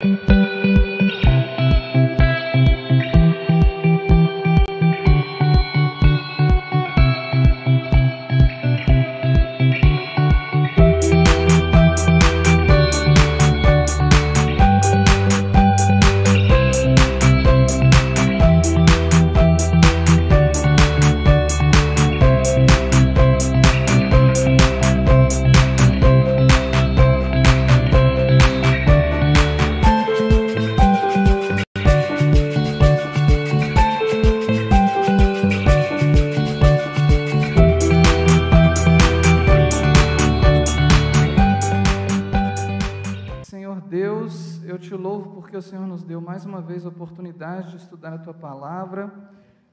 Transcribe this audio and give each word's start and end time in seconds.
oportunidade 0.00 0.28
de 0.28 0.37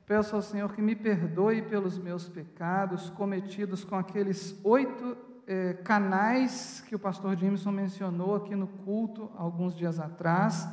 Peço 0.07 0.35
ao 0.35 0.41
Senhor 0.41 0.71
que 0.73 0.81
me 0.81 0.95
perdoe 0.95 1.61
pelos 1.63 1.97
meus 1.97 2.29
pecados 2.29 3.09
cometidos 3.09 3.83
com 3.83 3.95
aqueles 3.95 4.59
oito 4.63 5.17
eh, 5.47 5.73
canais 5.83 6.83
que 6.87 6.95
o 6.95 6.99
pastor 6.99 7.35
Jameson 7.35 7.71
mencionou 7.71 8.35
aqui 8.35 8.55
no 8.55 8.67
culto 8.67 9.31
alguns 9.35 9.75
dias 9.75 9.99
atrás. 9.99 10.67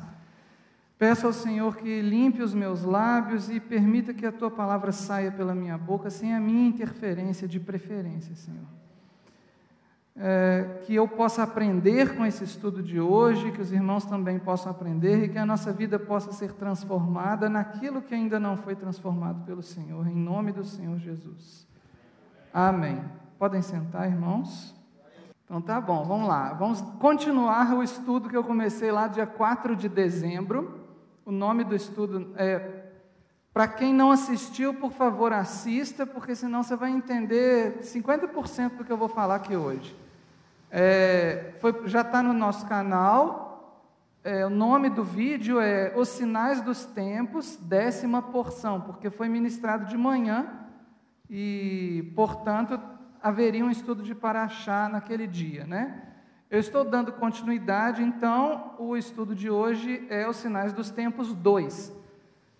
Peço 0.99 1.25
ao 1.25 1.33
Senhor 1.33 1.75
que 1.75 2.01
limpe 2.01 2.43
os 2.43 2.53
meus 2.53 2.83
lábios 2.83 3.49
e 3.49 3.59
permita 3.59 4.13
que 4.13 4.25
a 4.25 4.31
tua 4.31 4.51
palavra 4.51 4.91
saia 4.91 5.31
pela 5.31 5.55
minha 5.55 5.77
boca 5.77 6.09
sem 6.09 6.33
a 6.35 6.39
minha 6.39 6.67
interferência 6.67 7.47
de 7.47 7.59
preferência, 7.59 8.35
Senhor 8.35 8.72
é, 10.15 10.81
que 10.85 10.93
eu 10.93 11.07
possa 11.07 11.43
aprender 11.43 12.15
com 12.15 12.25
esse 12.25 12.43
estudo 12.43 12.83
de 12.83 12.99
hoje, 12.99 13.51
que 13.51 13.61
os 13.61 13.71
irmãos 13.71 14.05
também 14.05 14.37
possam 14.37 14.71
aprender 14.71 15.23
e 15.23 15.29
que 15.29 15.37
a 15.37 15.45
nossa 15.45 15.73
vida 15.73 15.97
possa 15.97 16.31
ser 16.31 16.53
transformada 16.53 17.49
naquilo 17.49 18.01
que 18.01 18.13
ainda 18.13 18.39
não 18.39 18.55
foi 18.55 18.75
transformado 18.75 19.43
pelo 19.43 19.63
Senhor, 19.63 20.07
em 20.07 20.15
nome 20.15 20.51
do 20.51 20.63
Senhor 20.63 20.97
Jesus. 20.99 21.67
Amém. 22.53 23.03
Podem 23.39 23.61
sentar, 23.61 24.07
irmãos? 24.07 24.75
Então 25.43 25.59
tá 25.61 25.81
bom, 25.81 26.05
vamos 26.05 26.27
lá. 26.27 26.53
Vamos 26.53 26.81
continuar 26.99 27.73
o 27.75 27.83
estudo 27.83 28.29
que 28.29 28.37
eu 28.37 28.43
comecei 28.43 28.91
lá 28.91 29.07
dia 29.07 29.25
4 29.25 29.75
de 29.75 29.89
dezembro. 29.89 30.79
O 31.25 31.31
nome 31.31 31.63
do 31.63 31.75
estudo 31.75 32.33
é 32.35 32.83
para 33.51 33.67
quem 33.67 33.93
não 33.93 34.11
assistiu, 34.11 34.73
por 34.73 34.91
favor, 34.91 35.31
assista, 35.31 36.07
porque 36.07 36.35
senão 36.35 36.63
você 36.63 36.75
vai 36.75 36.89
entender 36.89 37.79
50% 37.81 38.77
do 38.77 38.83
que 38.83 38.91
eu 38.91 38.97
vou 38.97 39.07
falar 39.07 39.35
aqui 39.35 39.55
hoje. 39.55 40.02
É, 40.75 41.53
foi, 41.59 41.87
já 41.87 42.01
está 42.01 42.23
no 42.23 42.33
nosso 42.33 42.65
canal. 42.65 43.85
É, 44.23 44.43
o 44.43 44.49
nome 44.49 44.89
do 44.89 45.03
vídeo 45.03 45.59
é 45.59 45.93
Os 45.95 46.09
Sinais 46.09 46.61
dos 46.61 46.83
Tempos, 46.83 47.57
décima 47.57 48.23
porção, 48.23 48.81
porque 48.81 49.11
foi 49.11 49.29
ministrado 49.29 49.85
de 49.85 49.95
manhã 49.95 50.47
e, 51.29 52.11
portanto, 52.15 52.81
haveria 53.21 53.63
um 53.63 53.69
estudo 53.69 54.01
de 54.01 54.15
Paraxá 54.15 54.89
naquele 54.89 55.27
dia, 55.27 55.63
né? 55.67 56.01
Eu 56.49 56.59
estou 56.59 56.83
dando 56.83 57.13
continuidade, 57.13 58.01
então, 58.01 58.73
o 58.79 58.97
estudo 58.97 59.35
de 59.35 59.51
hoje 59.51 60.07
é 60.09 60.27
Os 60.27 60.37
Sinais 60.37 60.73
dos 60.73 60.89
Tempos 60.89 61.35
2. 61.35 62.02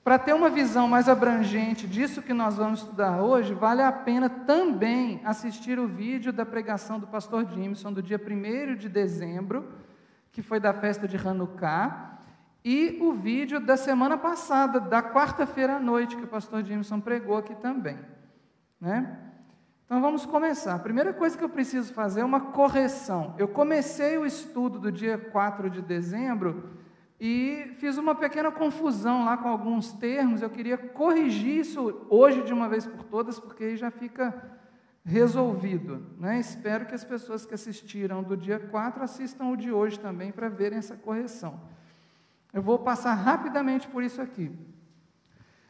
Para 0.03 0.19
ter 0.19 0.33
uma 0.33 0.49
visão 0.49 0.85
mais 0.85 1.07
abrangente 1.07 1.87
disso 1.87 2.21
que 2.21 2.33
nós 2.33 2.57
vamos 2.57 2.81
estudar 2.81 3.21
hoje, 3.21 3.53
vale 3.53 3.81
a 3.81 3.91
pena 3.91 4.29
também 4.29 5.21
assistir 5.23 5.80
o 5.80 5.87
vídeo 5.87 6.33
da 6.33 6.45
pregação 6.45 6.99
do 6.99 7.08
pastor 7.08 7.49
Jimson 7.49 7.93
do 7.93 8.03
dia 8.03 8.19
1 8.19 8.75
de 8.75 8.89
dezembro, 8.89 9.65
que 10.30 10.42
foi 10.42 10.59
da 10.59 10.73
festa 10.73 11.08
de 11.08 11.15
Hanukkah, 11.15 12.19
e 12.65 12.97
o 13.02 13.13
vídeo 13.13 13.61
da 13.61 13.77
semana 13.77 14.17
passada, 14.17 14.77
da 14.77 15.02
quarta-feira 15.02 15.77
à 15.77 15.80
noite, 15.80 16.17
que 16.17 16.23
o 16.25 16.27
pastor 16.27 16.65
Jimson 16.65 16.99
pregou 16.99 17.37
aqui 17.37 17.55
também. 17.55 17.97
Né? 18.81 19.17
Então 19.86 20.02
vamos 20.02 20.25
começar. 20.25 20.75
A 20.75 20.80
primeira 20.80 21.13
coisa 21.13 21.37
que 21.37 21.43
eu 21.45 21.49
preciso 21.49 21.93
fazer 21.93 22.21
é 22.21 22.25
uma 22.25 22.42
correção. 22.42 23.36
Eu 23.37 23.47
comecei 23.47 24.17
o 24.17 24.25
estudo 24.25 24.80
do 24.80 24.92
dia 24.92 25.17
4 25.17 25.69
de 25.69 25.81
dezembro 25.81 26.83
e 27.26 27.72
fiz 27.76 27.98
uma 27.98 28.14
pequena 28.14 28.52
confusão 28.52 29.23
lá 29.23 29.38
com 29.38 29.48
alguns 29.48 29.94
termos. 29.94 30.42
Eu 30.42 30.50
queria 30.50 30.78
corrigir 30.78 31.60
isso 31.60 32.06
hoje 32.10 32.42
de 32.42 32.52
uma 32.52 32.67
vez 32.67 32.86
por 32.86 33.02
todas, 33.02 33.39
porque 33.39 33.64
aí 33.64 33.78
já 33.78 33.89
fica 33.89 34.52
resolvido. 35.06 36.06
Né? 36.20 36.38
Espero 36.38 36.86
que 36.86 36.94
as 36.94 37.06
pessoas 37.06 37.45
que 37.45 37.54
assistiram 37.54 38.22
do 38.22 38.36
dia 38.36 38.60
4 38.60 39.02
assistam 39.02 39.45
o 39.45 39.56
de 39.56 39.72
hoje 39.72 39.98
também 39.98 40.34
para 40.34 40.50
verem 40.50 40.80
essa 40.80 40.98
correção. 40.98 41.61
Eu 42.52 42.61
vou 42.61 42.78
passar 42.78 43.14
rapidamente 43.14 43.88
por 43.88 44.04
isso 44.04 44.22
aqui. 44.22 44.52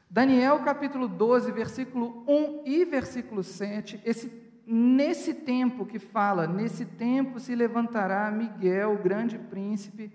Daniel 0.10 0.64
capítulo 0.64 1.08
12, 1.08 1.52
versículo 1.52 2.24
1 2.28 2.64
e 2.66 2.84
versículo 2.84 3.44
7, 3.44 4.02
esse, 4.04 4.34
nesse 4.66 5.36
tempo 5.36 5.86
que 5.86 6.00
fala, 6.00 6.48
nesse 6.48 6.84
tempo 6.84 7.40
se 7.40 7.54
levantará 7.54 8.32
Miguel, 8.32 8.98
grande 9.04 9.38
príncipe, 9.38 10.12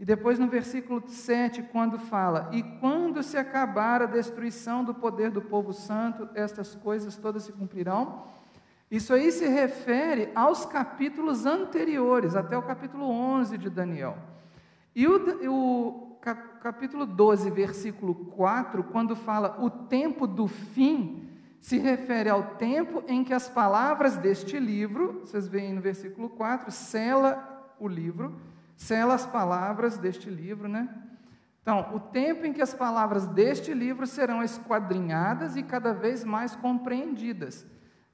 e 0.00 0.04
depois 0.04 0.38
no 0.38 0.48
versículo 0.48 1.02
7, 1.06 1.64
quando 1.64 1.98
fala: 1.98 2.48
E 2.54 2.62
quando 2.62 3.22
se 3.22 3.36
acabar 3.36 4.00
a 4.00 4.06
destruição 4.06 4.82
do 4.82 4.94
poder 4.94 5.30
do 5.30 5.42
povo 5.42 5.74
santo, 5.74 6.26
estas 6.34 6.74
coisas 6.74 7.16
todas 7.16 7.42
se 7.42 7.52
cumprirão. 7.52 8.24
Isso 8.90 9.12
aí 9.12 9.30
se 9.30 9.46
refere 9.46 10.30
aos 10.34 10.64
capítulos 10.64 11.44
anteriores, 11.44 12.34
até 12.34 12.56
o 12.56 12.62
capítulo 12.62 13.04
11 13.04 13.58
de 13.58 13.68
Daniel. 13.68 14.16
E 14.96 15.06
o, 15.06 15.16
o 15.52 16.18
capítulo 16.62 17.04
12, 17.04 17.50
versículo 17.50 18.14
4, 18.14 18.82
quando 18.84 19.14
fala 19.14 19.62
o 19.62 19.68
tempo 19.68 20.26
do 20.26 20.48
fim, 20.48 21.28
se 21.60 21.76
refere 21.76 22.30
ao 22.30 22.54
tempo 22.54 23.04
em 23.06 23.22
que 23.22 23.34
as 23.34 23.50
palavras 23.50 24.16
deste 24.16 24.58
livro, 24.58 25.20
vocês 25.20 25.46
veem 25.46 25.74
no 25.74 25.82
versículo 25.82 26.30
4, 26.30 26.70
sela 26.70 27.74
o 27.78 27.86
livro 27.86 28.34
sela 28.80 29.12
as 29.14 29.26
palavras 29.26 29.98
deste 29.98 30.30
livro, 30.30 30.66
né? 30.66 30.88
Então, 31.60 31.94
o 31.94 32.00
tempo 32.00 32.46
em 32.46 32.52
que 32.52 32.62
as 32.62 32.72
palavras 32.72 33.26
deste 33.26 33.74
livro 33.74 34.06
serão 34.06 34.42
esquadrinhadas 34.42 35.54
e 35.54 35.62
cada 35.62 35.92
vez 35.92 36.24
mais 36.24 36.56
compreendidas. 36.56 37.66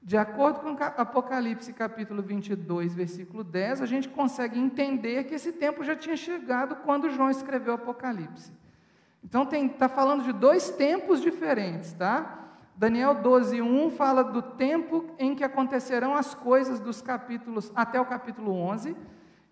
De 0.03 0.17
acordo 0.17 0.59
com 0.59 0.75
Apocalipse 0.83 1.71
capítulo 1.71 2.21
22, 2.21 2.93
versículo 2.93 3.45
10, 3.45 3.81
a 3.81 3.85
gente 3.85 4.09
consegue 4.09 4.59
entender 4.59 5.23
que 5.23 5.35
esse 5.35 5.53
tempo 5.53 5.85
já 5.85 5.95
tinha 5.95 6.17
chegado 6.17 6.75
quando 6.83 7.09
João 7.09 7.29
escreveu 7.29 7.75
Apocalipse. 7.75 8.51
Então, 9.23 9.47
está 9.49 9.87
falando 9.87 10.25
de 10.25 10.33
dois 10.33 10.69
tempos 10.69 11.21
diferentes, 11.21 11.93
tá? 11.93 12.39
Daniel 12.75 13.15
12, 13.15 13.61
1 13.61 13.89
fala 13.91 14.21
do 14.21 14.41
tempo 14.41 15.05
em 15.17 15.33
que 15.33 15.45
acontecerão 15.45 16.13
as 16.13 16.35
coisas 16.35 16.79
dos 16.81 17.01
capítulos 17.01 17.71
até 17.73 17.99
o 17.99 18.05
capítulo 18.05 18.51
11, 18.51 18.95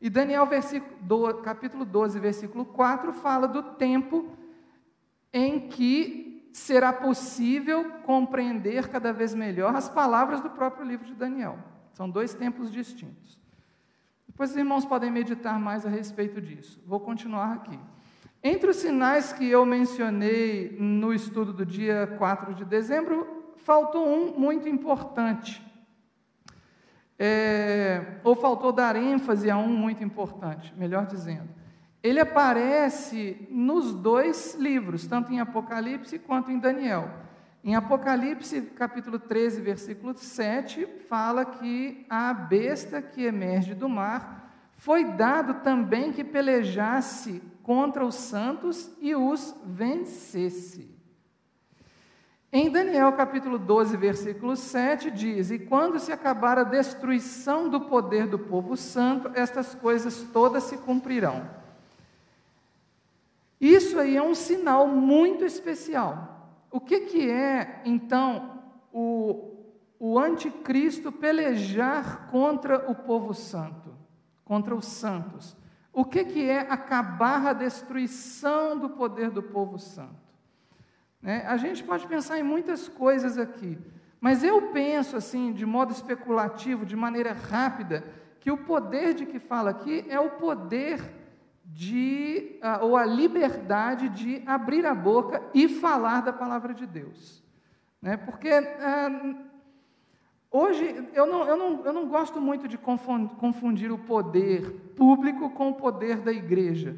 e 0.06 0.10
Daniel, 0.12 0.48
capítulo 1.44 1.84
12, 1.84 2.20
versículo 2.20 2.64
4, 2.64 3.12
fala 3.12 3.48
do 3.48 3.64
tempo 3.64 4.38
em 5.34 5.68
que 5.68 6.48
será 6.54 6.94
possível 6.94 7.90
compreender 8.04 8.88
cada 8.90 9.12
vez 9.12 9.34
melhor 9.34 9.76
as 9.76 9.90
palavras 9.90 10.42
do 10.42 10.52
próprio 10.52 10.86
livro 10.86 11.08
de 11.08 11.16
Daniel. 11.16 11.58
São 11.92 12.08
dois 12.08 12.36
tempos 12.36 12.72
distintos. 12.72 13.40
Depois 14.28 14.52
os 14.52 14.58
irmãos 14.58 14.86
podem 14.86 15.10
meditar 15.10 15.60
mais 15.60 15.88
a 15.88 15.90
respeito 15.90 16.40
disso. 16.40 16.80
Vou 16.86 17.00
continuar 17.00 17.54
aqui. 17.54 17.80
Entre 18.44 18.70
os 18.70 18.76
sinais 18.76 19.34
que 19.34 19.50
eu 19.50 19.66
mencionei 19.66 20.78
no 20.80 21.16
estudo 21.16 21.52
do 21.52 21.66
dia 21.66 22.14
4 22.20 22.54
de 22.54 22.64
dezembro, 22.64 23.56
faltou 23.56 24.08
um 24.08 24.40
muito 24.40 24.70
importante 24.70 25.65
é, 27.18 28.20
ou 28.24 28.36
faltou 28.36 28.72
dar 28.72 28.96
ênfase 28.96 29.50
a 29.50 29.58
um 29.58 29.68
muito 29.68 30.04
importante, 30.04 30.74
melhor 30.78 31.06
dizendo. 31.06 31.50
Ele 32.04 32.20
aparece 32.20 33.48
nos 33.50 33.94
dois 33.94 34.56
livros, 34.56 35.08
tanto 35.08 35.34
em 35.34 35.40
Apocalipse 35.40 36.20
quanto 36.20 36.52
em 36.52 36.60
Daniel. 36.60 37.10
Em 37.64 37.76
Apocalipse, 37.76 38.62
capítulo 38.62 39.18
13, 39.18 39.60
versículo 39.60 40.16
7, 40.16 40.86
fala 41.10 41.44
que 41.44 42.06
a 42.08 42.32
besta 42.32 43.02
que 43.02 43.24
emerge 43.24 43.74
do 43.74 43.90
mar 43.90 44.70
foi 44.74 45.04
dado 45.04 45.64
também 45.64 46.12
que 46.12 46.24
pelejasse 46.24 47.42
contra 47.64 48.06
os 48.06 48.14
santos 48.14 48.96
e 49.02 49.16
os 49.16 49.56
vencesse. 49.66 50.95
Em 52.58 52.70
Daniel 52.70 53.12
capítulo 53.12 53.60
12, 53.60 53.98
versículo 53.98 54.56
7, 54.56 55.12
diz: 55.12 55.52
E 55.52 55.60
quando 55.60 56.00
se 56.00 56.14
acabar 56.14 56.58
a 56.58 56.64
destruição 56.64 57.68
do 57.68 57.82
poder 57.82 58.28
do 58.28 58.40
povo 58.40 58.78
santo, 58.78 59.30
estas 59.34 59.76
coisas 59.76 60.26
todas 60.32 60.64
se 60.64 60.78
cumprirão. 60.78 61.50
isso 63.60 64.00
aí 64.00 64.16
é 64.16 64.24
um 64.24 64.34
sinal 64.34 64.88
muito 64.88 65.44
especial. 65.44 66.48
O 66.72 66.80
que, 66.80 67.02
que 67.02 67.30
é, 67.30 67.82
então, 67.84 68.62
o, 68.94 69.54
o 70.00 70.18
anticristo 70.18 71.12
pelejar 71.12 72.30
contra 72.32 72.90
o 72.90 72.96
povo 72.96 73.34
santo, 73.34 73.94
contra 74.46 74.74
os 74.74 74.86
santos? 74.86 75.58
O 75.92 76.06
que, 76.06 76.24
que 76.24 76.50
é 76.50 76.62
acabar 76.62 77.48
a 77.48 77.52
destruição 77.52 78.80
do 78.80 78.92
poder 78.92 79.30
do 79.30 79.44
povo 79.44 79.78
santo? 79.78 80.25
Né? 81.26 81.44
A 81.48 81.58
gente 81.58 81.84
pode 81.84 82.06
pensar 82.06 82.38
em 82.40 82.44
muitas 82.44 82.88
coisas 82.88 83.36
aqui, 83.36 83.80
mas 84.22 84.44
eu 84.44 84.70
penso 84.72 85.18
assim, 85.18 85.52
de 85.52 85.66
modo 85.66 85.92
especulativo, 85.92 86.86
de 86.86 86.96
maneira 86.96 87.34
rápida, 87.34 88.04
que 88.40 88.52
o 88.52 88.58
poder 88.58 89.16
de 89.16 89.26
que 89.26 89.40
fala 89.40 89.72
aqui 89.72 90.06
é 90.08 90.20
o 90.20 90.30
poder 90.30 91.02
de, 91.66 92.60
ou 92.80 92.96
a 92.96 93.04
liberdade 93.04 94.08
de 94.10 94.44
abrir 94.46 94.86
a 94.86 94.94
boca 94.94 95.42
e 95.52 95.68
falar 95.68 96.22
da 96.22 96.32
palavra 96.32 96.76
de 96.76 96.86
Deus. 96.86 97.44
Né? 98.00 98.18
Porque 98.18 98.50
ah, 98.50 99.36
hoje 100.52 101.10
eu 101.12 101.26
não, 101.26 101.44
eu, 101.48 101.58
não, 101.58 101.86
eu 101.86 101.92
não 101.92 102.08
gosto 102.08 102.40
muito 102.40 102.68
de 102.68 102.78
confundir 102.78 103.92
o 103.92 103.98
poder 103.98 104.94
público 104.96 105.50
com 105.50 105.70
o 105.70 105.74
poder 105.74 106.18
da 106.18 106.32
igreja. 106.32 106.96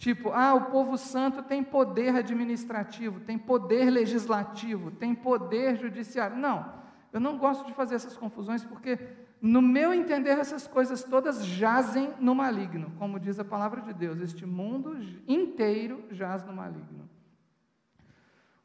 Tipo, 0.00 0.30
ah, 0.30 0.54
o 0.54 0.70
povo 0.70 0.96
santo 0.96 1.42
tem 1.42 1.62
poder 1.62 2.16
administrativo, 2.16 3.20
tem 3.20 3.36
poder 3.36 3.90
legislativo, 3.90 4.90
tem 4.90 5.14
poder 5.14 5.76
judiciário. 5.76 6.38
Não, 6.38 6.72
eu 7.12 7.20
não 7.20 7.36
gosto 7.36 7.66
de 7.66 7.74
fazer 7.74 7.96
essas 7.96 8.16
confusões 8.16 8.64
porque, 8.64 8.98
no 9.42 9.60
meu 9.60 9.92
entender, 9.92 10.38
essas 10.38 10.66
coisas 10.66 11.04
todas 11.04 11.44
jazem 11.44 12.14
no 12.18 12.34
maligno, 12.34 12.90
como 12.98 13.20
diz 13.20 13.38
a 13.38 13.44
palavra 13.44 13.82
de 13.82 13.92
Deus. 13.92 14.18
Este 14.22 14.46
mundo 14.46 14.96
inteiro 15.28 16.02
jaz 16.10 16.46
no 16.46 16.54
maligno. 16.54 17.06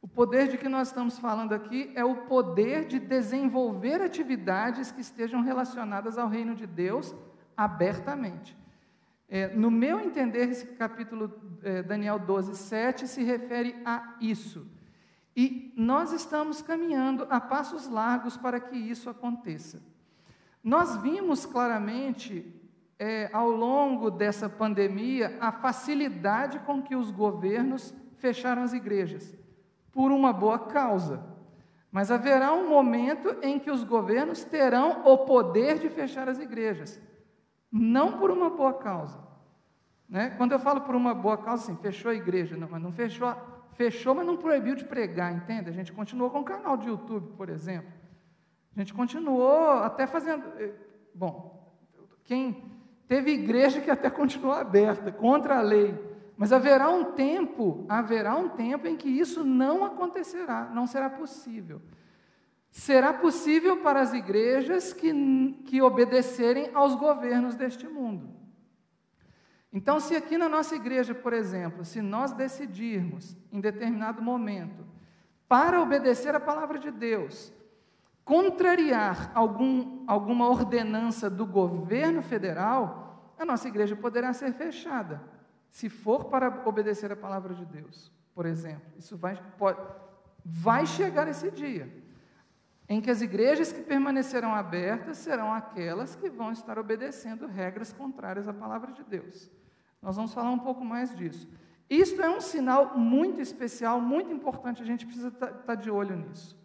O 0.02 0.08
poder 0.08 0.48
de 0.48 0.58
que 0.58 0.70
nós 0.70 0.88
estamos 0.88 1.20
falando 1.20 1.52
aqui 1.52 1.92
é 1.96 2.06
o 2.06 2.16
poder 2.28 2.88
de 2.88 2.98
desenvolver 2.98 4.02
atividades 4.02 4.90
que 4.90 5.02
estejam 5.02 5.42
relacionadas 5.42 6.18
ao 6.18 6.30
reino 6.30 6.56
de 6.56 6.66
Deus 6.66 7.14
abertamente. 7.58 8.56
É, 9.28 9.48
no 9.48 9.72
meu 9.72 10.00
entender, 10.00 10.50
esse 10.50 10.68
capítulo 10.68 11.34
é, 11.64 11.82
Daniel 11.82 12.20
12, 12.20 12.56
7 12.56 13.08
se 13.08 13.24
refere 13.24 13.76
a 13.84 14.16
isso. 14.22 14.68
E 15.36 15.74
nós 15.76 16.12
estamos 16.12 16.62
caminhando 16.62 17.26
a 17.30 17.42
passos 17.42 17.88
largos 17.88 18.38
para 18.38 18.60
que 18.60 18.78
isso 18.78 19.10
aconteça. 19.10 19.82
Nós 20.64 20.96
vimos 20.98 21.46
claramente, 21.46 22.54
é, 22.98 23.30
ao 23.34 23.50
longo 23.50 24.10
dessa 24.10 24.48
pandemia, 24.48 25.36
a 25.42 25.52
facilidade 25.52 26.60
com 26.60 26.82
que 26.82 26.96
os 26.96 27.12
governos 27.12 27.94
fecharam 28.18 28.62
as 28.62 28.74
igrejas, 28.74 29.36
por 29.92 30.12
uma 30.12 30.32
boa 30.32 30.60
causa. 30.60 31.22
Mas 31.92 32.12
haverá 32.12 32.54
um 32.54 32.70
momento 32.70 33.36
em 33.42 33.60
que 33.60 33.72
os 33.72 33.84
governos 33.84 34.44
terão 34.44 35.02
o 35.06 35.20
poder 35.20 35.80
de 35.80 35.90
fechar 35.90 36.30
as 36.30 36.40
igrejas 36.40 37.00
não 37.76 38.18
por 38.18 38.32
uma 38.32 38.50
boa 38.50 38.74
causa. 38.74 39.20
Né? 40.08 40.30
Quando 40.38 40.54
eu 40.54 40.60
falo 40.60 40.82
por 40.82 40.96
uma 40.96 41.14
boa 41.14 41.38
causa, 41.38 41.64
assim, 41.64 41.82
fechou 41.82 42.10
a 42.10 42.16
igreja, 42.16 42.56
não, 42.56 42.70
mas 42.70 42.82
não 42.82 42.92
fechou, 42.92 43.36
fechou, 43.74 44.16
mas 44.16 44.26
não 44.26 44.38
proibiu 44.38 44.76
de 44.76 44.86
pregar, 44.86 45.36
entende? 45.36 45.70
A 45.70 45.74
gente 45.74 45.92
continuou 45.92 46.30
com 46.30 46.40
o 46.40 46.44
canal 46.46 46.78
de 46.78 46.88
YouTube, 46.88 47.34
por 47.36 47.50
exemplo. 47.50 47.92
A 48.74 48.80
gente 48.80 48.94
continuou 48.94 49.70
até 49.84 50.08
fazendo. 50.08 50.46
Eh, 50.58 50.72
bom, 51.14 51.74
quem 52.24 52.64
teve 53.10 53.32
igreja 53.32 53.82
que 53.82 53.92
até 53.92 54.10
continuou 54.10 54.54
aberta, 54.54 55.12
contra 55.12 55.58
a 55.58 55.62
lei. 55.62 56.00
Mas 56.38 56.54
haverá 56.54 56.90
um 56.90 57.12
tempo, 57.12 57.86
haverá 57.90 58.38
um 58.38 58.50
tempo 58.50 58.88
em 58.88 58.96
que 58.96 59.10
isso 59.10 59.44
não 59.44 59.84
acontecerá, 59.84 60.70
não 60.74 60.88
será 60.88 61.10
possível 61.10 61.82
será 62.76 63.14
possível 63.14 63.78
para 63.78 64.02
as 64.02 64.14
igrejas 64.14 64.92
que, 64.92 65.14
que 65.66 65.82
obedecerem 65.82 66.72
aos 66.74 66.94
governos 66.94 67.56
deste 67.56 67.88
mundo. 67.88 68.36
Então, 69.72 69.98
se 69.98 70.14
aqui 70.14 70.38
na 70.38 70.50
nossa 70.50 70.76
igreja, 70.76 71.16
por 71.16 71.32
exemplo, 71.32 71.86
se 71.86 72.02
nós 72.02 72.34
decidirmos 72.34 73.38
em 73.50 73.62
determinado 73.62 74.22
momento, 74.22 74.86
para 75.48 75.82
obedecer 75.82 76.36
a 76.36 76.40
palavra 76.40 76.78
de 76.78 76.92
Deus, 76.92 77.54
contrariar 78.26 79.32
algum, 79.34 80.04
alguma 80.06 80.50
ordenança 80.50 81.30
do 81.30 81.46
governo 81.46 82.22
federal, 82.22 83.34
a 83.40 83.46
nossa 83.46 83.70
igreja 83.70 83.96
poderá 83.96 84.34
ser 84.34 84.52
fechada, 84.52 85.24
se 85.72 85.88
for 85.88 86.26
para 86.26 86.64
obedecer 86.66 87.10
a 87.10 87.16
palavra 87.16 87.54
de 87.54 87.66
Deus, 87.66 88.12
por 88.34 88.46
exemplo. 88.46 88.92
Isso 88.98 89.16
vai, 89.16 89.42
pode, 89.58 89.80
vai 90.44 90.86
chegar 90.86 91.26
esse 91.30 91.50
dia 91.50 92.04
em 92.88 93.02
que 93.02 93.10
as 93.10 93.22
igrejas 93.22 93.72
que 93.72 93.82
permanecerão 93.82 94.54
abertas 94.54 95.18
serão 95.18 95.52
aquelas 95.52 96.16
que 96.16 96.30
vão 96.30 96.52
estar 96.52 96.78
obedecendo 96.78 97.48
regras 97.48 97.92
contrárias 97.92 98.48
à 98.48 98.54
palavra 98.54 98.92
de 98.92 99.04
Deus. 99.04 99.50
Nós 100.02 100.16
vamos 100.16 100.34
falar 100.34 100.52
um 100.52 100.60
pouco 100.60 100.86
mais 100.86 101.16
disso. 101.16 101.48
Isto 101.90 102.22
é 102.22 102.30
um 102.30 102.42
sinal 102.42 102.98
muito 102.98 103.42
especial, 103.42 104.00
muito 104.00 104.32
importante, 104.32 104.82
a 104.82 104.86
gente 104.86 105.06
precisa 105.06 105.30
estar 105.30 105.48
tá, 105.48 105.54
tá 105.54 105.76
de 105.76 105.90
olho 105.90 106.16
nisso. 106.16 106.56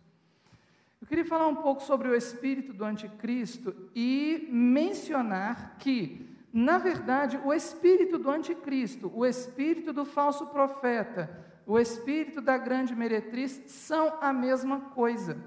Eu 1.00 1.06
queria 1.06 1.24
falar 1.24 1.48
um 1.48 1.56
pouco 1.56 1.82
sobre 1.82 2.08
o 2.08 2.14
espírito 2.14 2.74
do 2.74 2.84
anticristo 2.84 3.74
e 3.94 4.46
mencionar 4.50 5.76
que, 5.78 6.28
na 6.52 6.76
verdade, 6.76 7.40
o 7.42 7.54
espírito 7.54 8.18
do 8.18 8.30
anticristo, 8.30 9.10
o 9.14 9.24
espírito 9.24 9.94
do 9.94 10.04
falso 10.04 10.46
profeta, 10.48 11.30
o 11.66 11.78
espírito 11.78 12.42
da 12.42 12.58
grande 12.58 12.94
meretriz 12.94 13.62
são 13.66 14.18
a 14.20 14.32
mesma 14.32 14.80
coisa. 14.80 15.38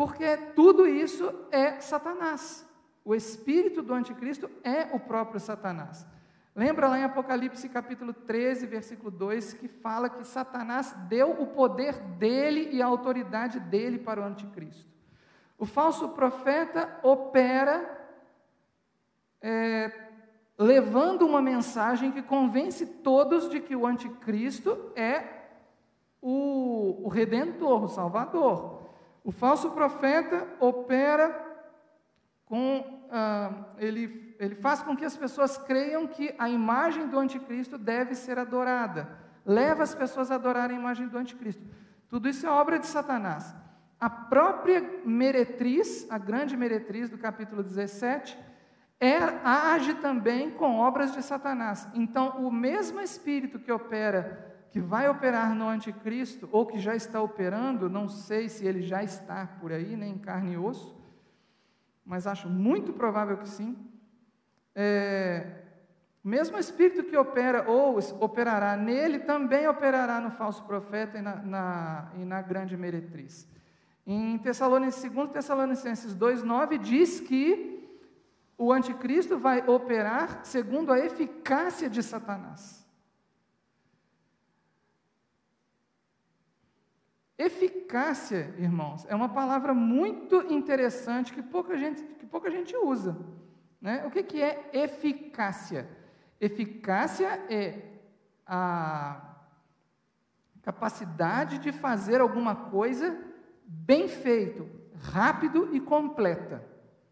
Porque 0.00 0.34
tudo 0.56 0.86
isso 0.86 1.30
é 1.50 1.78
Satanás. 1.78 2.66
O 3.04 3.14
espírito 3.14 3.82
do 3.82 3.92
anticristo 3.92 4.50
é 4.64 4.84
o 4.96 4.98
próprio 4.98 5.38
Satanás. 5.38 6.06
Lembra 6.56 6.88
lá 6.88 6.98
em 6.98 7.04
Apocalipse 7.04 7.68
capítulo 7.68 8.14
13, 8.14 8.66
versículo 8.66 9.10
2, 9.10 9.52
que 9.52 9.68
fala 9.68 10.08
que 10.08 10.24
Satanás 10.24 10.94
deu 11.06 11.32
o 11.32 11.48
poder 11.48 11.98
dele 12.16 12.70
e 12.72 12.80
a 12.80 12.86
autoridade 12.86 13.60
dele 13.60 13.98
para 13.98 14.22
o 14.22 14.24
anticristo. 14.24 14.90
O 15.58 15.66
falso 15.66 16.08
profeta 16.08 16.98
opera 17.02 18.08
é, 19.42 19.92
levando 20.56 21.26
uma 21.26 21.42
mensagem 21.42 22.10
que 22.10 22.22
convence 22.22 22.86
todos 22.86 23.50
de 23.50 23.60
que 23.60 23.76
o 23.76 23.86
anticristo 23.86 24.92
é 24.96 25.24
o, 26.22 27.02
o 27.04 27.08
redentor, 27.10 27.84
o 27.84 27.88
salvador. 27.88 28.79
O 29.22 29.30
falso 29.30 29.70
profeta 29.72 30.46
opera 30.58 31.48
com. 32.44 33.06
Ah, 33.10 33.74
ele, 33.78 34.36
ele 34.38 34.54
faz 34.54 34.82
com 34.82 34.96
que 34.96 35.04
as 35.04 35.16
pessoas 35.16 35.58
creiam 35.58 36.06
que 36.06 36.34
a 36.38 36.48
imagem 36.48 37.08
do 37.08 37.18
anticristo 37.18 37.76
deve 37.76 38.14
ser 38.14 38.38
adorada. 38.38 39.18
Leva 39.44 39.82
as 39.82 39.94
pessoas 39.94 40.30
a 40.30 40.36
adorarem 40.36 40.76
a 40.76 40.80
imagem 40.80 41.08
do 41.08 41.18
anticristo. 41.18 41.64
Tudo 42.08 42.28
isso 42.28 42.46
é 42.46 42.50
obra 42.50 42.78
de 42.78 42.86
Satanás. 42.86 43.54
A 43.98 44.08
própria 44.08 45.02
meretriz, 45.04 46.06
a 46.10 46.18
grande 46.18 46.56
meretriz 46.56 47.10
do 47.10 47.18
capítulo 47.18 47.62
17, 47.62 48.38
é, 48.98 49.18
age 49.44 49.94
também 49.94 50.50
com 50.50 50.78
obras 50.78 51.12
de 51.12 51.22
Satanás. 51.22 51.86
Então, 51.94 52.46
o 52.46 52.50
mesmo 52.50 53.00
espírito 53.00 53.58
que 53.58 53.72
opera 53.72 54.49
que 54.70 54.80
vai 54.80 55.08
operar 55.08 55.54
no 55.54 55.68
anticristo, 55.68 56.48
ou 56.52 56.64
que 56.64 56.78
já 56.78 56.94
está 56.94 57.20
operando, 57.20 57.90
não 57.90 58.08
sei 58.08 58.48
se 58.48 58.64
ele 58.64 58.82
já 58.82 59.02
está 59.02 59.46
por 59.60 59.72
aí, 59.72 59.96
nem 59.96 60.12
em 60.12 60.18
carne 60.18 60.52
e 60.52 60.58
osso, 60.58 60.96
mas 62.04 62.26
acho 62.26 62.48
muito 62.48 62.92
provável 62.92 63.36
que 63.36 63.48
sim. 63.48 63.76
É, 64.74 65.60
mesmo 66.22 66.56
espírito 66.58 67.02
que 67.02 67.16
opera 67.16 67.68
ou 67.68 67.98
operará 68.20 68.76
nele, 68.76 69.18
também 69.20 69.66
operará 69.66 70.20
no 70.20 70.30
falso 70.30 70.62
profeta 70.64 71.18
e 71.18 71.22
na, 71.22 71.36
na, 71.36 72.12
e 72.14 72.24
na 72.24 72.40
grande 72.40 72.76
meretriz. 72.76 73.48
Em 74.06 74.38
Tessalonicenses, 74.38 75.10
2 75.10 75.30
Tessalonicenses 75.30 76.14
2,9 76.14 76.78
diz 76.78 77.20
que 77.20 77.88
o 78.56 78.72
anticristo 78.72 79.38
vai 79.38 79.66
operar 79.66 80.44
segundo 80.44 80.92
a 80.92 80.98
eficácia 80.98 81.88
de 81.88 82.02
Satanás. 82.02 82.79
Eficácia, 87.40 88.54
irmãos, 88.58 89.06
é 89.08 89.14
uma 89.14 89.30
palavra 89.30 89.72
muito 89.72 90.52
interessante 90.52 91.32
que 91.32 91.42
pouca 91.42 91.74
gente, 91.74 92.02
que 92.02 92.26
pouca 92.26 92.50
gente 92.50 92.76
usa. 92.76 93.16
Né? 93.80 94.04
O 94.06 94.10
que, 94.10 94.22
que 94.22 94.42
é 94.42 94.68
eficácia? 94.74 95.88
Eficácia 96.38 97.28
é 97.48 97.78
a 98.46 99.38
capacidade 100.60 101.56
de 101.60 101.72
fazer 101.72 102.20
alguma 102.20 102.54
coisa 102.54 103.18
bem 103.64 104.06
feito, 104.06 104.68
rápido 105.00 105.74
e 105.74 105.80
completa. 105.80 106.62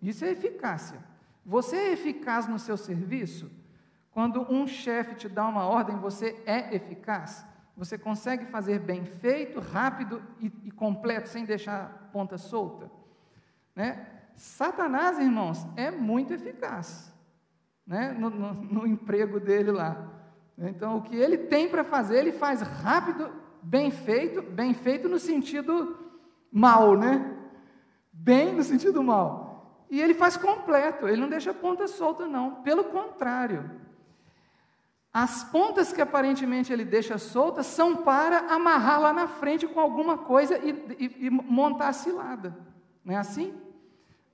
Isso 0.02 0.26
é 0.26 0.32
eficácia. 0.32 1.02
Você 1.42 1.74
é 1.74 1.92
eficaz 1.92 2.46
no 2.46 2.58
seu 2.58 2.76
serviço? 2.76 3.50
Quando 4.10 4.42
um 4.52 4.66
chefe 4.66 5.14
te 5.14 5.26
dá 5.26 5.48
uma 5.48 5.64
ordem, 5.64 5.96
você 5.96 6.38
é 6.44 6.76
eficaz? 6.76 7.46
Você 7.78 7.96
consegue 7.96 8.44
fazer 8.44 8.80
bem 8.80 9.04
feito, 9.04 9.60
rápido 9.60 10.20
e, 10.40 10.52
e 10.64 10.70
completo, 10.72 11.28
sem 11.28 11.44
deixar 11.44 12.10
ponta 12.12 12.36
solta? 12.36 12.90
Né? 13.74 14.04
Satanás, 14.34 15.20
irmãos, 15.20 15.64
é 15.76 15.88
muito 15.88 16.34
eficaz 16.34 17.14
né? 17.86 18.12
no, 18.18 18.30
no, 18.30 18.52
no 18.52 18.86
emprego 18.86 19.38
dele 19.38 19.70
lá. 19.70 20.10
Então, 20.58 20.96
o 20.96 21.02
que 21.02 21.14
ele 21.14 21.38
tem 21.38 21.68
para 21.68 21.84
fazer, 21.84 22.18
ele 22.18 22.32
faz 22.32 22.62
rápido, 22.62 23.30
bem 23.62 23.92
feito, 23.92 24.42
bem 24.42 24.74
feito 24.74 25.08
no 25.08 25.20
sentido 25.20 25.96
mal, 26.50 26.96
né? 26.96 27.32
Bem 28.12 28.54
no 28.54 28.64
sentido 28.64 29.04
mal. 29.04 29.86
E 29.88 30.00
ele 30.00 30.14
faz 30.14 30.36
completo, 30.36 31.06
ele 31.06 31.20
não 31.20 31.28
deixa 31.28 31.54
ponta 31.54 31.86
solta, 31.86 32.26
não. 32.26 32.56
Pelo 32.56 32.82
contrário, 32.82 33.70
as 35.22 35.42
pontas 35.42 35.92
que 35.92 36.00
aparentemente 36.00 36.72
ele 36.72 36.84
deixa 36.84 37.18
soltas 37.18 37.66
são 37.66 38.04
para 38.04 38.38
amarrar 38.54 39.00
lá 39.00 39.12
na 39.12 39.26
frente 39.26 39.66
com 39.66 39.80
alguma 39.80 40.16
coisa 40.16 40.56
e, 40.58 40.70
e, 40.96 41.26
e 41.26 41.30
montar 41.30 41.88
a 41.88 41.92
cilada. 41.92 42.56
Não 43.04 43.12
é 43.12 43.16
assim? 43.16 43.52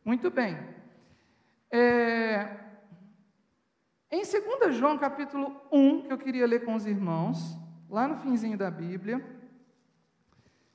Muito 0.05 0.31
bem. 0.31 0.59
É, 1.71 2.55
em 4.11 4.21
2 4.21 4.77
João 4.77 4.99
capítulo 4.99 5.59
1, 5.73 6.03
que 6.03 6.13
eu 6.13 6.19
queria 6.19 6.47
ler 6.47 6.67
com 6.67 6.75
os 6.75 6.85
irmãos, 6.85 7.59
lá 7.89 8.07
no 8.07 8.19
finzinho 8.19 8.59
da 8.59 8.71
Bíblia, 8.71 9.25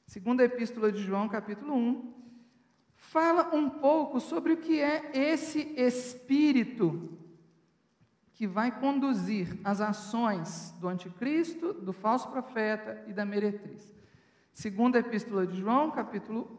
segunda 0.08 0.44
epístola 0.44 0.92
de 0.92 1.04
João 1.04 1.30
capítulo 1.30 1.76
1, 1.76 2.14
fala 2.96 3.56
um 3.56 3.70
pouco 3.70 4.20
sobre 4.20 4.54
o 4.54 4.58
que 4.58 4.82
é 4.82 5.12
esse 5.14 5.72
espírito 5.78 7.19
que 8.40 8.48
vai 8.48 8.72
conduzir 8.80 9.60
as 9.66 9.82
ações 9.82 10.74
do 10.80 10.88
anticristo, 10.88 11.74
do 11.74 11.92
falso 11.92 12.30
profeta 12.30 13.04
e 13.06 13.12
da 13.12 13.26
meretriz. 13.26 13.94
Segunda 14.54 14.98
Epístola 14.98 15.46
de 15.46 15.60
João, 15.60 15.92
capítulo. 15.92 16.58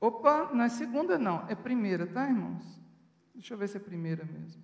Opa, 0.00 0.50
não 0.54 0.64
é 0.64 0.70
segunda, 0.70 1.18
não, 1.18 1.46
é 1.46 1.54
primeira, 1.54 2.06
tá, 2.06 2.26
irmãos? 2.26 2.80
Deixa 3.34 3.52
eu 3.52 3.58
ver 3.58 3.68
se 3.68 3.76
é 3.76 3.80
primeira 3.80 4.24
mesmo. 4.24 4.62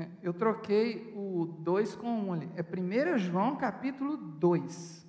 Eu 0.22 0.32
troquei 0.32 1.12
o 1.14 1.46
2 1.46 1.94
com 1.96 2.08
1 2.08 2.26
um 2.26 2.32
ali. 2.32 2.50
É 2.56 2.62
1 2.62 3.18
João 3.18 3.56
capítulo 3.56 4.16
2. 4.16 5.08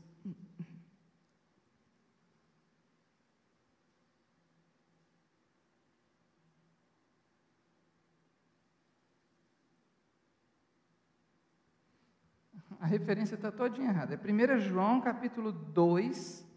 A 12.80 12.88
referência 12.88 13.36
está 13.36 13.52
todinha 13.52 13.90
errada. 13.90 14.16
É 14.16 14.56
1 14.56 14.60
João 14.60 15.02
capítulo 15.02 15.52
2, 15.52 16.48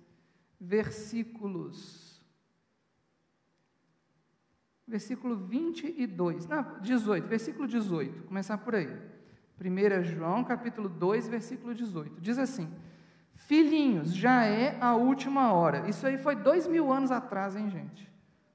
versículos 0.59 2.04
versículo 4.87 5.37
22, 5.37 6.47
não, 6.47 6.81
18, 6.81 7.27
versículo 7.27 7.67
18, 7.67 8.25
começar 8.25 8.59
por 8.59 8.75
aí. 8.75 8.89
1 9.61 10.05
João, 10.05 10.45
capítulo 10.45 10.89
2, 10.89 11.29
versículo 11.29 11.75
18, 11.75 12.21
diz 12.21 12.39
assim: 12.39 12.69
Filhinhos, 13.35 14.15
já 14.15 14.45
é 14.45 14.77
a 14.81 14.95
última 14.95 15.53
hora. 15.53 15.89
Isso 15.89 16.07
aí 16.07 16.19
foi 16.19 16.35
dois 16.35 16.67
mil 16.67 16.93
anos 16.93 17.11
atrás, 17.11 17.57
hein, 17.57 17.71
gente? 17.71 18.13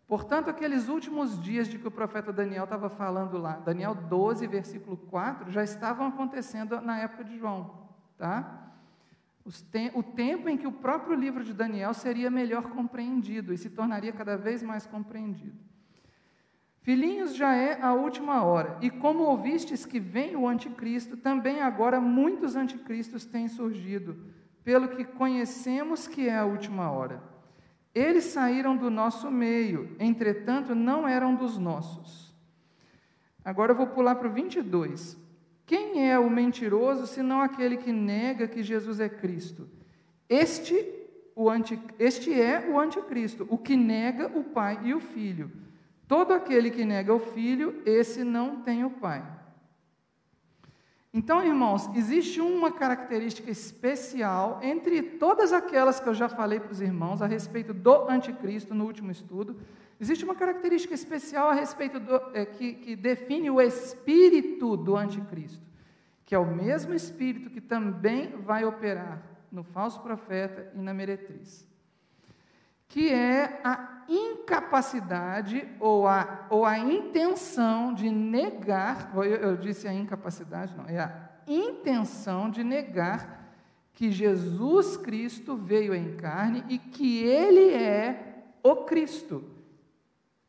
Portanto, 0.07 0.49
aqueles 0.49 0.87
últimos 0.87 1.39
dias 1.39 1.67
de 1.67 1.77
que 1.77 1.87
o 1.87 1.91
profeta 1.91 2.33
Daniel 2.33 2.63
estava 2.63 2.89
falando 2.89 3.37
lá, 3.37 3.57
Daniel 3.57 3.93
12, 3.93 4.47
versículo 4.47 4.97
4, 4.97 5.51
já 5.51 5.63
estavam 5.63 6.07
acontecendo 6.07 6.81
na 6.81 6.97
época 6.99 7.23
de 7.23 7.37
João, 7.37 7.87
tá? 8.17 8.65
o 9.95 10.03
tempo 10.03 10.47
em 10.47 10.57
que 10.57 10.67
o 10.67 10.71
próprio 10.71 11.15
livro 11.15 11.43
de 11.43 11.53
Daniel 11.53 11.93
seria 11.93 12.29
melhor 12.29 12.69
compreendido 12.69 13.53
e 13.53 13.57
se 13.57 13.69
tornaria 13.69 14.11
cada 14.11 14.37
vez 14.37 14.61
mais 14.61 14.85
compreendido. 14.85 15.57
Filhinhos, 16.81 17.35
já 17.35 17.53
é 17.53 17.81
a 17.81 17.93
última 17.93 18.43
hora, 18.43 18.77
e 18.81 18.89
como 18.89 19.23
ouvistes 19.23 19.85
que 19.85 19.99
vem 19.99 20.35
o 20.35 20.47
anticristo, 20.47 21.17
também 21.17 21.61
agora 21.61 21.99
muitos 21.99 22.55
anticristos 22.55 23.25
têm 23.25 23.47
surgido, 23.47 24.17
pelo 24.63 24.87
que 24.87 25.03
conhecemos 25.03 26.07
que 26.07 26.27
é 26.27 26.37
a 26.37 26.45
última 26.45 26.89
hora. 26.89 27.21
Eles 27.93 28.25
saíram 28.25 28.77
do 28.77 28.89
nosso 28.89 29.29
meio, 29.29 29.95
entretanto 29.99 30.73
não 30.73 31.07
eram 31.07 31.35
dos 31.35 31.57
nossos. 31.57 32.33
Agora 33.43 33.71
eu 33.71 33.75
vou 33.75 33.87
pular 33.87 34.15
para 34.15 34.27
o 34.27 34.31
22. 34.31 35.17
Quem 35.65 36.09
é 36.09 36.17
o 36.17 36.29
mentiroso 36.29 37.05
senão 37.07 37.41
aquele 37.41 37.77
que 37.77 37.91
nega 37.91 38.47
que 38.47 38.63
Jesus 38.63 38.99
é 38.99 39.09
Cristo? 39.09 39.67
Este, 40.27 40.85
o 41.35 41.49
anti, 41.49 41.79
este 41.97 42.39
é 42.39 42.69
o 42.69 42.79
anticristo, 42.79 43.47
o 43.49 43.57
que 43.57 43.75
nega 43.75 44.27
o 44.27 44.43
Pai 44.43 44.79
e 44.83 44.93
o 44.93 44.99
Filho. 44.99 45.51
Todo 46.09 46.33
aquele 46.33 46.71
que 46.71 46.83
nega 46.83 47.13
o 47.13 47.19
filho, 47.19 47.83
esse 47.85 48.23
não 48.23 48.61
tem 48.63 48.83
o 48.83 48.89
pai. 48.89 49.23
Então, 51.13 51.45
irmãos, 51.45 51.87
existe 51.95 52.41
uma 52.41 52.71
característica 52.71 53.51
especial 53.51 54.59
entre 54.63 55.03
todas 55.03 55.53
aquelas 55.53 55.99
que 55.99 56.09
eu 56.09 56.15
já 56.15 56.27
falei 56.27 56.59
para 56.59 56.71
os 56.71 56.81
irmãos 56.81 57.21
a 57.21 57.27
respeito 57.27 57.75
do 57.75 58.09
anticristo 58.09 58.73
no 58.73 58.85
último 58.85 59.11
estudo. 59.11 59.61
Existe 60.01 60.25
uma 60.25 60.33
característica 60.33 60.95
especial 60.95 61.47
a 61.47 61.53
respeito 61.53 61.99
do, 61.99 62.15
é, 62.33 62.43
que, 62.43 62.73
que 62.73 62.95
define 62.95 63.51
o 63.51 63.61
espírito 63.61 64.75
do 64.75 64.97
anticristo, 64.97 65.67
que 66.25 66.33
é 66.33 66.39
o 66.39 66.55
mesmo 66.55 66.91
espírito 66.91 67.51
que 67.51 67.61
também 67.61 68.31
vai 68.41 68.65
operar 68.65 69.21
no 69.51 69.63
falso 69.63 70.01
profeta 70.01 70.71
e 70.73 70.81
na 70.81 70.91
meretriz 70.91 71.68
que 72.89 73.13
é 73.13 73.61
a 73.63 74.03
incapacidade 74.09 75.67
ou 75.79 76.07
a, 76.07 76.47
ou 76.49 76.65
a 76.65 76.77
intenção 76.79 77.93
de 77.93 78.09
negar, 78.09 79.11
eu, 79.15 79.23
eu 79.23 79.57
disse 79.57 79.87
a 79.87 79.93
incapacidade, 79.93 80.75
não, 80.75 80.85
é 80.87 80.99
a 80.99 81.29
intenção 81.47 82.49
de 82.49 82.63
negar 82.63 83.53
que 83.93 84.11
Jesus 84.11 84.97
Cristo 84.97 85.55
veio 85.55 85.93
em 85.93 86.15
carne 86.15 86.65
e 86.67 86.79
que 86.79 87.23
Ele 87.23 87.71
é 87.73 88.43
o 88.63 88.77
Cristo. 88.77 89.43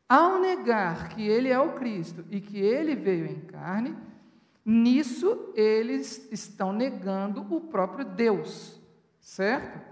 Ao 0.09 0.39
negar 0.39 1.09
que 1.09 1.21
Ele 1.21 1.49
é 1.49 1.59
o 1.59 1.73
Cristo 1.73 2.25
e 2.31 2.41
que 2.41 2.57
Ele 2.57 2.95
veio 2.95 3.27
em 3.27 3.41
carne, 3.41 3.95
nisso 4.65 5.51
eles 5.55 6.27
estão 6.31 6.73
negando 6.73 7.45
o 7.53 7.61
próprio 7.61 8.03
Deus, 8.03 8.79
certo? 9.19 9.90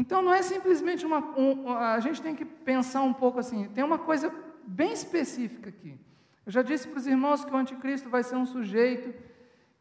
Então 0.00 0.22
não 0.22 0.32
é 0.32 0.40
simplesmente 0.40 1.04
uma. 1.04 1.18
Um, 1.38 1.68
a 1.68 2.00
gente 2.00 2.22
tem 2.22 2.34
que 2.34 2.42
pensar 2.42 3.02
um 3.02 3.12
pouco 3.12 3.38
assim, 3.38 3.68
tem 3.68 3.84
uma 3.84 3.98
coisa 3.98 4.32
bem 4.66 4.94
específica 4.94 5.68
aqui. 5.68 6.00
Eu 6.46 6.50
já 6.50 6.62
disse 6.62 6.88
para 6.88 7.00
os 7.00 7.06
irmãos 7.06 7.44
que 7.44 7.52
o 7.52 7.56
anticristo 7.56 8.08
vai 8.08 8.22
ser 8.22 8.36
um 8.36 8.46
sujeito 8.46 9.12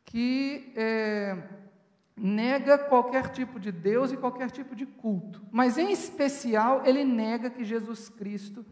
que 0.04 0.74
é, 0.76 1.38
nega 2.18 2.78
qualquer 2.78 3.30
tipo 3.30 3.58
de 3.58 3.72
Deus 3.72 4.12
e 4.12 4.18
qualquer 4.18 4.52
tipo 4.52 4.76
de 4.76 4.86
culto. 4.86 5.42
Mas 5.54 5.78
em 5.78 5.90
especial 5.90 6.82
ele 6.86 7.06
nega 7.06 7.50
que 7.50 7.64
Jesus 7.64 8.10
Cristo 8.10 8.66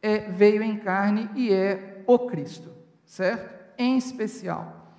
é, 0.00 0.30
veio 0.30 0.62
em 0.62 0.78
carne 0.78 1.28
e 1.34 1.52
é 1.52 2.02
o 2.06 2.20
Cristo, 2.20 2.72
certo? 3.04 3.54
Em 3.76 3.98
especial. 3.98 4.96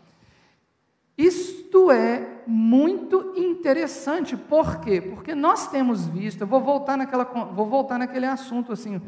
Isto 1.71 1.89
é 1.89 2.27
muito 2.45 3.31
interessante, 3.33 4.35
por 4.35 4.81
quê? 4.81 4.99
Porque 4.99 5.33
nós 5.33 5.69
temos 5.71 6.05
visto, 6.05 6.41
eu 6.41 6.47
vou 6.47 6.59
voltar, 6.59 6.97
naquela, 6.97 7.23
vou 7.23 7.65
voltar 7.65 7.97
naquele 7.97 8.25
assunto 8.25 8.73
assim, 8.73 9.01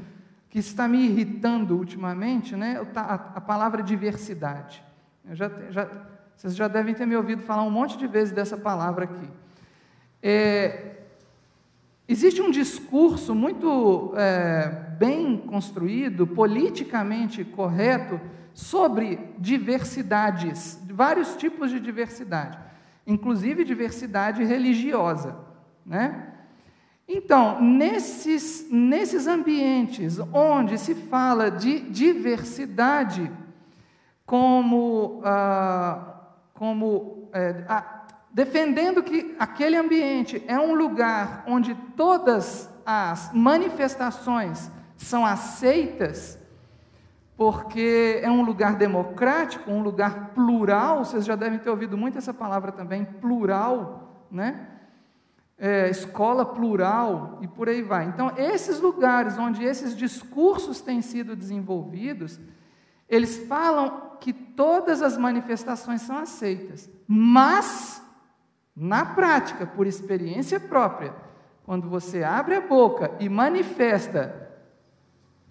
que 0.49 0.59
está 0.59 0.87
me 0.87 1.05
irritando 1.05 1.75
ultimamente, 1.75 2.55
né? 2.55 2.81
a, 2.95 3.15
a 3.15 3.41
palavra 3.41 3.83
diversidade. 3.83 4.81
Já, 5.31 5.51
já, 5.71 5.89
vocês 6.37 6.55
já 6.55 6.69
devem 6.69 6.95
ter 6.95 7.05
me 7.05 7.17
ouvido 7.17 7.41
falar 7.41 7.63
um 7.63 7.69
monte 7.69 7.97
de 7.97 8.07
vezes 8.07 8.33
dessa 8.33 8.55
palavra 8.55 9.03
aqui. 9.03 9.29
É, 10.21 10.99
existe 12.07 12.41
um 12.41 12.49
discurso 12.49 13.35
muito 13.35 14.13
é, 14.15 14.69
bem 14.97 15.35
construído, 15.35 16.25
politicamente 16.25 17.43
correto, 17.43 18.21
sobre 18.53 19.33
diversidades, 19.37 20.79
vários 20.93 21.35
tipos 21.35 21.71
de 21.71 21.79
diversidade, 21.79 22.57
inclusive 23.05 23.63
diversidade 23.63 24.43
religiosa, 24.43 25.35
né? 25.85 26.29
Então, 27.07 27.61
nesses, 27.61 28.67
nesses 28.71 29.27
ambientes 29.27 30.19
onde 30.31 30.77
se 30.77 30.95
fala 30.95 31.51
de 31.51 31.81
diversidade 31.81 33.29
como 34.25 35.21
ah, 35.25 36.13
como 36.53 37.29
é, 37.33 37.65
a, 37.67 38.05
defendendo 38.31 39.03
que 39.03 39.35
aquele 39.37 39.75
ambiente 39.75 40.43
é 40.47 40.57
um 40.57 40.73
lugar 40.73 41.43
onde 41.45 41.75
todas 41.95 42.69
as 42.85 43.31
manifestações 43.33 44.71
são 44.95 45.25
aceitas, 45.25 46.39
porque 47.35 48.19
é 48.21 48.29
um 48.29 48.43
lugar 48.43 48.75
democrático, 48.75 49.71
um 49.71 49.81
lugar 49.81 50.29
plural, 50.35 51.03
vocês 51.03 51.25
já 51.25 51.35
devem 51.35 51.59
ter 51.59 51.69
ouvido 51.69 51.97
muito 51.97 52.17
essa 52.17 52.33
palavra 52.33 52.71
também, 52.71 53.05
plural, 53.05 54.27
né? 54.29 54.67
É, 55.57 55.89
escola 55.89 56.45
plural 56.45 57.39
e 57.41 57.47
por 57.47 57.69
aí 57.69 57.81
vai. 57.81 58.05
Então, 58.05 58.33
esses 58.37 58.79
lugares 58.79 59.37
onde 59.37 59.63
esses 59.63 59.95
discursos 59.95 60.81
têm 60.81 61.01
sido 61.01 61.35
desenvolvidos, 61.35 62.39
eles 63.07 63.37
falam 63.47 64.17
que 64.19 64.33
todas 64.33 65.01
as 65.01 65.17
manifestações 65.17 66.01
são 66.01 66.17
aceitas, 66.17 66.89
mas 67.07 68.01
na 68.75 69.05
prática, 69.05 69.65
por 69.65 69.85
experiência 69.85 70.59
própria, 70.59 71.13
quando 71.63 71.87
você 71.87 72.23
abre 72.23 72.55
a 72.55 72.61
boca 72.61 73.11
e 73.19 73.29
manifesta 73.29 74.42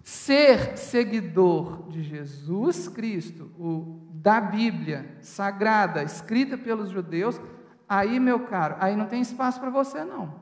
ser 0.03 0.77
seguidor 0.77 1.87
de 1.89 2.03
Jesus 2.03 2.89
Cristo, 2.89 3.49
o 3.57 4.01
da 4.13 4.39
Bíblia 4.39 5.17
sagrada, 5.21 6.03
escrita 6.03 6.57
pelos 6.57 6.89
judeus, 6.89 7.39
aí, 7.87 8.19
meu 8.19 8.41
caro, 8.41 8.75
aí 8.79 8.95
não 8.95 9.05
tem 9.05 9.21
espaço 9.21 9.59
para 9.59 9.69
você 9.69 10.03
não. 10.03 10.41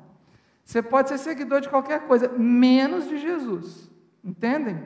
Você 0.64 0.82
pode 0.82 1.10
ser 1.10 1.18
seguidor 1.20 1.62
de 1.62 1.70
qualquer 1.70 2.08
coisa, 2.08 2.28
menos 2.38 3.08
de 3.08 3.18
Jesus. 3.18 3.90
Entendem? 4.24 4.84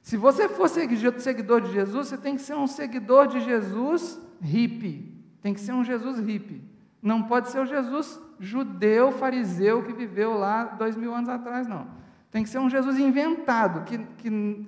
Se 0.00 0.16
você 0.16 0.48
for 0.48 0.68
seguidor 0.68 1.60
de 1.60 1.72
Jesus, 1.72 2.08
você 2.08 2.18
tem 2.18 2.36
que 2.36 2.42
ser 2.42 2.54
um 2.54 2.66
seguidor 2.66 3.28
de 3.28 3.40
Jesus 3.40 4.20
hippie. 4.40 5.24
Tem 5.40 5.54
que 5.54 5.60
ser 5.60 5.72
um 5.72 5.84
Jesus 5.84 6.18
hippie. 6.18 6.62
Não 7.00 7.22
pode 7.22 7.50
ser 7.50 7.60
o 7.60 7.66
Jesus 7.66 8.20
judeu, 8.38 9.12
fariseu, 9.12 9.84
que 9.84 9.92
viveu 9.92 10.34
lá 10.34 10.64
dois 10.64 10.96
mil 10.96 11.14
anos 11.14 11.28
atrás, 11.28 11.66
não. 11.66 11.86
Tem 12.32 12.42
que 12.42 12.48
ser 12.48 12.58
um 12.58 12.68
Jesus 12.68 12.98
inventado, 12.98 13.84
que, 13.84 13.98
que, 13.98 14.66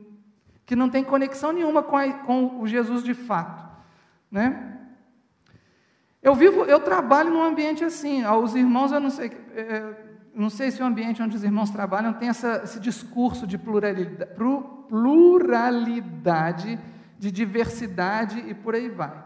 que 0.66 0.76
não 0.76 0.88
tem 0.90 1.02
conexão 1.02 1.50
nenhuma 1.50 1.83
com, 1.83 1.97
a, 1.97 2.12
com 2.12 2.61
o 2.61 2.66
Jesus 2.68 3.02
de 3.02 3.14
fato. 3.14 3.64
Né? 4.30 4.78
Eu 6.23 6.35
vivo, 6.35 6.64
eu 6.64 6.78
trabalho 6.78 7.30
num 7.30 7.42
ambiente 7.42 7.83
assim. 7.83 8.25
Os 8.26 8.54
irmãos, 8.54 8.92
eu 8.92 9.00
não 9.00 9.09
sei, 9.11 9.33
é, 9.54 9.94
não 10.35 10.50
sei 10.50 10.71
se 10.71 10.83
o 10.83 10.87
ambiente 10.87 11.23
onde 11.23 11.37
os 11.37 11.42
irmãos 11.42 11.71
trabalham 11.71 12.12
tem 12.12 12.28
essa, 12.28 12.61
esse 12.64 12.78
discurso 12.78 13.47
de 13.47 13.56
pluralidade, 13.56 14.30
pluralidade, 14.88 16.78
de 17.18 17.30
diversidade 17.30 18.44
e 18.47 18.52
por 18.52 18.75
aí 18.75 18.90
vai. 18.90 19.25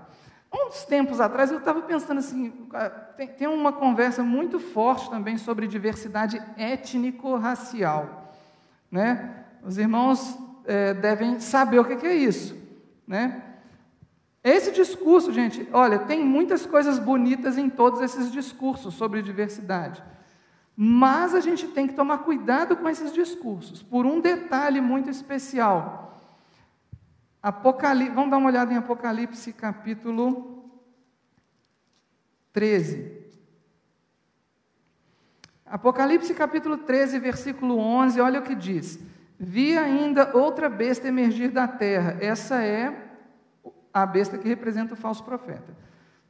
Uns 0.53 0.85
tempos 0.85 1.21
atrás 1.21 1.51
eu 1.51 1.59
estava 1.59 1.83
pensando 1.83 2.19
assim, 2.19 2.53
tem, 3.17 3.29
tem, 3.29 3.47
uma 3.47 3.73
conversa 3.73 4.23
muito 4.23 4.59
forte 4.59 5.11
também 5.11 5.37
sobre 5.37 5.67
diversidade 5.67 6.41
étnico-racial. 6.57 8.18
Né? 8.91 9.45
Os 9.63 9.79
irmãos 9.79 10.39
é, 10.65 10.95
devem 10.95 11.41
saber 11.41 11.79
o 11.79 11.85
que, 11.85 12.07
é 12.07 12.15
isso. 12.15 12.57
Né? 13.07 13.43
Esse 14.43 14.71
discurso, 14.71 15.33
gente, 15.33 15.69
olha, 15.73 15.99
tem 15.99 16.25
muitas 16.25 16.65
coisas 16.65 16.99
bonitas 16.99 17.59
em 17.59 17.69
todos 17.69 18.01
esses 18.01 18.31
discursos 18.31 18.95
sobre 18.95 19.23
diversidade. 19.23 20.03
Mas 20.77 21.35
a 21.35 21.41
gente 21.41 21.67
tem 21.69 21.87
que 21.87 21.95
tomar 21.95 22.19
cuidado 22.19 22.77
com 22.77 22.89
esses 22.89 23.13
discursos, 23.13 23.83
por 23.83 24.07
um 24.07 24.21
detalhe 24.21 24.81
muito 24.81 25.11
especial. 25.11 26.23
Apocalipse, 27.43 28.15
vamos 28.15 28.31
dar 28.31 28.37
uma 28.37 28.49
olhada 28.49 28.73
em 28.73 28.77
Apocalipse 28.77 29.53
capítulo 29.53 30.71
13. 32.53 33.18
Apocalipse 35.71 36.33
capítulo 36.35 36.79
13, 36.79 37.19
versículo 37.19 37.79
11, 37.79 38.21
olha 38.21 38.41
o 38.41 38.43
que 38.43 38.55
diz: 38.55 38.99
Vi 39.39 39.77
ainda 39.77 40.37
outra 40.37 40.69
besta 40.69 41.09
emergir 41.09 41.51
da 41.51 41.69
terra. 41.69 42.17
Essa 42.21 42.63
é 42.63 43.11
a 43.93 44.07
besta 44.07 44.39
que 44.39 44.49
representa 44.49 44.95
o 44.95 44.97
falso 44.97 45.25
profeta. 45.25 45.77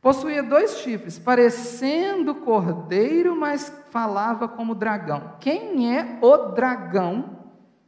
Possuía 0.00 0.42
dois 0.42 0.78
chifres, 0.78 1.18
parecendo 1.18 2.34
cordeiro, 2.34 3.34
mas 3.34 3.72
falava 3.90 4.46
como 4.46 4.74
dragão. 4.74 5.34
Quem 5.40 5.96
é 5.96 6.18
o 6.20 6.36
dragão 6.52 7.38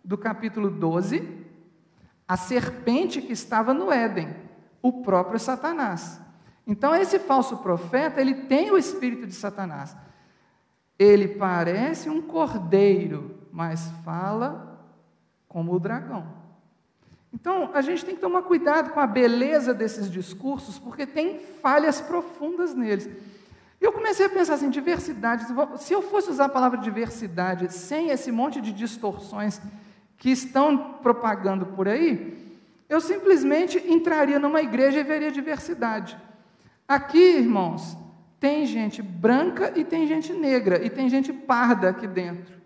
do 0.05 0.19
capítulo 0.19 0.71
12? 0.71 1.41
a 2.31 2.37
serpente 2.37 3.21
que 3.21 3.33
estava 3.33 3.75
no 3.75 3.91
Éden, 3.91 4.33
o 4.81 5.03
próprio 5.03 5.37
Satanás. 5.37 6.21
Então 6.65 6.95
esse 6.95 7.19
falso 7.19 7.57
profeta, 7.57 8.21
ele 8.21 8.35
tem 8.47 8.71
o 8.71 8.79
espírito 8.79 9.27
de 9.27 9.35
Satanás. 9.35 9.97
Ele 11.01 11.29
parece 11.29 12.11
um 12.11 12.21
cordeiro, 12.21 13.35
mas 13.51 13.91
fala 14.05 14.87
como 15.49 15.73
o 15.73 15.81
dragão. 15.81 16.27
Então, 17.33 17.71
a 17.73 17.81
gente 17.81 18.05
tem 18.05 18.15
que 18.15 18.21
tomar 18.21 18.43
cuidado 18.43 18.91
com 18.91 19.01
a 19.01 19.07
beleza 19.07 19.73
desses 19.73 20.11
discursos, 20.11 20.79
porque 20.79 21.07
tem 21.07 21.39
falhas 21.39 22.03
profundas 22.03 22.75
neles. 22.75 23.09
Eu 23.81 23.93
comecei 23.93 24.27
a 24.27 24.29
pensar 24.29 24.55
assim, 24.55 24.69
diversidade, 24.69 25.47
se 25.79 25.95
eu 25.95 26.03
fosse 26.03 26.31
usar 26.31 26.45
a 26.45 26.51
palavra 26.51 26.79
diversidade 26.79 27.73
sem 27.73 28.11
esse 28.11 28.31
monte 28.31 28.61
de 28.61 28.71
distorções 28.71 29.59
que 30.19 30.31
estão 30.31 30.99
propagando 31.03 31.65
por 31.65 31.89
aí, 31.89 32.61
eu 32.91 33.01
simplesmente 33.01 33.79
entraria 33.91 34.39
numa 34.39 34.61
igreja 34.61 35.01
e 35.01 35.05
veria 35.05 35.33
diversidade. 35.33 36.19
Aqui, 36.87 37.39
irmãos, 37.39 37.97
tem 38.41 38.65
gente 38.65 39.03
branca 39.03 39.71
e 39.79 39.85
tem 39.85 40.07
gente 40.07 40.33
negra, 40.33 40.83
e 40.83 40.89
tem 40.89 41.11
gente 41.11 41.31
parda 41.31 41.91
aqui 41.91 42.07
dentro. 42.07 42.59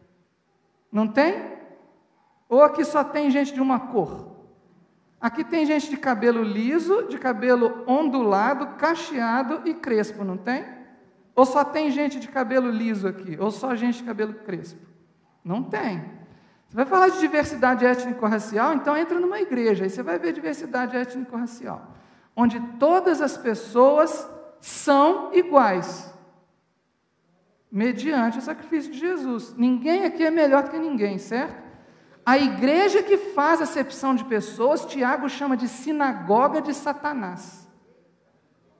Não 0.90 1.08
tem? 1.08 1.52
Ou 2.48 2.62
aqui 2.62 2.84
só 2.84 3.02
tem 3.02 3.28
gente 3.28 3.52
de 3.52 3.60
uma 3.60 3.80
cor? 3.80 4.32
Aqui 5.20 5.42
tem 5.42 5.66
gente 5.66 5.90
de 5.90 5.96
cabelo 5.96 6.42
liso, 6.42 7.08
de 7.08 7.18
cabelo 7.18 7.82
ondulado, 7.88 8.76
cacheado 8.76 9.62
e 9.68 9.74
crespo, 9.74 10.22
não 10.22 10.36
tem? 10.36 10.64
Ou 11.34 11.44
só 11.44 11.64
tem 11.64 11.90
gente 11.90 12.20
de 12.20 12.28
cabelo 12.28 12.70
liso 12.70 13.08
aqui? 13.08 13.36
Ou 13.40 13.50
só 13.50 13.74
gente 13.74 13.98
de 13.98 14.04
cabelo 14.04 14.34
crespo? 14.34 14.80
Não 15.44 15.62
tem. 15.62 16.04
Você 16.68 16.76
vai 16.76 16.86
falar 16.86 17.08
de 17.08 17.18
diversidade 17.18 17.84
étnico-racial, 17.84 18.74
então 18.74 18.96
entra 18.96 19.18
numa 19.18 19.40
igreja, 19.40 19.84
aí 19.84 19.90
você 19.90 20.02
vai 20.02 20.18
ver 20.18 20.32
diversidade 20.32 20.96
étnico-racial, 20.96 21.94
onde 22.36 22.60
todas 22.78 23.20
as 23.20 23.36
pessoas 23.36 24.28
são 24.64 25.28
iguais, 25.34 26.10
mediante 27.70 28.38
o 28.38 28.40
sacrifício 28.40 28.90
de 28.90 28.98
Jesus. 28.98 29.54
Ninguém 29.58 30.06
aqui 30.06 30.24
é 30.24 30.30
melhor 30.30 30.70
que 30.70 30.78
ninguém, 30.78 31.18
certo? 31.18 31.62
A 32.24 32.38
igreja 32.38 33.02
que 33.02 33.18
faz 33.18 33.60
acepção 33.60 34.14
de 34.14 34.24
pessoas, 34.24 34.86
Tiago 34.86 35.28
chama 35.28 35.54
de 35.54 35.68
sinagoga 35.68 36.62
de 36.62 36.72
Satanás. 36.72 37.68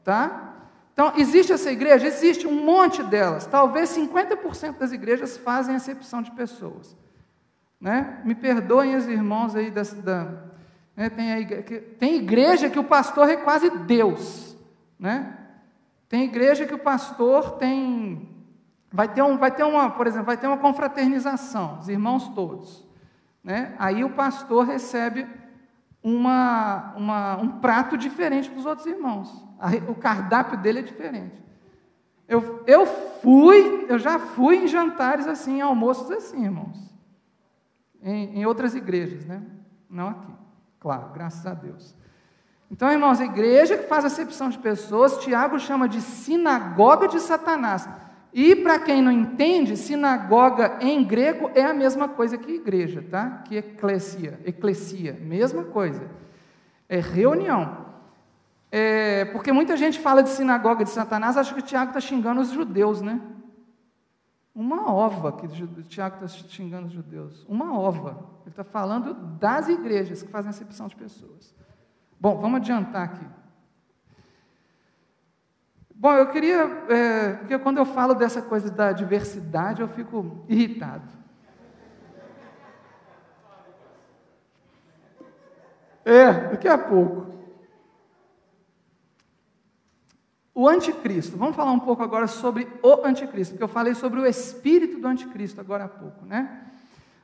Tá? 0.02 0.54
Então, 0.94 1.12
existe 1.18 1.52
essa 1.52 1.70
igreja? 1.70 2.06
Existe 2.06 2.46
um 2.46 2.64
monte 2.64 3.02
delas. 3.02 3.44
Talvez 3.44 3.90
50% 3.90 4.78
das 4.78 4.90
igrejas 4.90 5.36
fazem 5.36 5.76
acepção 5.76 6.22
de 6.22 6.30
pessoas. 6.30 6.96
Né? 7.78 8.22
Me 8.24 8.34
perdoem 8.34 8.96
os 8.96 9.06
irmãos 9.06 9.54
aí 9.54 9.70
da 9.70 9.82
né? 10.96 11.10
tem, 11.10 11.30
igreja, 11.30 11.84
tem 11.98 12.14
igreja 12.14 12.70
que 12.70 12.78
o 12.78 12.84
pastor 12.84 13.28
é 13.28 13.36
quase 13.36 13.68
Deus, 13.68 14.56
né? 14.98 15.43
Tem 16.14 16.22
igreja 16.22 16.64
que 16.64 16.72
o 16.72 16.78
pastor 16.78 17.56
tem 17.56 18.28
vai 18.92 19.12
ter 19.12 19.20
um, 19.20 19.36
vai 19.36 19.50
ter 19.50 19.64
uma, 19.64 19.90
por 19.90 20.06
exemplo, 20.06 20.26
vai 20.26 20.36
ter 20.36 20.46
uma 20.46 20.58
confraternização, 20.58 21.80
os 21.80 21.88
irmãos 21.88 22.28
todos, 22.28 22.88
né? 23.42 23.74
Aí 23.80 24.04
o 24.04 24.10
pastor 24.10 24.64
recebe 24.64 25.26
uma, 26.00 26.94
uma, 26.94 27.36
um 27.38 27.58
prato 27.58 27.98
diferente 27.98 28.48
dos 28.48 28.64
outros 28.64 28.86
irmãos. 28.86 29.44
O 29.88 29.94
cardápio 29.96 30.56
dele 30.56 30.78
é 30.78 30.82
diferente. 30.82 31.42
Eu, 32.28 32.62
eu 32.64 32.86
fui, 32.86 33.84
eu 33.88 33.98
já 33.98 34.20
fui 34.20 34.58
em 34.58 34.68
jantares 34.68 35.26
assim, 35.26 35.56
em 35.56 35.62
almoços 35.62 36.08
assim, 36.12 36.44
irmãos 36.44 36.94
em, 38.00 38.38
em 38.38 38.46
outras 38.46 38.76
igrejas, 38.76 39.26
né? 39.26 39.42
Não 39.90 40.10
aqui, 40.10 40.32
claro, 40.78 41.12
graças 41.12 41.44
a 41.44 41.54
Deus. 41.54 41.96
Então, 42.70 42.90
irmãos, 42.90 43.20
a 43.20 43.24
igreja 43.24 43.76
que 43.76 43.86
faz 43.86 44.04
acepção 44.04 44.48
de 44.48 44.58
pessoas, 44.58 45.18
Tiago 45.18 45.58
chama 45.58 45.88
de 45.88 46.00
sinagoga 46.00 47.06
de 47.06 47.20
Satanás. 47.20 47.88
E 48.32 48.56
para 48.56 48.80
quem 48.80 49.00
não 49.00 49.12
entende, 49.12 49.76
sinagoga 49.76 50.78
em 50.80 51.04
grego 51.04 51.50
é 51.54 51.64
a 51.64 51.72
mesma 51.72 52.08
coisa 52.08 52.36
que 52.36 52.50
igreja, 52.50 53.04
tá? 53.08 53.44
Que 53.46 53.58
eclesia, 53.58 54.40
eclesia, 54.44 55.16
mesma 55.20 55.62
coisa. 55.64 56.10
É 56.88 56.98
reunião. 56.98 57.84
É, 58.72 59.26
porque 59.26 59.52
muita 59.52 59.76
gente 59.76 60.00
fala 60.00 60.20
de 60.20 60.30
sinagoga 60.30 60.82
de 60.82 60.90
Satanás, 60.90 61.36
acha 61.36 61.54
que 61.54 61.60
o 61.60 61.62
Tiago 61.62 61.90
está 61.90 62.00
xingando 62.00 62.40
os 62.40 62.50
judeus, 62.50 63.00
né? 63.00 63.20
Uma 64.52 64.92
ova, 64.92 65.30
que 65.30 65.46
o 65.46 65.82
Tiago 65.84 66.24
está 66.24 66.26
xingando 66.48 66.88
os 66.88 66.92
judeus. 66.92 67.44
Uma 67.48 67.78
ova. 67.78 68.34
Ele 68.42 68.50
está 68.50 68.64
falando 68.64 69.14
das 69.38 69.68
igrejas 69.68 70.22
que 70.24 70.28
fazem 70.28 70.50
acepção 70.50 70.88
de 70.88 70.96
pessoas. 70.96 71.54
Bom, 72.24 72.38
vamos 72.38 72.56
adiantar 72.56 73.02
aqui. 73.02 73.26
Bom, 75.94 76.14
eu 76.14 76.26
queria, 76.30 76.62
é, 76.88 77.32
porque 77.34 77.58
quando 77.58 77.76
eu 77.76 77.84
falo 77.84 78.14
dessa 78.14 78.40
coisa 78.40 78.70
da 78.70 78.92
diversidade, 78.92 79.82
eu 79.82 79.88
fico 79.88 80.42
irritado. 80.48 81.06
É, 86.02 86.48
daqui 86.48 86.66
a 86.66 86.78
pouco. 86.78 87.26
O 90.54 90.66
anticristo. 90.66 91.36
Vamos 91.36 91.54
falar 91.54 91.72
um 91.72 91.80
pouco 91.80 92.02
agora 92.02 92.26
sobre 92.26 92.66
o 92.82 93.04
anticristo, 93.04 93.52
porque 93.52 93.64
eu 93.64 93.68
falei 93.68 93.94
sobre 93.94 94.18
o 94.18 94.24
espírito 94.24 94.98
do 94.98 95.08
anticristo 95.08 95.60
agora 95.60 95.84
há 95.84 95.88
pouco, 95.88 96.24
né? 96.24 96.73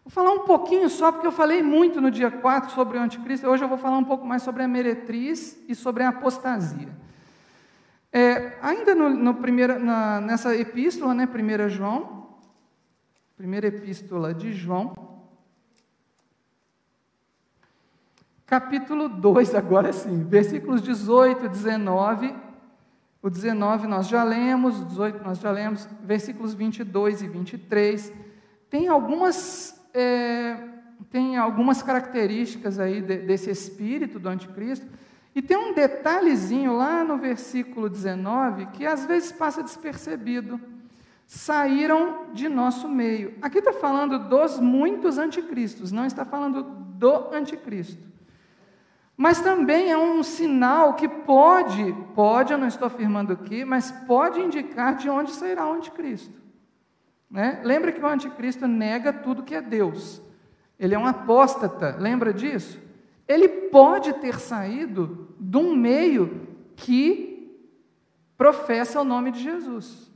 Vou 0.05 0.11
falar 0.11 0.33
um 0.33 0.41
pouquinho 0.41 0.89
só, 0.89 1.13
porque 1.13 1.27
eu 1.27 1.33
falei 1.33 1.63
muito 1.63 2.01
no 2.01 2.11
dia 2.11 2.31
4 2.31 2.71
sobre 2.73 2.99
o 2.99 3.01
anticristo, 3.01 3.47
hoje 3.47 3.63
eu 3.65 3.69
vou 3.69 3.79
falar 3.79 3.99
um 3.99 4.05
pouco 4.05 4.27
mais 4.27 4.43
sobre 4.43 4.63
a 4.63 4.69
meretriz 4.69 5.59
e 5.69 5.75
sobre 5.75 6.03
a 6.03 6.09
apostasia. 6.09 6.89
É, 8.13 8.59
ainda 8.61 8.95
no, 8.95 9.11
no 9.11 9.35
primeira, 9.35 9.79
na, 9.79 10.21
nessa 10.21 10.57
epístola, 10.57 11.15
né, 11.15 11.29
1 11.29 11.69
João, 11.69 12.29
primeira 13.37 13.69
epístola 13.69 14.35
de 14.35 14.53
João, 14.53 15.21
capítulo 18.47 19.09
2, 19.09 19.55
agora 19.55 19.93
sim, 19.93 20.25
versículos 20.25 20.83
18 20.83 21.45
e 21.45 21.49
19. 21.49 22.35
O 23.23 23.31
19 23.31 23.87
nós 23.87 24.09
já 24.09 24.25
lemos, 24.25 24.81
o 24.81 24.85
18 24.87 25.23
nós 25.23 25.39
já 25.39 25.51
lemos, 25.53 25.87
versículos 26.03 26.53
22 26.53 27.23
e 27.23 27.29
23. 27.29 28.13
Tem 28.69 28.89
algumas 28.89 29.80
é, 29.95 30.57
tem 31.11 31.37
algumas 31.37 31.83
características 31.83 32.79
aí 32.79 33.01
de, 33.01 33.19
desse 33.19 33.51
espírito 33.51 34.19
do 34.19 34.29
anticristo, 34.29 34.87
e 35.35 35.41
tem 35.41 35.57
um 35.57 35.73
detalhezinho 35.73 36.77
lá 36.77 37.05
no 37.05 37.17
versículo 37.17 37.89
19 37.89 38.67
que 38.67 38.85
às 38.85 39.05
vezes 39.07 39.31
passa 39.31 39.63
despercebido. 39.63 40.61
Saíram 41.27 42.33
de 42.33 42.49
nosso 42.49 42.89
meio. 42.89 43.35
Aqui 43.41 43.59
está 43.59 43.73
falando 43.73 44.19
dos 44.29 44.59
muitos 44.59 45.17
anticristos, 45.17 45.93
não 45.93 46.05
está 46.05 46.25
falando 46.25 46.63
do 46.65 47.33
anticristo. 47.33 48.11
Mas 49.17 49.41
também 49.41 49.93
é 49.93 49.99
um 49.99 50.23
sinal 50.23 50.95
que 50.95 51.07
pode, 51.07 51.95
pode, 52.15 52.53
eu 52.53 52.59
não 52.59 52.67
estou 52.67 52.87
afirmando 52.87 53.33
aqui, 53.33 53.65
mas 53.65 53.93
pode 53.93 54.41
indicar 54.41 54.97
de 54.97 55.09
onde 55.09 55.31
sairá 55.33 55.69
o 55.69 55.75
anticristo. 55.75 56.41
Né? 57.31 57.61
Lembra 57.63 57.93
que 57.93 58.01
o 58.01 58.07
anticristo 58.07 58.67
nega 58.67 59.13
tudo 59.13 59.43
que 59.43 59.55
é 59.55 59.63
Deus. 59.63 60.21
Ele 60.79 60.95
é 60.95 60.99
um 60.99 61.07
apóstata, 61.07 61.97
lembra 61.99 62.35
disso? 62.35 62.81
Ele 63.29 63.49
pode 63.49 64.13
ter 64.15 64.41
saído 64.41 65.29
de 65.39 65.57
um 65.57 65.77
meio 65.77 66.49
que 66.75 67.31
professa 68.37 69.01
o 69.01 69.05
nome 69.05 69.31
de 69.31 69.41
Jesus. 69.41 70.11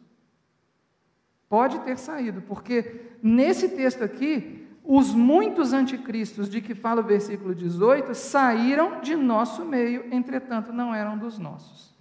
Pode 1.49 1.79
ter 1.81 1.99
saído, 1.99 2.43
porque 2.43 3.13
nesse 3.23 3.69
texto 3.69 4.03
aqui, 4.03 4.67
os 4.83 5.15
muitos 5.15 5.73
anticristos 5.73 6.49
de 6.49 6.61
que 6.61 6.75
fala 6.75 7.01
o 7.01 7.05
versículo 7.05 7.55
18 7.55 8.15
saíram 8.15 9.01
de 9.01 9.15
nosso 9.15 9.65
meio, 9.65 10.07
entretanto 10.13 10.73
não 10.73 10.95
eram 10.95 11.17
dos 11.17 11.39
nossos. 11.39 11.95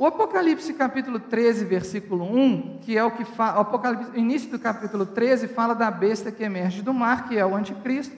O 0.00 0.06
Apocalipse 0.06 0.72
capítulo 0.72 1.20
13, 1.20 1.66
versículo 1.66 2.24
1, 2.24 2.78
que 2.78 2.96
é 2.96 3.04
o 3.04 3.10
que 3.10 3.22
fala, 3.22 3.58
o 3.58 3.60
Apocalipse, 3.60 4.18
início 4.18 4.50
do 4.50 4.58
capítulo 4.58 5.04
13 5.04 5.46
fala 5.48 5.74
da 5.74 5.90
besta 5.90 6.32
que 6.32 6.42
emerge 6.42 6.80
do 6.80 6.94
mar, 6.94 7.28
que 7.28 7.36
é 7.36 7.44
o 7.44 7.54
anticristo. 7.54 8.16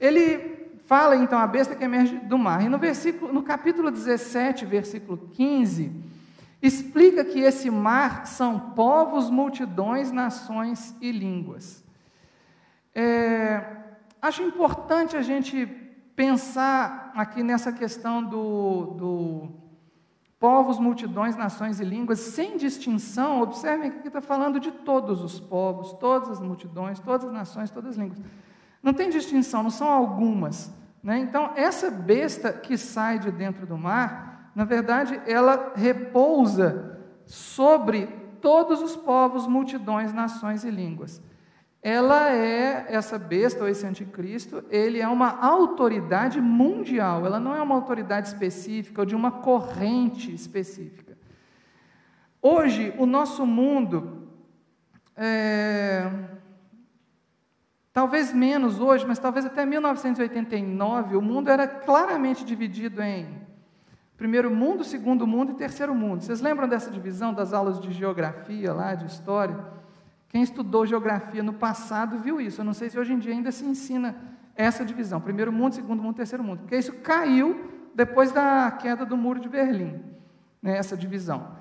Ele 0.00 0.68
fala 0.84 1.14
então 1.14 1.38
a 1.38 1.46
besta 1.46 1.76
que 1.76 1.84
emerge 1.84 2.16
do 2.16 2.36
mar. 2.36 2.60
E 2.60 2.68
no 2.68 2.76
versículo, 2.76 3.32
no 3.32 3.44
capítulo 3.44 3.88
17, 3.92 4.66
versículo 4.66 5.30
15, 5.32 5.92
explica 6.60 7.24
que 7.24 7.38
esse 7.38 7.70
mar 7.70 8.26
são 8.26 8.58
povos, 8.58 9.30
multidões, 9.30 10.10
nações 10.10 10.92
e 11.00 11.12
línguas. 11.12 11.84
É, 12.92 13.64
acho 14.20 14.42
importante 14.42 15.16
a 15.16 15.22
gente 15.22 15.66
pensar 16.16 17.12
aqui 17.14 17.44
nessa 17.44 17.70
questão 17.70 18.24
do, 18.24 18.86
do 18.98 19.65
povos, 20.38 20.78
multidões, 20.78 21.36
nações 21.36 21.80
e 21.80 21.84
línguas, 21.84 22.20
sem 22.20 22.56
distinção, 22.56 23.40
observem 23.40 23.90
que 23.90 24.08
está 24.08 24.20
falando 24.20 24.60
de 24.60 24.70
todos 24.70 25.22
os 25.22 25.40
povos, 25.40 25.92
todas 25.94 26.28
as 26.30 26.40
multidões, 26.40 26.98
todas 26.98 27.26
as 27.26 27.32
nações, 27.32 27.70
todas 27.70 27.90
as 27.90 27.96
línguas. 27.96 28.20
Não 28.82 28.92
tem 28.92 29.08
distinção, 29.08 29.62
não 29.62 29.70
são 29.70 29.88
algumas. 29.88 30.72
Né? 31.02 31.18
Então, 31.18 31.52
essa 31.56 31.90
besta 31.90 32.52
que 32.52 32.76
sai 32.76 33.18
de 33.18 33.30
dentro 33.30 33.66
do 33.66 33.78
mar, 33.78 34.50
na 34.54 34.64
verdade, 34.64 35.20
ela 35.26 35.72
repousa 35.74 37.00
sobre 37.26 38.06
todos 38.40 38.82
os 38.82 38.94
povos, 38.94 39.46
multidões, 39.46 40.12
nações 40.12 40.64
e 40.64 40.70
línguas 40.70 41.22
ela 41.82 42.32
é, 42.32 42.86
essa 42.88 43.18
besta 43.18 43.62
ou 43.62 43.68
esse 43.68 43.86
anticristo, 43.86 44.64
ele 44.70 45.00
é 45.00 45.06
uma 45.06 45.38
autoridade 45.40 46.40
mundial, 46.40 47.24
ela 47.24 47.38
não 47.38 47.54
é 47.54 47.62
uma 47.62 47.74
autoridade 47.74 48.28
específica 48.28 49.02
ou 49.02 49.06
de 49.06 49.14
uma 49.14 49.30
corrente 49.30 50.34
específica. 50.34 51.16
Hoje, 52.42 52.94
o 52.98 53.06
nosso 53.06 53.46
mundo, 53.46 54.28
é, 55.16 56.10
talvez 57.92 58.32
menos 58.32 58.80
hoje, 58.80 59.06
mas 59.06 59.18
talvez 59.18 59.46
até 59.46 59.64
1989, 59.64 61.16
o 61.16 61.22
mundo 61.22 61.50
era 61.50 61.66
claramente 61.66 62.44
dividido 62.44 63.02
em 63.02 63.46
primeiro 64.16 64.50
mundo, 64.50 64.82
segundo 64.82 65.26
mundo 65.26 65.52
e 65.52 65.54
terceiro 65.54 65.94
mundo. 65.94 66.22
Vocês 66.22 66.40
lembram 66.40 66.68
dessa 66.68 66.90
divisão 66.90 67.34
das 67.34 67.52
aulas 67.52 67.80
de 67.80 67.92
geografia 67.92 68.72
lá, 68.72 68.94
de 68.94 69.06
história? 69.06 69.75
Quem 70.36 70.42
estudou 70.42 70.84
geografia 70.84 71.42
no 71.42 71.54
passado 71.54 72.18
viu 72.18 72.38
isso. 72.38 72.60
Eu 72.60 72.64
não 72.66 72.74
sei 72.74 72.90
se 72.90 72.98
hoje 72.98 73.10
em 73.10 73.18
dia 73.18 73.32
ainda 73.32 73.50
se 73.50 73.64
ensina 73.64 74.14
essa 74.54 74.84
divisão: 74.84 75.18
primeiro 75.18 75.50
mundo, 75.50 75.74
segundo 75.74 76.02
mundo, 76.02 76.14
terceiro 76.14 76.44
mundo. 76.44 76.58
Porque 76.58 76.76
isso 76.76 76.92
caiu 76.96 77.58
depois 77.94 78.32
da 78.32 78.70
queda 78.70 79.06
do 79.06 79.16
muro 79.16 79.40
de 79.40 79.48
Berlim, 79.48 79.98
né, 80.60 80.76
essa 80.76 80.94
divisão. 80.94 81.56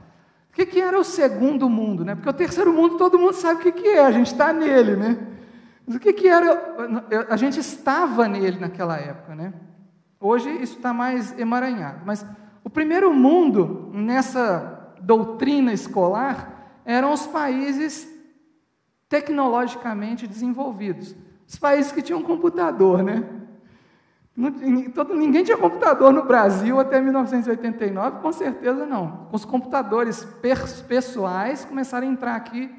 O 0.50 0.54
que, 0.54 0.66
que 0.66 0.82
era 0.82 1.00
o 1.00 1.06
segundo 1.06 1.70
mundo? 1.70 2.04
Né? 2.04 2.16
Porque 2.16 2.28
o 2.28 2.34
terceiro 2.34 2.74
mundo 2.74 2.98
todo 2.98 3.18
mundo 3.18 3.32
sabe 3.32 3.62
o 3.62 3.64
que, 3.64 3.72
que 3.72 3.88
é, 3.88 4.06
a 4.06 4.12
gente 4.12 4.28
está 4.28 4.52
nele. 4.52 4.98
Né? 4.98 5.26
Mas 5.88 5.96
o 5.96 6.00
que, 6.02 6.12
que 6.12 6.28
era? 6.28 7.26
A 7.30 7.38
gente 7.38 7.58
estava 7.58 8.28
nele 8.28 8.60
naquela 8.60 8.98
época. 8.98 9.36
Né? 9.36 9.54
Hoje 10.20 10.50
isso 10.50 10.76
está 10.76 10.94
mais 10.94 11.34
emaranhado. 11.40 12.02
Mas 12.06 12.26
o 12.62 12.70
primeiro 12.70 13.14
mundo, 13.14 13.90
nessa 13.94 14.92
doutrina 15.00 15.72
escolar, 15.72 16.82
eram 16.84 17.14
os 17.14 17.26
países 17.26 18.14
tecnologicamente 19.16 20.28
desenvolvidos. 20.28 21.16
Os 21.48 21.56
países 21.56 21.90
que 21.90 22.02
tinham 22.02 22.22
computador, 22.22 23.02
né? 23.02 23.24
ninguém 24.36 25.42
tinha 25.42 25.58
computador 25.58 26.12
no 26.12 26.26
Brasil 26.26 26.78
até 26.78 27.00
1989, 27.00 28.20
com 28.20 28.32
certeza 28.34 28.86
não. 28.86 29.30
Os 29.32 29.46
computadores 29.46 30.28
pessoais 30.86 31.64
começaram 31.64 32.06
a 32.06 32.12
entrar 32.12 32.36
aqui 32.36 32.70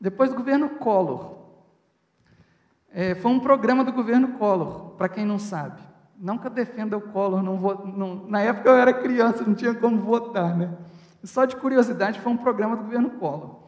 depois 0.00 0.30
do 0.30 0.36
governo 0.36 0.70
Collor. 0.70 1.34
É, 2.90 3.14
foi 3.16 3.30
um 3.30 3.38
programa 3.38 3.84
do 3.84 3.92
governo 3.92 4.28
Collor, 4.38 4.92
para 4.96 5.10
quem 5.10 5.26
não 5.26 5.38
sabe. 5.38 5.82
Eu 6.24 6.50
defenda 6.50 6.96
o 6.96 7.00
Collor, 7.02 7.42
não 7.42 7.58
vou, 7.58 7.86
não, 7.86 8.24
na 8.26 8.40
época 8.40 8.70
eu 8.70 8.76
era 8.76 8.94
criança, 8.94 9.44
não 9.46 9.54
tinha 9.54 9.74
como 9.74 9.98
votar, 9.98 10.56
né? 10.56 10.70
Só 11.22 11.44
de 11.44 11.56
curiosidade, 11.56 12.20
foi 12.20 12.32
um 12.32 12.38
programa 12.38 12.74
do 12.74 12.84
governo 12.84 13.10
Collor. 13.10 13.61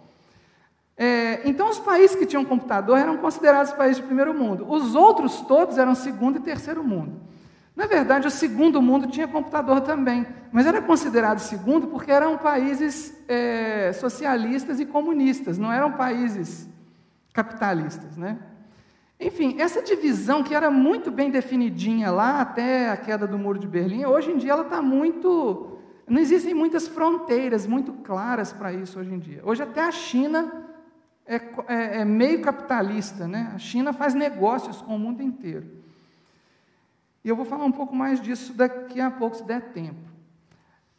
É, 0.96 1.48
então, 1.48 1.68
os 1.68 1.78
países 1.78 2.16
que 2.16 2.24
tinham 2.24 2.44
computador 2.44 2.98
eram 2.98 3.16
considerados 3.16 3.72
países 3.72 3.96
de 3.96 4.02
primeiro 4.04 4.32
mundo. 4.32 4.64
Os 4.68 4.94
outros 4.94 5.40
todos 5.40 5.76
eram 5.76 5.94
segundo 5.94 6.38
e 6.38 6.40
terceiro 6.40 6.84
mundo. 6.84 7.20
Na 7.74 7.86
verdade, 7.86 8.28
o 8.28 8.30
segundo 8.30 8.80
mundo 8.80 9.08
tinha 9.08 9.26
computador 9.26 9.80
também, 9.80 10.24
mas 10.52 10.64
era 10.64 10.80
considerado 10.80 11.40
segundo 11.40 11.88
porque 11.88 12.12
eram 12.12 12.38
países 12.38 13.20
é, 13.26 13.92
socialistas 13.92 14.78
e 14.78 14.86
comunistas, 14.86 15.58
não 15.58 15.72
eram 15.72 15.90
países 15.92 16.68
capitalistas. 17.32 18.16
Né? 18.16 18.38
Enfim, 19.18 19.56
essa 19.58 19.82
divisão 19.82 20.44
que 20.44 20.54
era 20.54 20.70
muito 20.70 21.10
bem 21.10 21.30
definidinha 21.32 22.12
lá 22.12 22.40
até 22.40 22.90
a 22.90 22.96
queda 22.96 23.26
do 23.26 23.36
Muro 23.36 23.58
de 23.58 23.66
Berlim, 23.66 24.04
hoje 24.04 24.30
em 24.30 24.36
dia 24.36 24.52
ela 24.52 24.62
está 24.62 24.80
muito. 24.80 25.78
Não 26.06 26.20
existem 26.20 26.54
muitas 26.54 26.86
fronteiras 26.86 27.66
muito 27.66 27.92
claras 27.92 28.52
para 28.52 28.72
isso 28.72 29.00
hoje 29.00 29.12
em 29.12 29.18
dia. 29.18 29.40
Hoje 29.44 29.64
até 29.64 29.82
a 29.82 29.90
China 29.90 30.63
é, 31.26 31.36
é, 31.68 32.00
é 32.00 32.04
meio 32.04 32.42
capitalista, 32.42 33.26
né? 33.26 33.52
A 33.54 33.58
China 33.58 33.92
faz 33.92 34.14
negócios 34.14 34.80
com 34.82 34.96
o 34.96 34.98
mundo 34.98 35.22
inteiro. 35.22 35.66
E 37.24 37.28
eu 37.28 37.36
vou 37.36 37.44
falar 37.44 37.64
um 37.64 37.72
pouco 37.72 37.96
mais 37.96 38.20
disso 38.20 38.52
daqui 38.52 39.00
a 39.00 39.10
pouco, 39.10 39.36
se 39.36 39.44
der 39.44 39.72
tempo. 39.72 40.12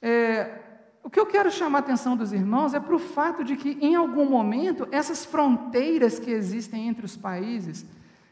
É, 0.01 0.59
o 1.03 1.09
que 1.09 1.19
eu 1.19 1.25
quero 1.27 1.51
chamar 1.51 1.79
a 1.79 1.81
atenção 1.81 2.17
dos 2.17 2.33
irmãos 2.33 2.73
é 2.73 2.79
para 2.79 2.95
o 2.95 2.99
fato 2.99 3.43
de 3.43 3.55
que, 3.55 3.77
em 3.79 3.93
algum 3.93 4.27
momento, 4.27 4.87
essas 4.91 5.23
fronteiras 5.23 6.17
que 6.17 6.31
existem 6.31 6.87
entre 6.87 7.05
os 7.05 7.15
países, 7.15 7.85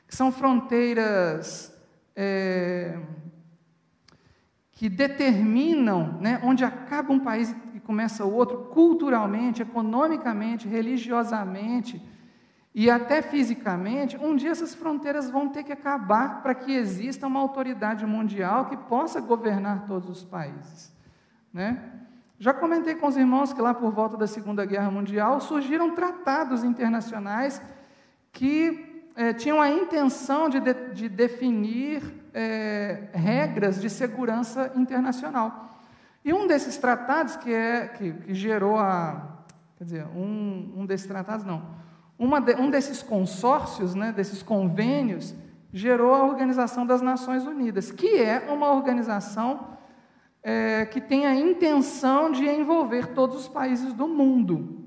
que 0.08 0.16
são 0.16 0.32
fronteiras 0.32 1.72
é, 2.16 2.98
que 4.72 4.90
determinam 4.90 6.20
né, 6.20 6.42
onde 6.44 6.64
acaba 6.64 7.14
um 7.14 7.20
país 7.20 7.56
começa 7.84 8.26
o 8.26 8.34
outro, 8.34 8.70
culturalmente, 8.72 9.62
economicamente, 9.62 10.68
religiosamente 10.68 12.02
e 12.76 12.90
até 12.90 13.22
fisicamente, 13.22 14.18
um 14.18 14.36
dia 14.36 14.50
essas 14.50 14.74
fronteiras 14.74 15.30
vão 15.30 15.48
ter 15.48 15.64
que 15.64 15.72
acabar 15.72 16.42
para 16.42 16.56
que 16.56 16.72
exista 16.72 17.28
uma 17.28 17.40
autoridade 17.40 18.04
mundial 18.04 18.66
que 18.66 18.76
possa 18.76 19.22
governar 19.22 19.86
todos 19.86 20.10
os 20.10 20.24
países. 20.24 20.92
Né? 21.54 21.84
Já 22.40 22.52
comentei 22.52 22.96
com 22.96 23.06
os 23.06 23.16
irmãos 23.16 23.54
que 23.54 23.62
lá 23.62 23.76
por 23.76 23.92
volta 23.92 24.18
da 24.18 24.26
Segunda 24.26 24.66
Guerra 24.66 24.90
Mundial 24.90 25.40
surgiram 25.40 25.94
tratados 25.94 26.64
internacionais 26.64 27.62
que 28.32 29.04
eh, 29.16 29.34
tinham 29.34 29.62
a 29.62 29.70
intenção 29.70 30.50
de, 30.50 30.60
de, 30.60 30.74
de 30.94 31.10
definir 31.10 32.02
eh, 32.34 33.08
regras 33.14 33.80
de 33.80 33.88
segurança 33.88 34.72
internacional. 34.76 35.73
E 36.24 36.34
um 36.34 36.48
desses 36.48 36.78
tratados 36.78 37.36
que, 37.36 37.54
é, 37.54 37.88
que, 37.88 38.14
que 38.14 38.34
gerou 38.34 38.78
a. 38.78 39.44
Quer 39.78 39.84
dizer, 39.84 40.06
um, 40.16 40.74
um 40.78 40.86
desses 40.86 41.08
tratados 41.08 41.46
não 41.46 41.84
de, 42.42 42.56
um 42.56 42.70
desses 42.70 43.02
consórcios, 43.02 43.96
né, 43.96 44.12
desses 44.12 44.42
convênios, 44.42 45.36
gerou 45.72 46.14
a 46.14 46.24
Organização 46.24 46.86
das 46.86 47.02
Nações 47.02 47.46
Unidas, 47.46 47.92
que 47.92 48.22
é 48.22 48.48
uma 48.52 48.72
organização 48.72 49.74
é, 50.42 50.86
que 50.86 51.02
tem 51.02 51.26
a 51.26 51.36
intenção 51.36 52.32
de 52.32 52.48
envolver 52.48 53.08
todos 53.08 53.38
os 53.38 53.48
países 53.48 53.94
do 53.94 54.08
mundo. 54.08 54.83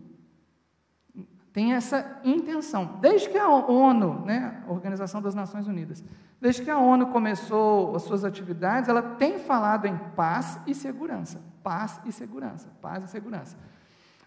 Tem 1.56 1.72
essa 1.72 2.20
intenção. 2.22 2.98
Desde 3.00 3.30
que 3.30 3.38
a 3.38 3.48
ONU, 3.48 4.26
né, 4.26 4.62
Organização 4.68 5.22
das 5.22 5.34
Nações 5.34 5.66
Unidas, 5.66 6.04
desde 6.38 6.62
que 6.62 6.70
a 6.70 6.76
ONU 6.76 7.06
começou 7.06 7.96
as 7.96 8.02
suas 8.02 8.26
atividades, 8.26 8.90
ela 8.90 9.00
tem 9.00 9.38
falado 9.38 9.86
em 9.86 9.96
paz 10.14 10.60
e 10.66 10.74
segurança. 10.74 11.40
Paz 11.62 11.98
e 12.04 12.12
segurança. 12.12 12.68
Paz 12.82 13.04
e 13.04 13.08
segurança. 13.08 13.56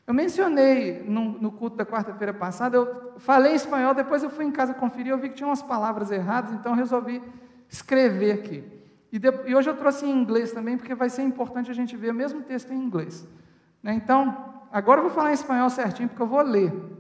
Eu 0.07 0.13
mencionei 0.15 1.03
no, 1.03 1.39
no 1.39 1.51
culto 1.51 1.77
da 1.77 1.85
quarta-feira 1.85 2.33
passada, 2.33 2.75
eu 2.75 3.13
falei 3.19 3.53
espanhol, 3.53 3.93
depois 3.93 4.23
eu 4.23 4.31
fui 4.31 4.45
em 4.45 4.51
casa 4.51 4.73
conferir, 4.73 5.11
eu 5.11 5.19
vi 5.19 5.29
que 5.29 5.35
tinha 5.35 5.49
umas 5.49 5.61
palavras 5.61 6.09
erradas, 6.09 6.51
então 6.53 6.73
resolvi 6.73 7.21
escrever 7.69 8.31
aqui. 8.31 8.63
E, 9.11 9.19
de, 9.19 9.29
e, 9.45 9.53
hoje 9.53 9.69
eu 9.69 9.77
trouxe 9.77 10.03
em 10.03 10.19
inglês 10.19 10.51
também, 10.51 10.77
porque 10.77 10.95
vai 10.95 11.11
ser 11.11 11.21
importante 11.21 11.69
a 11.69 11.75
gente 11.75 11.95
ver 11.95 12.09
o 12.09 12.15
mesmo 12.15 12.41
texto 12.41 12.73
em 12.73 12.83
inglês. 12.83 13.27
Né? 13.83 13.93
Então, 13.93 14.65
agora 14.71 14.99
eu 14.99 15.03
vou 15.03 15.13
falar 15.13 15.29
em 15.29 15.33
espanhol 15.33 15.69
certinho, 15.69 16.09
porque 16.09 16.23
eu 16.23 16.27
vou 16.27 16.41
ler. 16.41 16.97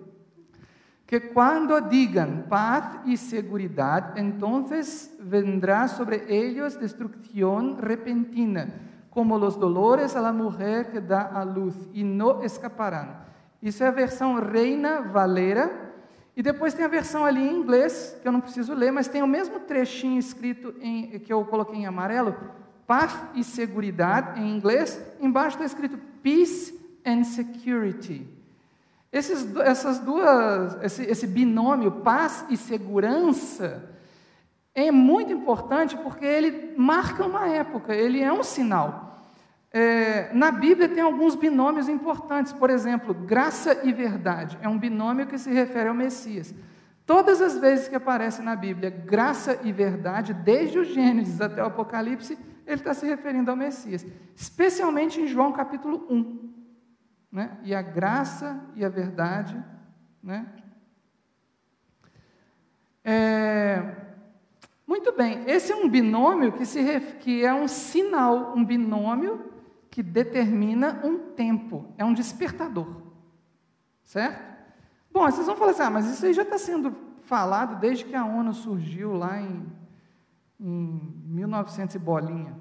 Que 1.09 1.19
quando 1.19 1.89
digam 1.89 2.43
paz 2.47 2.99
e 3.03 3.17
seguridad, 3.17 4.15
entonces 4.15 5.17
vendrá 5.19 5.87
sobre 5.87 6.23
ellos 6.29 6.79
destrucción 6.79 7.79
repentina 7.79 8.67
como 9.09 9.35
los 9.39 9.59
dolores 9.59 10.15
a 10.15 10.21
la 10.21 10.31
mujer 10.31 10.91
que 10.91 10.99
dá 10.99 11.23
a 11.33 11.41
luz, 11.41 11.73
e 11.95 12.03
não 12.03 12.43
escaparão. 12.43 13.07
Isso 13.59 13.83
é 13.83 13.87
a 13.87 13.91
versão 13.91 14.35
Reina 14.35 15.01
Valera. 15.01 15.89
E 16.37 16.43
depois 16.43 16.75
tem 16.75 16.85
a 16.85 16.87
versão 16.87 17.25
ali 17.25 17.41
em 17.41 17.57
inglês, 17.57 18.15
que 18.21 18.27
eu 18.27 18.31
não 18.31 18.39
preciso 18.39 18.75
ler, 18.75 18.91
mas 18.91 19.07
tem 19.07 19.23
o 19.23 19.27
mesmo 19.27 19.61
trechinho 19.61 20.19
escrito 20.19 20.75
em, 20.79 21.17
que 21.17 21.33
eu 21.33 21.43
coloquei 21.43 21.79
em 21.79 21.87
amarelo, 21.87 22.35
paz 22.85 23.17
e 23.33 23.43
seguridade 23.43 24.39
em 24.39 24.55
inglês. 24.55 25.03
Embaixo 25.19 25.55
está 25.55 25.65
escrito 25.65 25.97
peace 26.21 26.79
and 27.03 27.23
security. 27.23 28.38
Esses, 29.11 29.55
essas 29.57 29.99
duas, 29.99 30.77
esse, 30.83 31.03
esse 31.03 31.25
binômio 31.25 31.91
paz 31.91 32.45
e 32.49 32.55
segurança 32.55 33.89
é 34.75 34.91
muito 34.91 35.33
importante 35.33 35.97
porque 35.97 36.25
ele 36.25 36.73
marca 36.77 37.25
uma 37.25 37.47
época, 37.47 37.93
ele 37.93 38.21
é 38.21 38.31
um 38.31 38.43
sinal. 38.43 39.09
É, 39.71 40.33
na 40.33 40.51
Bíblia 40.51 40.89
tem 40.89 41.01
alguns 41.01 41.35
binômios 41.35 41.87
importantes, 41.87 42.51
por 42.53 42.69
exemplo, 42.69 43.13
graça 43.13 43.81
e 43.83 43.93
verdade 43.93 44.57
é 44.61 44.67
um 44.67 44.79
binômio 44.79 45.27
que 45.27 45.37
se 45.37 45.51
refere 45.51 45.89
ao 45.89 45.95
Messias. 45.95 46.53
Todas 47.05 47.41
as 47.41 47.57
vezes 47.57 47.87
que 47.87 47.95
aparece 47.95 48.41
na 48.41 48.55
Bíblia 48.55 48.91
graça 48.91 49.59
e 49.63 49.71
verdade, 49.71 50.33
desde 50.33 50.77
o 50.77 50.83
Gênesis 50.83 51.41
até 51.41 51.63
o 51.63 51.67
Apocalipse, 51.67 52.37
ele 52.65 52.75
está 52.75 52.93
se 52.93 53.07
referindo 53.07 53.49
ao 53.49 53.57
Messias, 53.57 54.05
especialmente 54.35 55.19
em 55.19 55.27
João 55.27 55.51
capítulo 55.51 56.05
1. 56.09 56.58
Né? 57.31 57.57
E 57.63 57.73
a 57.75 57.81
graça 57.81 58.59
e 58.75 58.83
a 58.83 58.89
verdade. 58.89 59.61
Né? 60.21 60.47
É, 63.03 63.95
muito 64.85 65.11
bem, 65.11 65.43
esse 65.47 65.71
é 65.71 65.75
um 65.75 65.87
binômio 65.87 66.51
que, 66.51 66.65
se, 66.65 66.99
que 67.19 67.45
é 67.45 67.53
um 67.53 67.67
sinal, 67.67 68.55
um 68.55 68.65
binômio 68.65 69.53
que 69.89 70.01
determina 70.01 71.01
um 71.03 71.19
tempo, 71.33 71.93
é 71.97 72.03
um 72.03 72.13
despertador. 72.13 73.01
Certo? 74.03 74.49
Bom, 75.11 75.21
vocês 75.21 75.45
vão 75.45 75.55
falar 75.55 75.71
assim, 75.71 75.83
ah, 75.83 75.89
mas 75.89 76.07
isso 76.07 76.25
aí 76.25 76.33
já 76.33 76.41
está 76.41 76.57
sendo 76.57 76.95
falado 77.21 77.79
desde 77.79 78.05
que 78.05 78.15
a 78.15 78.25
ONU 78.25 78.53
surgiu 78.53 79.13
lá 79.13 79.39
em, 79.39 79.71
em 80.59 81.13
1900 81.25 81.95
e 81.95 81.99
bolinha. 81.99 82.59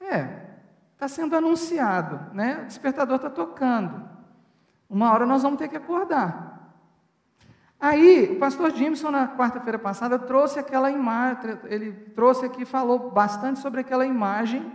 É, 0.00 0.49
está 1.00 1.08
sendo 1.08 1.34
anunciado, 1.34 2.20
né? 2.34 2.60
O 2.62 2.66
despertador 2.66 3.16
está 3.16 3.30
tocando. 3.30 4.06
Uma 4.88 5.10
hora 5.10 5.24
nós 5.24 5.42
vamos 5.42 5.58
ter 5.58 5.66
que 5.66 5.76
acordar. 5.78 6.76
Aí, 7.80 8.34
o 8.34 8.38
pastor 8.38 8.70
Jimson, 8.72 9.10
na 9.10 9.26
quarta-feira 9.26 9.78
passada, 9.78 10.18
trouxe 10.18 10.58
aquela 10.58 10.90
imagem, 10.90 11.58
ele 11.64 11.92
trouxe 12.14 12.44
aqui, 12.44 12.66
falou 12.66 13.10
bastante 13.10 13.60
sobre 13.60 13.80
aquela 13.80 14.04
imagem 14.04 14.70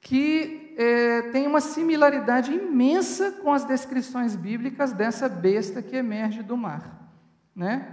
que 0.00 0.76
é, 0.78 1.22
tem 1.32 1.48
uma 1.48 1.60
similaridade 1.60 2.54
imensa 2.54 3.32
com 3.32 3.52
as 3.52 3.64
descrições 3.64 4.36
bíblicas 4.36 4.92
dessa 4.92 5.28
besta 5.28 5.82
que 5.82 5.96
emerge 5.96 6.44
do 6.44 6.56
mar. 6.56 7.10
Né? 7.56 7.92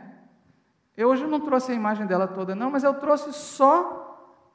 Eu 0.95 1.09
hoje 1.09 1.25
não 1.25 1.39
trouxe 1.39 1.71
a 1.71 1.75
imagem 1.75 2.05
dela 2.05 2.27
toda, 2.27 2.53
não, 2.53 2.69
mas 2.69 2.83
eu 2.83 2.93
trouxe 2.93 3.33
só 3.33 4.04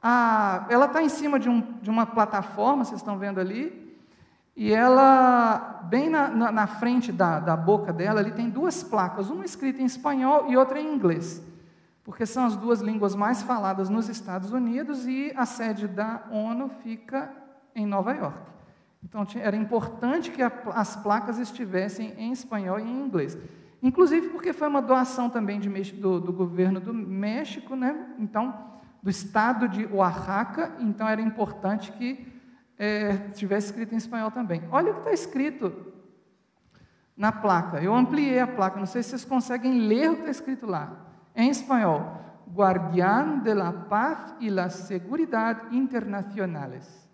a. 0.01 0.65
Ela 0.69 0.85
está 0.85 1.01
em 1.01 1.09
cima 1.09 1.39
de, 1.39 1.49
um, 1.49 1.61
de, 1.81 1.89
uma 1.89 2.05
plataforma, 2.05 2.83
vocês 2.83 2.99
estão 2.99 3.17
vendo 3.17 3.39
ali, 3.39 3.95
e 4.55 4.73
ela, 4.73 5.81
bem 5.83 6.09
na, 6.09 6.27
na, 6.29 6.51
na 6.51 6.67
frente 6.67 7.11
da, 7.11 7.39
da 7.39 7.55
boca 7.55 7.91
dela, 7.93 8.19
ali 8.19 8.31
tem 8.31 8.49
duas 8.49 8.83
placas, 8.83 9.29
uma 9.29 9.45
escrita 9.45 9.81
em 9.81 9.85
espanhol 9.85 10.45
e 10.49 10.57
outra 10.57 10.79
em 10.79 10.93
inglês 10.93 11.41
porque 12.03 12.25
são 12.25 12.45
as 12.45 12.55
duas 12.55 12.81
línguas 12.81 13.15
mais 13.15 13.41
faladas 13.41 13.89
nos 13.89 14.09
Estados 14.09 14.51
Unidos 14.51 15.05
e 15.05 15.31
a 15.35 15.45
sede 15.45 15.87
da 15.87 16.23
ONU 16.31 16.69
fica 16.83 17.31
em 17.75 17.85
Nova 17.85 18.11
York. 18.13 18.37
Então 19.03 19.25
era 19.35 19.55
importante 19.55 20.31
que 20.31 20.41
a, 20.41 20.51
as 20.73 20.95
placas 20.95 21.39
estivessem 21.39 22.13
em 22.17 22.31
espanhol 22.31 22.79
e 22.79 22.83
em 22.83 23.05
inglês. 23.05 23.37
Inclusive 23.81 24.29
porque 24.29 24.53
foi 24.53 24.67
uma 24.67 24.81
doação 24.81 25.29
também 25.29 25.59
de, 25.59 25.69
do, 25.93 26.19
do 26.19 26.33
governo 26.33 26.79
do 26.79 26.93
México, 26.93 27.75
né? 27.75 28.13
então, 28.19 28.53
do 29.01 29.09
estado 29.09 29.67
de 29.67 29.85
Oaxaca, 29.85 30.75
então 30.79 31.07
era 31.07 31.21
importante 31.21 31.91
que 31.93 32.31
é, 32.77 33.29
tivesse 33.29 33.67
escrito 33.67 33.93
em 33.93 33.97
espanhol 33.97 34.31
também. 34.31 34.63
Olha 34.71 34.91
o 34.91 34.93
que 34.95 34.99
está 35.01 35.11
escrito 35.11 35.93
na 37.15 37.31
placa. 37.31 37.81
Eu 37.81 37.93
ampliei 37.93 38.39
a 38.39 38.47
placa, 38.47 38.79
não 38.79 38.85
sei 38.85 39.03
se 39.03 39.09
vocês 39.09 39.25
conseguem 39.25 39.79
ler 39.87 40.09
o 40.09 40.15
que 40.15 40.21
está 40.21 40.31
escrito 40.31 40.65
lá. 40.65 40.97
Em 41.35 41.49
espanhol, 41.49 42.19
Guardián 42.53 43.41
de 43.43 43.53
la 43.53 43.71
Paz 43.71 44.35
y 44.39 44.49
la 44.49 44.69
Seguridad 44.69 45.71
Internacionales. 45.71 47.09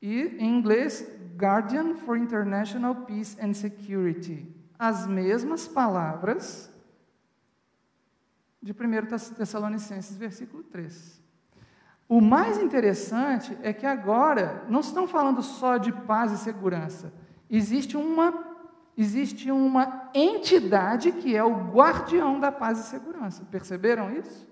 E 0.00 0.36
em 0.38 0.58
inglês, 0.58 1.06
Guardian 1.36 1.94
for 1.94 2.16
International 2.16 2.94
Peace 2.94 3.36
and 3.40 3.54
Security. 3.54 4.54
As 4.78 5.06
mesmas 5.06 5.68
palavras 5.68 6.71
de 8.62 8.72
1 8.72 9.34
Tessalonicenses, 9.34 10.16
versículo 10.16 10.62
3. 10.62 11.20
O 12.08 12.20
mais 12.20 12.58
interessante 12.58 13.56
é 13.62 13.72
que 13.72 13.86
agora 13.86 14.64
não 14.68 14.80
estão 14.80 15.08
falando 15.08 15.42
só 15.42 15.78
de 15.78 15.90
paz 15.90 16.30
e 16.30 16.38
segurança. 16.38 17.12
Existe 17.50 17.96
uma, 17.96 18.32
existe 18.96 19.50
uma 19.50 20.10
entidade 20.14 21.10
que 21.10 21.34
é 21.34 21.42
o 21.42 21.70
guardião 21.70 22.38
da 22.38 22.52
paz 22.52 22.78
e 22.78 22.82
segurança. 22.84 23.44
Perceberam 23.50 24.14
isso? 24.14 24.46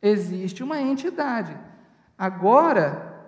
Existe 0.00 0.62
uma 0.62 0.80
entidade. 0.80 1.56
Agora, 2.16 3.24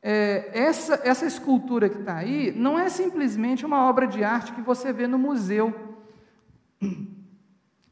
é, 0.00 0.50
essa, 0.52 1.00
essa 1.04 1.26
escultura 1.26 1.88
que 1.88 1.98
está 1.98 2.16
aí 2.16 2.52
não 2.52 2.78
é 2.78 2.88
simplesmente 2.88 3.66
uma 3.66 3.88
obra 3.88 4.06
de 4.06 4.22
arte 4.22 4.52
que 4.52 4.60
você 4.60 4.92
vê 4.92 5.06
no 5.06 5.18
museu. 5.18 5.74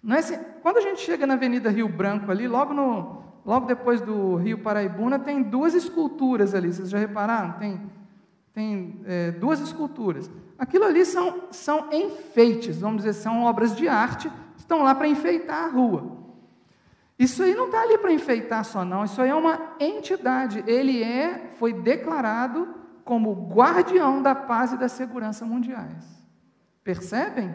Não 0.06 0.14
é 0.14 0.20
assim, 0.20 0.38
quando 0.62 0.76
a 0.76 0.80
gente 0.80 1.00
chega 1.00 1.26
na 1.26 1.34
Avenida 1.34 1.68
Rio 1.68 1.88
Branco 1.88 2.30
ali, 2.30 2.46
logo, 2.46 2.72
no, 2.72 3.24
logo 3.44 3.66
depois 3.66 4.00
do 4.00 4.36
Rio 4.36 4.58
Paraibuna, 4.58 5.18
tem 5.18 5.42
duas 5.42 5.74
esculturas 5.74 6.54
ali, 6.54 6.72
vocês 6.72 6.88
já 6.88 6.96
repararam? 6.96 7.54
Tem, 7.58 7.90
tem 8.54 9.00
é, 9.04 9.32
duas 9.32 9.58
esculturas. 9.58 10.30
Aquilo 10.56 10.84
ali 10.84 11.04
são, 11.04 11.48
são 11.50 11.88
enfeites, 11.92 12.80
vamos 12.80 12.98
dizer, 12.98 13.14
são 13.14 13.42
obras 13.42 13.74
de 13.74 13.88
arte, 13.88 14.30
estão 14.56 14.84
lá 14.84 14.94
para 14.94 15.08
enfeitar 15.08 15.64
a 15.64 15.70
rua. 15.70 16.18
Isso 17.18 17.42
aí 17.42 17.56
não 17.56 17.66
está 17.66 17.82
ali 17.82 17.98
para 17.98 18.12
enfeitar 18.12 18.64
só, 18.64 18.84
não. 18.84 19.04
Isso 19.04 19.20
aí 19.20 19.30
é 19.30 19.34
uma 19.34 19.74
entidade. 19.80 20.62
Ele 20.68 21.02
é, 21.02 21.50
foi 21.58 21.72
declarado 21.72 22.68
como 23.04 23.48
guardião 23.52 24.22
da 24.22 24.36
paz 24.36 24.72
e 24.72 24.76
da 24.76 24.88
segurança 24.88 25.44
mundiais. 25.44 26.04
Percebem? 26.84 27.52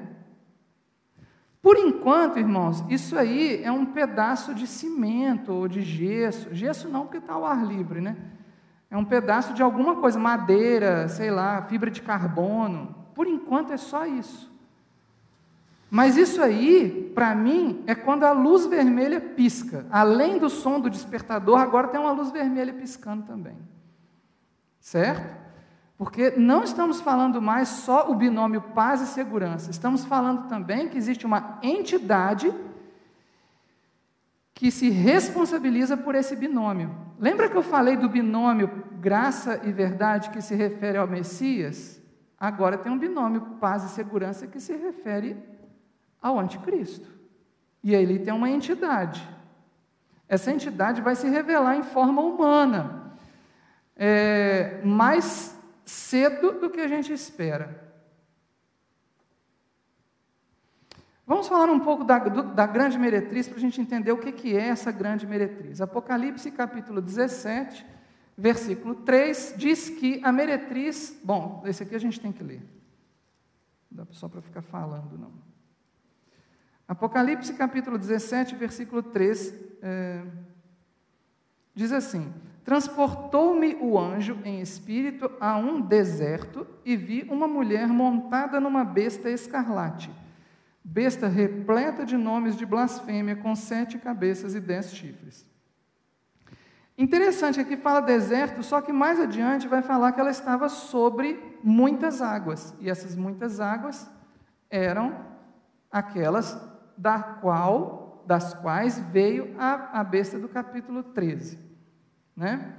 Por 1.62 1.78
enquanto, 1.78 2.40
irmãos, 2.40 2.84
isso 2.90 3.18
aí 3.18 3.64
é 3.64 3.72
um 3.72 3.86
pedaço 3.86 4.54
de 4.54 4.66
cimento 4.66 5.54
ou 5.54 5.68
de 5.68 5.82
gesso. 5.82 6.54
Gesso 6.54 6.90
não, 6.90 7.02
porque 7.02 7.18
está 7.18 7.34
ao 7.34 7.46
ar 7.46 7.64
livre, 7.66 8.02
né? 8.02 8.18
É 8.90 8.98
um 8.98 9.06
pedaço 9.06 9.54
de 9.54 9.62
alguma 9.62 9.98
coisa, 9.98 10.20
madeira, 10.20 11.08
sei 11.08 11.30
lá, 11.30 11.62
fibra 11.62 11.92
de 11.92 12.02
carbono. 12.02 12.96
Por 13.14 13.28
enquanto 13.28 13.72
é 13.72 13.78
só 13.78 14.06
isso. 14.06 14.52
Mas 15.90 16.18
isso 16.18 16.42
aí, 16.42 17.12
para 17.14 17.36
mim, 17.36 17.84
é 17.86 17.94
quando 17.94 18.24
a 18.24 18.32
luz 18.32 18.66
vermelha 18.66 19.22
pisca. 19.22 19.86
Além 19.92 20.40
do 20.40 20.50
som 20.50 20.80
do 20.80 20.90
despertador, 20.90 21.60
agora 21.60 21.90
tem 21.90 22.00
uma 22.00 22.12
luz 22.12 22.32
vermelha 22.32 22.74
piscando 22.74 23.24
também. 23.24 23.58
Certo? 24.80 25.41
Porque 26.02 26.32
não 26.32 26.64
estamos 26.64 27.00
falando 27.00 27.40
mais 27.40 27.68
só 27.68 28.10
o 28.10 28.16
binômio 28.16 28.60
paz 28.60 29.02
e 29.02 29.06
segurança, 29.06 29.70
estamos 29.70 30.04
falando 30.04 30.50
também 30.50 30.90
que 30.90 30.98
existe 30.98 31.28
uma 31.28 31.60
entidade 31.62 32.52
que 34.52 34.72
se 34.72 34.90
responsabiliza 34.90 35.96
por 35.96 36.16
esse 36.16 36.36
binômio. 36.36 36.90
Lembra 37.20 37.48
que 37.48 37.56
eu 37.56 37.62
falei 37.62 37.98
do 37.98 38.10
binômio 38.10 38.84
graça 39.00 39.62
e 39.64 39.72
verdade 39.72 40.32
que 40.32 40.42
se 40.42 40.56
refere 40.56 40.98
ao 40.98 41.08
Messias? 41.08 42.02
Agora 42.36 42.80
tem 42.80 42.92
um 42.92 42.98
binômio 42.98 43.42
paz 43.60 43.84
e 43.84 43.90
segurança 43.90 44.48
que 44.48 44.60
se 44.60 44.76
refere 44.76 45.38
ao 46.20 46.40
anticristo. 46.40 47.08
E 47.84 47.94
ele 47.94 48.18
tem 48.18 48.34
uma 48.34 48.50
entidade. 48.50 49.22
Essa 50.28 50.52
entidade 50.52 51.00
vai 51.00 51.16
se 51.16 51.30
revelar 51.30 51.76
em 51.76 51.84
forma 51.84 52.24
humana, 52.24 53.14
é, 53.96 54.82
mais 54.84 55.61
cedo 55.92 56.54
do 56.54 56.70
que 56.70 56.80
a 56.80 56.88
gente 56.88 57.12
espera. 57.12 57.92
Vamos 61.28 61.48
falar 61.48 61.72
um 61.72 61.80
pouco 61.80 62.04
da, 62.04 62.18
do, 62.20 62.44
da 62.54 62.66
grande 62.66 62.98
meretriz 62.98 63.48
para 63.48 63.58
a 63.58 63.62
gente 63.62 63.80
entender 63.80 64.12
o 64.12 64.18
que, 64.18 64.32
que 64.32 64.56
é 64.56 64.68
essa 64.68 64.92
grande 64.92 65.28
meretriz. 65.28 65.80
Apocalipse 65.80 66.50
capítulo 66.52 67.02
17, 67.02 67.86
versículo 68.38 68.96
3, 68.96 69.54
diz 69.58 69.90
que 69.90 70.20
a 70.24 70.32
meretriz. 70.32 71.18
Bom, 71.24 71.64
esse 71.66 71.84
aqui 71.84 71.96
a 71.96 72.00
gente 72.00 72.20
tem 72.20 72.32
que 72.32 72.44
ler. 72.44 72.62
Não 73.90 74.04
dá 74.04 74.12
só 74.12 74.28
para 74.28 74.42
ficar 74.42 74.62
falando, 74.62 75.18
não. 75.18 75.32
Apocalipse 76.88 77.54
capítulo 77.54 77.98
17, 77.98 78.56
versículo 78.56 79.02
3, 79.02 79.54
é, 79.82 80.24
diz 81.74 81.92
assim: 81.92 82.34
Transportou-me 82.64 83.76
o 83.82 83.98
anjo 83.98 84.38
em 84.46 84.62
espírito 84.62 85.32
a 85.40 85.58
um 85.58 85.82
deserto 85.82 86.68
e 86.86 86.96
vi 86.96 87.28
uma 87.30 87.48
mulher 87.48 87.88
montada 87.88 88.60
numa 88.60 88.84
besta 88.84 89.30
escarlate, 89.30 90.12
besta 90.84 91.28
repleta 91.28 92.06
de 92.06 92.16
nomes 92.16 92.56
de 92.56 92.66
blasfêmia, 92.66 93.36
com 93.36 93.56
sete 93.56 93.98
cabeças 93.98 94.54
e 94.54 94.60
dez 94.60 94.94
chifres. 94.94 95.46
Interessante, 96.96 97.60
aqui 97.60 97.76
fala 97.76 98.00
deserto, 98.00 98.62
só 98.62 98.80
que 98.80 98.94
mais 98.94 99.20
adiante 99.20 99.68
vai 99.68 99.82
falar 99.82 100.12
que 100.12 100.20
ela 100.20 100.30
estava 100.30 100.70
sobre 100.70 101.58
muitas 101.64 102.22
águas, 102.22 102.76
e 102.80 102.92
essas 102.92 103.16
muitas 103.16 103.60
águas 103.60 104.08
eram 104.70 105.16
aquelas 105.92 106.56
da 106.96 107.18
qual, 107.20 108.24
das 108.28 108.54
quais 108.54 109.00
veio 109.00 109.56
a, 109.58 110.00
a 110.00 110.04
besta 110.04 110.38
do 110.38 110.48
capítulo 110.48 111.02
13. 111.02 111.71
Né? 112.42 112.74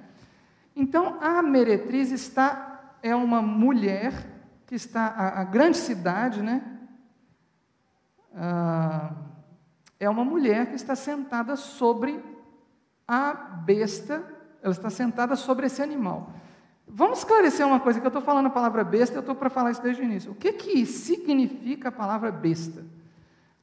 Então, 0.74 1.18
a 1.20 1.40
meretriz 1.40 2.10
está, 2.10 2.96
é 3.00 3.14
uma 3.14 3.40
mulher 3.40 4.12
que 4.66 4.74
está, 4.74 5.06
a, 5.06 5.42
a 5.42 5.44
grande 5.44 5.76
cidade, 5.76 6.42
né? 6.42 6.80
Ah, 8.34 9.12
é 10.00 10.10
uma 10.10 10.24
mulher 10.24 10.66
que 10.66 10.74
está 10.74 10.96
sentada 10.96 11.54
sobre 11.54 12.20
a 13.06 13.32
besta, 13.34 14.24
ela 14.60 14.72
está 14.72 14.90
sentada 14.90 15.36
sobre 15.36 15.66
esse 15.66 15.80
animal. 15.80 16.32
Vamos 16.88 17.18
esclarecer 17.18 17.64
uma 17.64 17.78
coisa, 17.78 18.00
que 18.00 18.06
eu 18.06 18.08
estou 18.08 18.20
falando 18.20 18.46
a 18.46 18.50
palavra 18.50 18.82
besta, 18.82 19.14
eu 19.14 19.20
estou 19.20 19.36
para 19.36 19.48
falar 19.48 19.70
isso 19.70 19.82
desde 19.82 20.02
o 20.02 20.04
início. 20.04 20.32
O 20.32 20.34
que, 20.34 20.54
que 20.54 20.84
significa 20.84 21.90
a 21.90 21.92
palavra 21.92 22.32
besta? 22.32 22.84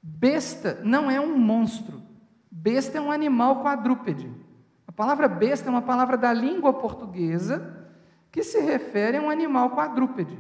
Besta 0.02 0.80
não 0.82 1.12
é 1.12 1.20
um 1.20 1.38
monstro. 1.38 2.02
Besta 2.50 2.98
é 2.98 3.02
um 3.02 3.12
animal 3.12 3.62
quadrúpede. 3.62 4.39
A 5.00 5.02
palavra 5.02 5.30
besta 5.30 5.70
é 5.70 5.72
uma 5.72 5.82
palavra 5.82 6.18
da 6.18 6.34
língua 6.34 6.74
portuguesa 6.74 7.88
que 8.30 8.44
se 8.44 8.60
refere 8.60 9.16
a 9.16 9.22
um 9.22 9.30
animal 9.30 9.70
quadrúpede. 9.70 10.38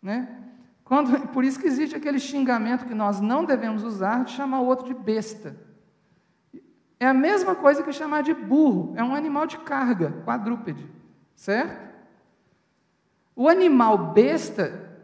Né? 0.00 0.28
Quando, 0.84 1.26
por 1.34 1.44
isso 1.44 1.58
que 1.58 1.66
existe 1.66 1.96
aquele 1.96 2.20
xingamento 2.20 2.86
que 2.86 2.94
nós 2.94 3.20
não 3.20 3.44
devemos 3.44 3.82
usar 3.82 4.22
de 4.22 4.30
chamar 4.30 4.60
o 4.60 4.66
outro 4.66 4.86
de 4.86 4.94
besta. 4.94 5.56
É 7.00 7.08
a 7.08 7.12
mesma 7.12 7.56
coisa 7.56 7.82
que 7.82 7.92
chamar 7.92 8.22
de 8.22 8.32
burro, 8.32 8.94
é 8.94 9.02
um 9.02 9.16
animal 9.16 9.48
de 9.48 9.58
carga, 9.58 10.12
quadrúpede, 10.24 10.88
certo? 11.34 11.92
O 13.34 13.48
animal 13.48 14.12
besta 14.12 14.96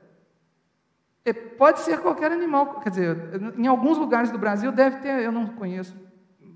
é, 1.24 1.32
pode 1.32 1.80
ser 1.80 1.98
qualquer 1.98 2.30
animal, 2.30 2.78
quer 2.78 2.90
dizer, 2.90 3.16
em 3.58 3.66
alguns 3.66 3.98
lugares 3.98 4.30
do 4.30 4.38
Brasil 4.38 4.70
deve 4.70 4.98
ter, 4.98 5.20
eu 5.20 5.32
não 5.32 5.48
conheço, 5.48 5.96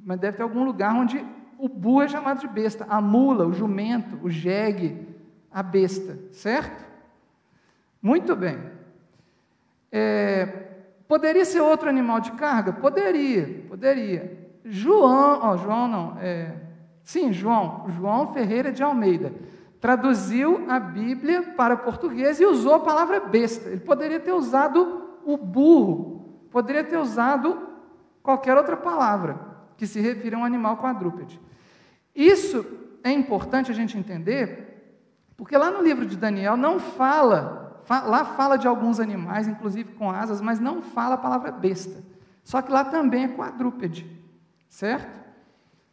mas 0.05 0.21
deve 0.21 0.37
ter 0.37 0.45
algum 0.45 0.63
lugar 0.63 0.95
onde 0.95 1.27
o 1.59 1.69
burro 1.69 2.03
é 2.03 2.09
chamado 2.09 2.41
de 2.41 2.49
besta, 2.49 2.87
a 2.89 3.01
mula, 3.01 3.47
o 3.47 3.53
jumento, 3.53 4.19
o 4.23 4.31
jegue, 4.31 5.07
a 5.51 5.63
besta, 5.63 6.19
certo? 6.33 6.85
Muito 8.01 8.35
bem. 8.37 8.59
É, 9.91 10.47
poderia 11.09 11.45
ser 11.45 11.61
outro 11.61 11.89
animal 11.89 12.21
de 12.21 12.33
carga? 12.33 12.73
Poderia, 12.73 13.65
poderia. 13.69 14.51
João, 14.65 15.41
ó, 15.43 15.57
João 15.57 15.89
não, 15.89 16.19
é, 16.21 16.55
sim, 17.03 17.33
João, 17.33 17.87
João 17.89 18.33
Ferreira 18.33 18.73
de 18.73 18.83
Almeida 18.83 19.33
traduziu 19.81 20.65
a 20.69 20.81
Bíblia 20.81 21.55
para 21.57 21.77
português 21.77 22.41
e 22.41 22.45
usou 22.45 22.75
a 22.75 22.81
palavra 22.81 23.21
besta. 23.21 23.69
Ele 23.69 23.81
poderia 23.81 24.19
ter 24.19 24.33
usado 24.33 25.17
o 25.25 25.37
burro, 25.37 26.49
poderia 26.51 26.83
ter 26.83 26.97
usado 26.97 27.57
qualquer 28.23 28.57
outra 28.57 28.77
palavra 28.77 29.39
que 29.77 29.87
se 29.87 30.01
refira 30.01 30.37
a 30.37 30.41
um 30.41 30.45
animal 30.45 30.77
quadrúpede. 30.79 31.41
Isso 32.17 32.65
é 33.05 33.13
importante 33.13 33.71
a 33.71 33.75
gente 33.75 33.99
entender, 33.99 34.97
porque 35.37 35.57
lá 35.57 35.71
no 35.71 35.83
livro 35.83 36.07
de 36.07 36.17
Daniel 36.17 36.57
não 36.57 36.81
fala, 36.81 37.85
lá 37.89 38.25
fala 38.25 38.57
de 38.57 38.67
alguns 38.67 38.99
animais, 38.99 39.47
inclusive 39.47 39.93
com 39.93 40.11
asas, 40.11 40.41
mas 40.41 40.59
não 40.59 40.81
fala 40.81 41.17
a 41.17 41.19
palavra 41.19 41.53
besta. 41.53 42.03
Só 42.43 42.63
que 42.63 42.73
lá 42.73 42.85
também 42.85 43.25
é 43.25 43.29
quadrúpede, 43.29 44.11
certo? 44.67 45.27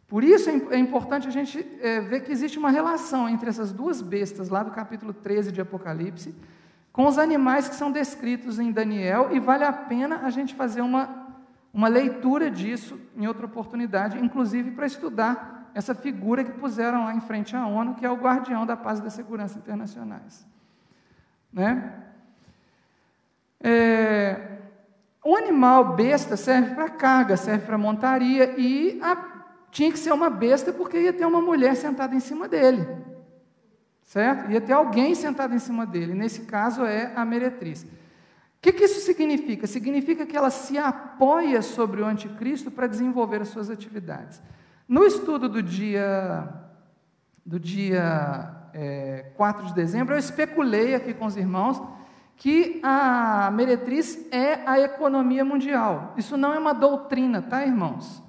Por 0.08 0.24
isso 0.24 0.50
é, 0.50 0.76
é 0.76 0.78
importante 0.78 1.28
a 1.28 1.32
gente 1.32 1.68
é, 1.82 2.00
ver 2.00 2.22
que 2.22 2.32
existe 2.32 2.58
uma 2.58 2.70
relação 2.72 3.28
entre 3.28 3.50
essas 3.50 3.74
duas 3.74 4.02
bestas, 4.02 4.48
lá 4.48 4.64
do 4.64 4.72
capítulo 4.72 5.14
13 5.14 5.52
de 5.52 5.60
Apocalipse, 5.60 6.34
com 6.94 7.06
os 7.06 7.18
animais 7.18 7.68
que 7.68 7.76
são 7.76 7.92
descritos 7.92 8.60
em 8.60 8.72
Daniel, 8.72 9.30
e 9.32 9.40
vale 9.40 9.66
a 9.66 9.74
pena 9.74 10.22
a 10.24 10.30
gente 10.30 10.54
fazer 10.54 10.82
uma, 10.82 11.28
uma 11.74 11.88
leitura 11.90 12.50
disso 12.50 12.98
em 13.18 13.28
outra 13.28 13.46
oportunidade, 13.46 14.24
inclusive 14.24 14.72
para 14.72 14.86
estudar 14.86 15.53
essa 15.74 15.96
figura 15.96 16.44
que 16.44 16.52
puseram 16.52 17.06
lá 17.06 17.16
em 17.16 17.22
frente 17.22 17.56
à 17.56 17.66
ONU, 17.66 17.96
que 17.96 18.06
é 18.06 18.10
o 18.10 18.16
guardião 18.16 18.66
da 18.66 18.78
paz 18.78 19.00
e 19.00 19.04
da 19.04 19.10
segurança 19.10 19.58
internacionais. 19.58 20.46
Né? 21.52 21.94
É, 23.60 24.60
o 25.24 25.36
animal 25.36 25.96
besta 25.96 26.36
serve 26.36 26.76
para 26.76 26.90
carga, 26.90 27.38
serve 27.38 27.66
para 27.66 27.78
montaria, 27.78 28.54
e 28.58 29.00
a 29.02 29.34
tinha 29.74 29.92
que 29.92 29.98
ser 29.98 30.14
uma 30.14 30.30
besta 30.30 30.72
porque 30.72 31.00
ia 31.00 31.12
ter 31.12 31.26
uma 31.26 31.42
mulher 31.42 31.76
sentada 31.76 32.16
em 32.16 32.20
cima 32.20 32.48
dele. 32.48 32.88
Certo? 34.04 34.52
Ia 34.52 34.62
ter 34.62 34.74
alguém 34.74 35.16
sentado 35.16 35.56
em 35.56 35.60
cima 35.60 35.84
dele. 35.84 36.14
Nesse 36.14 36.42
caso 36.42 36.86
é 36.86 37.12
a 37.16 37.26
meretriz. 37.26 37.82
O 37.82 37.88
que, 38.62 38.72
que 38.72 38.84
isso 38.84 39.00
significa? 39.00 39.66
Significa 39.66 40.28
que 40.28 40.38
ela 40.38 40.52
se 40.52 40.78
apoia 40.78 41.64
sobre 41.64 42.02
o 42.02 42.06
anticristo 42.06 42.70
para 42.70 42.86
desenvolver 42.86 43.42
as 43.42 43.48
suas 43.48 43.72
atividades. 43.72 44.40
No 44.88 45.06
estudo 45.06 45.48
do 45.48 45.64
dia, 45.64 46.48
do 47.46 47.60
dia 47.60 48.54
é, 48.74 49.32
4 49.36 49.68
de 49.68 49.74
dezembro, 49.74 50.14
eu 50.14 50.20
especulei 50.20 50.94
aqui 50.96 51.14
com 51.14 51.26
os 51.26 51.38
irmãos 51.38 51.82
que 52.36 52.80
a 52.84 53.50
meretriz 53.52 54.28
é 54.32 54.62
a 54.66 54.80
economia 54.80 55.46
mundial. 55.46 56.14
Isso 56.18 56.36
não 56.36 56.54
é 56.54 56.60
uma 56.60 56.74
doutrina, 56.74 57.42
tá, 57.42 57.66
irmãos? 57.66 58.22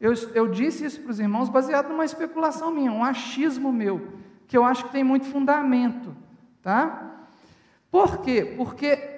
Eu, 0.00 0.12
eu 0.34 0.48
disse 0.48 0.84
isso 0.84 1.00
para 1.00 1.12
os 1.12 1.20
irmãos 1.20 1.48
baseado 1.48 1.88
numa 1.88 2.04
especulação 2.04 2.72
minha, 2.72 2.90
um 2.90 3.04
achismo 3.04 3.72
meu, 3.72 4.14
que 4.48 4.56
eu 4.56 4.64
acho 4.64 4.84
que 4.86 4.92
tem 4.92 5.04
muito 5.04 5.26
fundamento. 5.26 6.14
Tá? 6.60 7.10
Por 7.90 8.18
quê? 8.18 8.54
Porque 8.56 9.11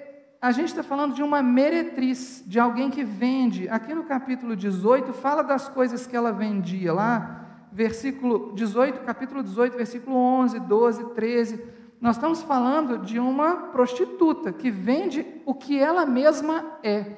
a 0.45 0.51
gente 0.51 0.67
está 0.67 0.83
falando 0.83 1.15
de 1.15 1.23
uma 1.23 1.41
meretriz, 1.41 2.43
de 2.45 2.59
alguém 2.59 2.91
que 2.91 3.03
vende. 3.03 3.67
Aqui 3.67 3.95
no 3.95 4.03
capítulo 4.03 4.55
18, 4.55 5.11
fala 5.11 5.41
das 5.41 5.67
coisas 5.67 6.05
que 6.05 6.15
ela 6.15 6.31
vendia 6.31 6.93
lá, 6.93 7.47
versículo 7.71 8.53
18, 8.53 8.99
capítulo 9.01 9.41
18, 9.41 9.75
versículo 9.75 10.15
11, 10.15 10.59
12, 10.59 11.03
13. 11.15 11.65
Nós 11.99 12.15
estamos 12.17 12.43
falando 12.43 12.99
de 12.99 13.17
uma 13.17 13.55
prostituta 13.71 14.53
que 14.53 14.69
vende 14.69 15.25
o 15.47 15.55
que 15.55 15.79
ela 15.79 16.05
mesma 16.05 16.63
é. 16.83 17.13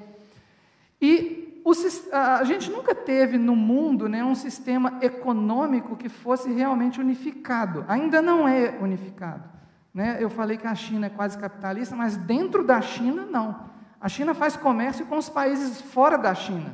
E 1.01 1.61
o, 1.65 1.73
a 2.13 2.45
gente 2.45 2.71
nunca 2.71 2.95
teve 2.95 3.38
no 3.38 3.57
mundo 3.57 4.07
né, 4.07 4.23
um 4.23 4.36
sistema 4.36 4.99
econômico 5.01 5.97
que 5.97 6.07
fosse 6.07 6.49
realmente 6.49 7.01
unificado. 7.01 7.84
Ainda 7.89 8.21
não 8.21 8.47
é 8.47 8.78
unificado. 8.80 9.56
Né? 9.97 10.17
Eu 10.19 10.29
falei 10.29 10.57
que 10.57 10.67
a 10.67 10.75
China 10.75 11.07
é 11.07 11.09
quase 11.09 11.35
capitalista, 11.39 11.95
mas 11.95 12.15
dentro 12.15 12.63
da 12.63 12.79
China, 12.79 13.25
não. 13.25 13.67
A 13.99 14.07
China 14.07 14.35
faz 14.35 14.55
comércio 14.55 15.07
com 15.07 15.17
os 15.17 15.27
países 15.27 15.81
fora 15.81 16.19
da 16.19 16.35
China, 16.35 16.71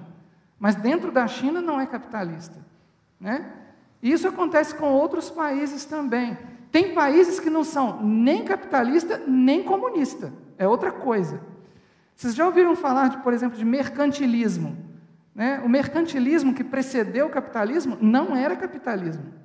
mas 0.60 0.76
dentro 0.76 1.10
da 1.10 1.26
China 1.26 1.62
não 1.62 1.80
é 1.80 1.86
capitalista. 1.86 2.60
Né? 3.18 3.50
Isso 4.02 4.28
acontece 4.28 4.76
com 4.76 4.92
outros 4.92 5.30
países 5.30 5.86
também. 5.86 6.38
Tem 6.70 6.94
países 6.94 7.40
que 7.40 7.50
não 7.50 7.64
são 7.64 8.04
nem 8.04 8.44
capitalista 8.44 9.22
nem 9.26 9.64
comunista, 9.64 10.34
é 10.58 10.68
outra 10.68 10.92
coisa. 10.92 11.40
Vocês 12.18 12.36
já 12.36 12.46
ouviram 12.46 12.76
falar, 12.76 13.08
de, 13.08 13.20
por 13.20 13.32
exemplo, 13.32 13.58
de 13.58 13.64
mercantilismo? 13.64 14.76
Né? 15.34 15.62
O 15.64 15.70
mercantilismo 15.70 16.54
que 16.54 16.62
precedeu 16.62 17.28
o 17.28 17.32
capitalismo 17.32 17.98
não 18.02 18.36
era 18.36 18.54
capitalismo. 18.58 19.43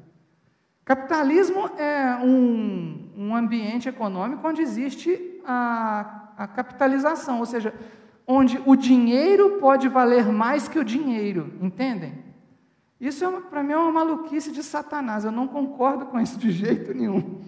Capitalismo 0.89 1.67
é 1.77 2.17
um, 2.25 3.11
um 3.15 3.37
ambiente 3.37 3.91
econômico 3.91 4.49
onde 4.49 4.63
existe 4.63 5.39
a, 5.45 6.31
a 6.35 6.47
capitalização, 6.47 7.41
ou 7.41 7.45
seja, 7.45 7.75
onde 8.27 8.59
o 8.65 8.75
dinheiro 8.75 9.59
pode 9.61 9.87
valer 9.87 10.25
mais 10.33 10.67
que 10.67 10.79
o 10.79 10.85
dinheiro, 10.85 11.53
entendem? 11.61 12.15
Isso 12.99 13.23
é, 13.23 13.41
para 13.51 13.63
mim 13.63 13.73
é 13.73 13.77
uma 13.77 13.93
maluquice 13.93 14.51
de 14.51 14.63
Satanás, 14.63 15.27
eu 15.27 15.31
não 15.31 15.47
concordo 15.47 16.07
com 16.07 16.19
isso 16.19 16.39
de 16.39 16.51
jeito 16.51 16.95
nenhum. 16.95 17.43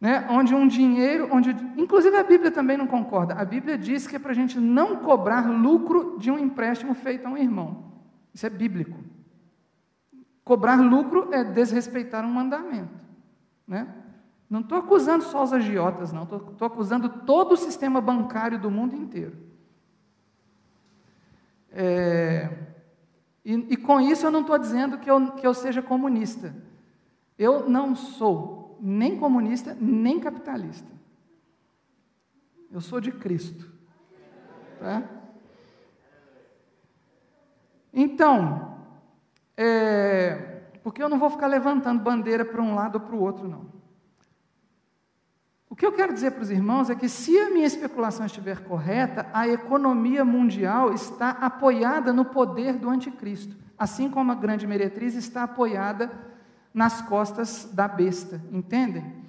Né? 0.00 0.24
Onde 0.30 0.54
um 0.54 0.68
dinheiro, 0.68 1.28
onde, 1.32 1.50
inclusive 1.76 2.16
a 2.16 2.22
Bíblia 2.22 2.52
também 2.52 2.76
não 2.76 2.86
concorda. 2.86 3.34
A 3.34 3.44
Bíblia 3.44 3.76
diz 3.76 4.06
que 4.06 4.14
é 4.14 4.20
para 4.20 4.30
a 4.30 4.36
gente 4.36 4.56
não 4.60 4.98
cobrar 4.98 5.50
lucro 5.50 6.16
de 6.16 6.30
um 6.30 6.38
empréstimo 6.38 6.94
feito 6.94 7.26
a 7.26 7.30
um 7.30 7.36
irmão. 7.36 7.86
Isso 8.32 8.46
é 8.46 8.50
bíblico. 8.50 9.15
Cobrar 10.46 10.80
lucro 10.80 11.34
é 11.34 11.42
desrespeitar 11.42 12.24
um 12.24 12.30
mandamento. 12.30 12.94
Né? 13.66 13.92
Não 14.48 14.60
estou 14.60 14.78
acusando 14.78 15.24
só 15.24 15.42
os 15.42 15.52
agiotas, 15.52 16.12
não. 16.12 16.22
Estou 16.22 16.66
acusando 16.68 17.08
todo 17.08 17.54
o 17.54 17.56
sistema 17.56 18.00
bancário 18.00 18.56
do 18.56 18.70
mundo 18.70 18.94
inteiro. 18.94 19.36
É, 21.72 22.48
e, 23.44 23.54
e, 23.54 23.76
com 23.76 24.00
isso 24.00 24.24
eu 24.24 24.30
não 24.30 24.42
estou 24.42 24.56
dizendo 24.56 24.98
que 24.98 25.10
eu, 25.10 25.32
que 25.32 25.44
eu 25.44 25.52
seja 25.52 25.82
comunista. 25.82 26.54
Eu 27.36 27.68
não 27.68 27.96
sou 27.96 28.78
nem 28.80 29.18
comunista, 29.18 29.76
nem 29.80 30.20
capitalista. 30.20 30.92
Eu 32.70 32.80
sou 32.80 33.00
de 33.00 33.10
Cristo. 33.10 33.68
Tá? 34.78 35.02
Então, 37.92 38.75
é, 39.56 40.62
porque 40.82 41.02
eu 41.02 41.08
não 41.08 41.18
vou 41.18 41.30
ficar 41.30 41.46
levantando 41.46 42.02
bandeira 42.02 42.44
para 42.44 42.62
um 42.62 42.74
lado 42.74 42.96
ou 42.96 43.00
para 43.00 43.14
o 43.14 43.20
outro, 43.20 43.48
não. 43.48 43.76
O 45.68 45.74
que 45.74 45.84
eu 45.84 45.92
quero 45.92 46.12
dizer 46.12 46.30
para 46.30 46.42
os 46.42 46.50
irmãos 46.50 46.88
é 46.88 46.94
que, 46.94 47.08
se 47.08 47.36
a 47.38 47.50
minha 47.50 47.66
especulação 47.66 48.24
estiver 48.24 48.64
correta, 48.64 49.26
a 49.32 49.48
economia 49.48 50.24
mundial 50.24 50.92
está 50.92 51.30
apoiada 51.30 52.12
no 52.12 52.24
poder 52.24 52.74
do 52.74 52.88
anticristo, 52.88 53.56
assim 53.76 54.08
como 54.08 54.30
a 54.32 54.34
grande 54.34 54.66
meretriz 54.66 55.14
está 55.14 55.42
apoiada 55.42 56.10
nas 56.72 57.02
costas 57.02 57.68
da 57.72 57.88
besta, 57.88 58.40
entendem? 58.52 59.26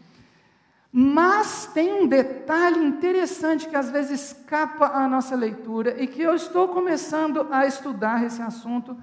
Mas 0.92 1.70
tem 1.74 2.02
um 2.02 2.08
detalhe 2.08 2.80
interessante 2.80 3.68
que 3.68 3.76
às 3.76 3.90
vezes 3.90 4.32
escapa 4.32 4.88
à 4.88 5.08
nossa 5.08 5.36
leitura 5.36 6.02
e 6.02 6.08
que 6.08 6.22
eu 6.22 6.34
estou 6.34 6.70
começando 6.70 7.48
a 7.52 7.66
estudar 7.66 8.24
esse 8.24 8.42
assunto 8.42 8.98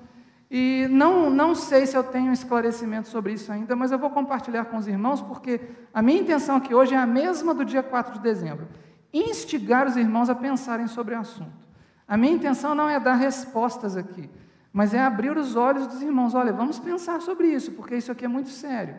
e 0.56 0.86
não, 0.88 1.30
não 1.30 1.52
sei 1.52 1.84
se 1.84 1.96
eu 1.96 2.04
tenho 2.04 2.32
esclarecimento 2.32 3.08
sobre 3.08 3.32
isso 3.32 3.50
ainda, 3.50 3.74
mas 3.74 3.90
eu 3.90 3.98
vou 3.98 4.08
compartilhar 4.08 4.66
com 4.66 4.76
os 4.76 4.86
irmãos, 4.86 5.20
porque 5.20 5.60
a 5.92 6.00
minha 6.00 6.20
intenção 6.20 6.54
aqui 6.54 6.72
hoje 6.72 6.94
é 6.94 6.96
a 6.96 7.04
mesma 7.04 7.52
do 7.52 7.64
dia 7.64 7.82
4 7.82 8.12
de 8.12 8.20
dezembro: 8.20 8.68
instigar 9.12 9.84
os 9.84 9.96
irmãos 9.96 10.30
a 10.30 10.34
pensarem 10.36 10.86
sobre 10.86 11.16
o 11.16 11.18
assunto. 11.18 11.66
A 12.06 12.16
minha 12.16 12.32
intenção 12.32 12.72
não 12.72 12.88
é 12.88 13.00
dar 13.00 13.16
respostas 13.16 13.96
aqui, 13.96 14.30
mas 14.72 14.94
é 14.94 15.00
abrir 15.00 15.36
os 15.36 15.56
olhos 15.56 15.88
dos 15.88 16.00
irmãos. 16.00 16.36
Olha, 16.36 16.52
vamos 16.52 16.78
pensar 16.78 17.20
sobre 17.20 17.48
isso, 17.48 17.72
porque 17.72 17.96
isso 17.96 18.12
aqui 18.12 18.24
é 18.24 18.28
muito 18.28 18.50
sério. 18.50 18.94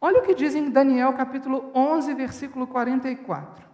Olha 0.00 0.20
o 0.20 0.22
que 0.22 0.36
diz 0.36 0.54
em 0.54 0.70
Daniel 0.70 1.14
capítulo 1.14 1.68
11, 1.74 2.14
versículo 2.14 2.64
44. 2.64 3.66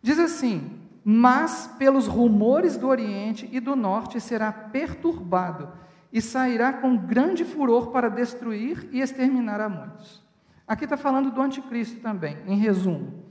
Diz 0.00 0.16
assim: 0.20 0.83
mas 1.04 1.70
pelos 1.78 2.06
rumores 2.06 2.76
do 2.78 2.88
Oriente 2.88 3.48
e 3.52 3.60
do 3.60 3.76
Norte 3.76 4.20
será 4.20 4.50
perturbado 4.50 5.68
e 6.10 6.22
sairá 6.22 6.72
com 6.72 6.96
grande 6.96 7.44
furor 7.44 7.88
para 7.88 8.08
destruir 8.08 8.88
e 8.90 9.00
exterminar 9.00 9.60
a 9.60 9.68
muitos. 9.68 10.24
Aqui 10.66 10.84
está 10.84 10.96
falando 10.96 11.30
do 11.30 11.42
anticristo 11.42 12.00
também, 12.00 12.38
em 12.46 12.56
resumo. 12.56 13.22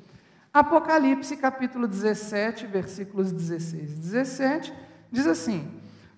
Apocalipse 0.54 1.36
capítulo 1.36 1.88
17, 1.88 2.68
versículos 2.68 3.32
16 3.32 3.92
e 3.92 3.96
17, 3.96 4.74
diz 5.12 5.26
assim: 5.26 5.68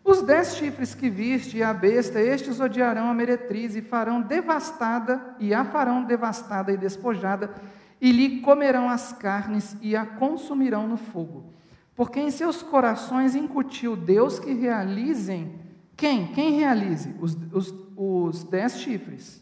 Os 0.03 0.21
dez 0.23 0.57
chifres 0.57 0.93
que 0.93 1.09
viste 1.09 1.57
e 1.57 1.63
a 1.63 1.73
besta, 1.73 2.19
estes 2.19 2.59
odiarão 2.59 3.09
a 3.09 3.13
meretriz 3.13 3.77
e 3.77 3.81
farão 3.81 4.21
devastada, 4.21 5.35
e 5.39 5.53
a 5.53 5.63
farão 5.63 6.03
devastada 6.03 6.73
e 6.73 6.77
despojada, 6.77 7.53
e 7.99 8.11
lhe 8.11 8.41
comerão 8.41 8.89
as 8.89 9.13
carnes 9.13 9.75
e 9.81 9.95
a 9.95 10.05
consumirão 10.05 10.87
no 10.87 10.97
fogo. 10.97 11.53
Porque 11.95 12.19
em 12.19 12.29
seus 12.29 12.61
corações 12.61 13.35
incutiu 13.35 13.95
Deus 13.95 14.39
que 14.39 14.53
realizem. 14.53 15.59
Quem? 15.95 16.27
Quem 16.27 16.59
realize? 16.59 17.15
Os, 17.19 17.37
os, 17.53 17.73
os 17.95 18.43
dez 18.43 18.79
chifres. 18.79 19.41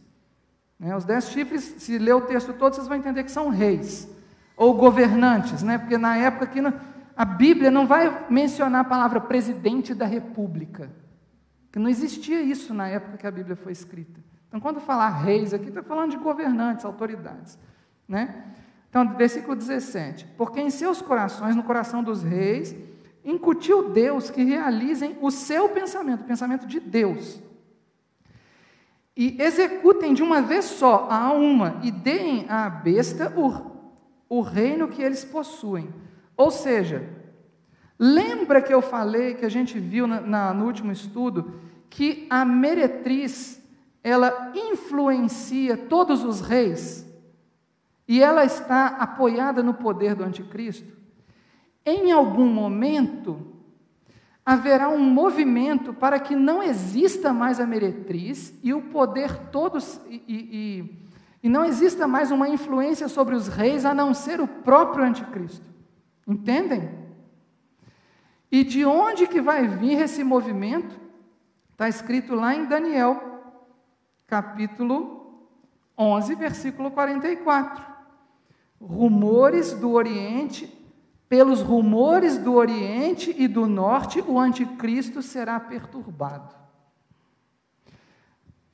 Né? 0.80 0.96
Os 0.96 1.04
dez 1.04 1.30
chifres, 1.30 1.76
se 1.80 1.98
ler 1.98 2.14
o 2.14 2.22
texto 2.22 2.54
todo, 2.54 2.76
vocês 2.76 2.88
vão 2.88 2.98
entender 2.98 3.24
que 3.24 3.32
são 3.32 3.50
reis 3.50 4.14
ou 4.56 4.74
governantes, 4.76 5.64
né? 5.64 5.78
porque 5.78 5.98
na 5.98 6.16
época 6.18 6.46
aqui 6.46 6.60
a 7.16 7.26
Bíblia 7.26 7.72
não 7.72 7.86
vai 7.86 8.28
mencionar 8.30 8.82
a 8.82 8.88
palavra 8.88 9.20
presidente 9.20 9.94
da 9.94 10.06
república, 10.06 10.92
que 11.72 11.80
não 11.80 11.90
existia 11.90 12.42
isso 12.42 12.74
na 12.74 12.88
época 12.88 13.18
que 13.18 13.28
a 13.28 13.32
Bíblia 13.32 13.56
foi 13.56 13.72
escrita. 13.72 14.20
Então, 14.48 14.60
quando 14.60 14.80
falar 14.80 15.10
reis 15.10 15.54
aqui, 15.54 15.70
está 15.70 15.82
falando 15.82 16.12
de 16.12 16.18
governantes, 16.18 16.86
autoridades. 16.86 17.58
Né? 18.14 18.32
Então, 18.92 19.18
versículo 19.18 19.56
17: 19.56 20.28
Porque 20.38 20.62
em 20.62 20.70
seus 20.70 21.02
corações, 21.02 21.56
no 21.56 21.64
coração 21.64 22.04
dos 22.04 22.22
reis, 22.22 22.76
incutiu 23.26 23.90
Deus 23.90 24.30
que 24.30 24.44
realizem 24.44 25.18
o 25.20 25.32
seu 25.32 25.68
pensamento, 25.70 26.22
o 26.22 26.26
pensamento 26.26 26.68
de 26.68 26.80
Deus. 26.80 27.42
E 29.18 29.36
executem 29.42 30.14
de 30.14 30.22
uma 30.22 30.44
vez 30.44 30.66
só 30.66 31.08
a 31.10 31.32
uma 31.32 31.80
e 31.82 31.90
deem 31.90 32.46
à 32.48 32.70
besta 32.70 33.34
o, 33.36 34.38
o 34.38 34.42
reino 34.42 34.88
que 34.88 35.02
eles 35.02 35.26
possuem. 35.26 35.92
Ou 36.38 36.52
seja, 36.52 37.10
lembra 37.98 38.62
que 38.62 38.74
eu 38.74 38.82
falei, 38.82 39.34
que 39.34 39.46
a 39.46 39.50
gente 39.50 39.80
viu 39.80 40.06
na, 40.06 40.22
na, 40.22 40.54
no 40.54 40.66
último 40.66 40.92
estudo, 40.92 41.60
que 41.90 42.28
a 42.30 42.46
meretriz, 42.46 43.60
ela 44.04 44.52
influencia 44.54 45.76
todos 45.76 46.24
os 46.24 46.42
reis? 46.42 47.12
E 48.08 48.22
ela 48.22 48.44
está 48.44 48.88
apoiada 48.88 49.64
no 49.64 49.74
poder 49.74 50.16
do 50.16 50.24
anticristo, 50.24 50.92
em 51.86 52.12
algum 52.12 52.48
momento 52.48 53.54
haverá 54.46 54.90
um 54.90 55.00
movimento 55.00 55.94
para 55.94 56.20
que 56.20 56.36
não 56.36 56.62
exista 56.62 57.32
mais 57.32 57.60
a 57.60 57.66
meretriz 57.66 58.54
e 58.62 58.74
o 58.74 58.82
poder 58.82 59.38
todos 59.50 60.02
e, 60.08 60.22
e, 60.28 61.08
e 61.42 61.50
não 61.50 61.64
exista 61.64 62.08
mais 62.08 62.30
uma 62.30 62.50
influência 62.50 63.08
sobre 63.08 63.36
os 63.36 63.48
reis 63.48 63.86
a 63.86 63.94
não 63.94 64.14
ser 64.14 64.42
o 64.42 64.48
próprio 64.48 65.06
anticristo. 65.06 65.66
Entendem? 66.28 66.90
E 68.52 68.64
de 68.64 68.86
onde 68.86 69.28
que 69.28 69.42
vai 69.42 69.68
vir 69.68 70.02
esse 70.02 70.24
movimento? 70.24 71.00
Está 71.72 71.88
escrito 71.88 72.36
lá 72.36 72.54
em 72.54 72.66
Daniel, 72.66 73.56
capítulo 74.28 75.48
11, 75.98 76.36
versículo 76.36 76.92
44 76.92 77.93
rumores 78.88 79.74
do 79.74 79.92
Oriente, 79.92 80.72
pelos 81.30 81.62
rumores 81.62 82.38
do 82.38 82.54
Oriente 82.54 83.34
e 83.38 83.48
do 83.48 83.66
Norte, 83.66 84.24
o 84.26 84.40
anticristo 84.40 85.22
será 85.22 85.60
perturbado. 85.60 86.54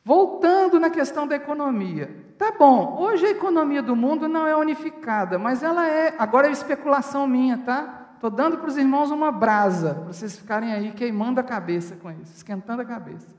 Voltando 0.04 0.80
na 0.80 0.90
questão 0.90 1.28
da 1.28 1.36
economia. 1.36 2.34
Tá 2.38 2.52
bom, 2.52 2.98
hoje 3.00 3.26
a 3.28 3.32
economia 3.32 3.82
do 3.82 3.96
mundo 3.96 4.28
não 4.28 4.48
é 4.48 4.56
unificada, 4.56 5.38
mas 5.38 5.62
ela 5.62 5.88
é, 5.88 6.16
agora 6.18 6.48
é 6.48 6.52
especulação 6.52 7.28
minha, 7.28 7.58
tá? 7.60 8.00
Estou 8.16 8.30
dando 8.30 8.58
para 8.58 8.68
os 8.68 8.76
irmãos 8.76 9.12
uma 9.12 9.32
brasa, 9.32 9.94
para 9.94 10.04
vocês 10.06 10.38
ficarem 10.38 10.74
aí 10.74 10.92
queimando 10.92 11.40
a 11.40 11.44
cabeça 11.44 11.96
com 11.96 12.12
isso, 12.12 12.34
esquentando 12.36 12.82
a 12.82 12.86
cabeça. 12.86 13.39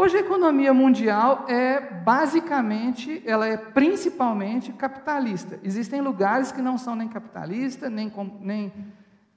Hoje 0.00 0.16
a 0.16 0.20
economia 0.20 0.72
mundial 0.72 1.44
é 1.46 1.78
basicamente, 1.78 3.22
ela 3.26 3.46
é 3.46 3.58
principalmente 3.58 4.72
capitalista. 4.72 5.60
Existem 5.62 6.00
lugares 6.00 6.50
que 6.50 6.62
não 6.62 6.78
são 6.78 6.96
nem 6.96 7.06
capitalista, 7.06 7.90
nem, 7.90 8.10
nem, 8.40 8.72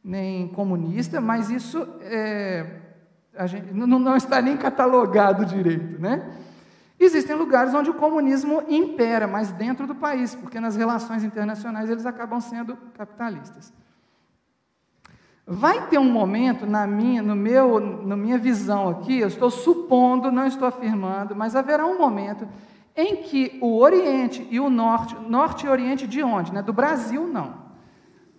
nem 0.02 0.48
comunista, 0.48 1.20
mas 1.20 1.50
isso 1.50 1.86
é, 2.00 2.80
gente, 3.46 3.74
não, 3.74 4.00
não 4.00 4.16
está 4.16 4.42
nem 4.42 4.56
catalogado 4.56 5.46
direito, 5.46 6.02
né? 6.02 6.32
Existem 6.98 7.36
lugares 7.36 7.74
onde 7.74 7.90
o 7.90 7.96
comunismo 7.96 8.64
impera, 8.70 9.28
mas 9.28 9.52
dentro 9.52 9.86
do 9.86 9.96
país, 9.96 10.34
porque 10.34 10.62
nas 10.62 10.78
relações 10.78 11.26
internacionais 11.26 11.90
eles 11.90 12.06
acabam 12.06 12.40
sendo 12.40 12.78
capitalistas. 12.98 13.74
Vai 15.46 15.88
ter 15.88 15.98
um 15.98 16.10
momento 16.10 16.66
na 16.66 16.88
minha, 16.88 17.22
no 17.22 17.36
meu, 17.36 17.80
na 17.80 18.16
minha 18.16 18.38
visão 18.38 18.90
aqui, 18.90 19.20
eu 19.20 19.28
estou 19.28 19.52
supondo, 19.52 20.32
não 20.32 20.48
estou 20.48 20.68
afirmando, 20.68 21.36
mas 21.36 21.56
haverá 21.56 21.86
um 21.86 21.98
momento 21.98 22.48
em 22.96 23.18
que 23.18 23.58
o 23.62 23.78
Oriente 23.78 24.48
e 24.50 24.60
o 24.60 24.70
Norte, 24.70 25.16
Norte 25.28 25.66
e 25.66 25.70
Oriente 25.70 26.08
de 26.08 26.24
onde? 26.24 26.54
Né? 26.54 26.62
Do 26.62 26.72
Brasil, 26.72 27.28
não. 27.28 27.62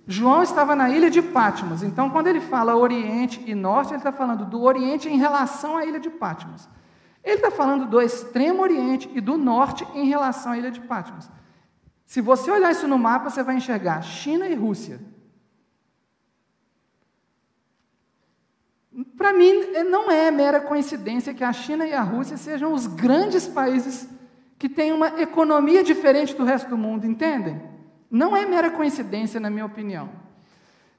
João 0.07 0.43
estava 0.43 0.75
na 0.75 0.89
ilha 0.91 1.11
de 1.11 1.21
Patmos, 1.21 1.83
então 1.83 2.09
quando 2.09 2.27
ele 2.27 2.41
fala 2.41 2.77
Oriente 2.77 3.43
e 3.47 3.55
Norte, 3.55 3.91
ele 3.91 3.99
está 3.99 4.13
falando 4.13 4.45
do 4.45 4.63
Oriente 4.63 5.09
em 5.09 5.19
relação 5.19 5.77
à 5.77 5.85
ilha 5.85 6.01
de 6.01 6.11
Patmos. 6.11 6.69
Ele 7.23 7.37
está 7.37 7.51
falando 7.51 7.87
do 7.87 8.01
extremo 8.01 8.63
Oriente 8.63 9.11
e 9.15 9.21
do 9.21 9.37
Norte 9.37 9.87
em 9.95 10.07
relação 10.07 10.53
à 10.53 10.59
ilha 10.59 10.71
de 10.71 10.81
Patmos. 10.81 11.31
Se 12.07 12.21
você 12.21 12.51
olhar 12.51 12.71
isso 12.71 12.87
no 12.87 12.99
mapa, 12.99 13.31
você 13.31 13.43
vai 13.43 13.57
enxergar 13.57 14.03
China 14.03 14.47
e 14.47 14.55
Rússia. 14.55 15.01
Para 19.17 19.33
mim, 19.33 19.53
não 19.91 20.11
é 20.11 20.31
mera 20.31 20.61
coincidência 20.61 21.35
que 21.35 21.45
a 21.45 21.53
China 21.53 21.87
e 21.87 21.93
a 21.93 22.03
Rússia 22.03 22.37
sejam 22.37 22.73
os 22.73 22.87
grandes 22.87 23.47
países 23.47 24.09
que 24.59 24.69
têm 24.69 24.93
uma 24.93 25.21
economia 25.21 25.83
diferente 25.83 26.35
do 26.35 26.45
resto 26.45 26.69
do 26.69 26.77
mundo, 26.77 27.07
entendem? 27.07 27.61
Não 28.11 28.37
é 28.37 28.45
mera 28.45 28.71
coincidência, 28.71 29.39
na 29.39 29.51
minha 29.51 29.67
opinião. 29.67 30.09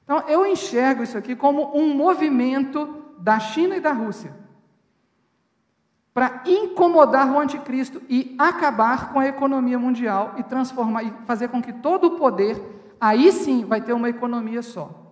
Então, 0.04 0.22
eu 0.28 0.46
enxergo 0.46 1.02
isso 1.02 1.18
aqui 1.18 1.34
como 1.34 1.76
um 1.76 1.94
movimento 1.94 3.04
da 3.18 3.38
China 3.38 3.76
e 3.76 3.80
da 3.80 3.92
Rússia 3.92 4.46
para 6.16 6.42
incomodar 6.46 7.30
o 7.30 7.38
anticristo 7.38 8.00
e 8.08 8.34
acabar 8.38 9.12
com 9.12 9.20
a 9.20 9.26
economia 9.26 9.78
mundial 9.78 10.32
e 10.38 10.42
transformar 10.42 11.02
e 11.02 11.12
fazer 11.26 11.48
com 11.48 11.60
que 11.60 11.74
todo 11.74 12.06
o 12.06 12.10
poder, 12.12 12.58
aí 12.98 13.30
sim 13.30 13.66
vai 13.66 13.82
ter 13.82 13.92
uma 13.92 14.08
economia 14.08 14.62
só. 14.62 15.05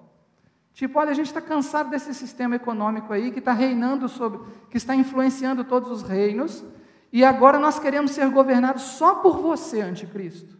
Tipo, 0.74 0.98
olha, 0.98 1.12
a 1.12 1.14
gente 1.14 1.26
está 1.26 1.40
cansado 1.40 1.88
desse 1.88 2.12
sistema 2.12 2.56
econômico 2.56 3.12
aí 3.12 3.30
que 3.30 3.38
está 3.38 3.52
reinando 3.52 4.08
sobre, 4.08 4.40
que 4.68 4.76
está 4.76 4.92
influenciando 4.94 5.62
todos 5.62 5.88
os 5.88 6.02
reinos, 6.02 6.64
e 7.12 7.24
agora 7.24 7.60
nós 7.60 7.78
queremos 7.78 8.10
ser 8.10 8.28
governados 8.28 8.82
só 8.82 9.14
por 9.14 9.38
você, 9.38 9.80
anticristo. 9.80 10.58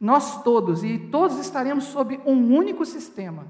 Nós 0.00 0.42
todos, 0.42 0.82
e 0.82 0.98
todos 0.98 1.38
estaremos 1.38 1.84
sob 1.84 2.20
um 2.26 2.52
único 2.52 2.84
sistema. 2.84 3.46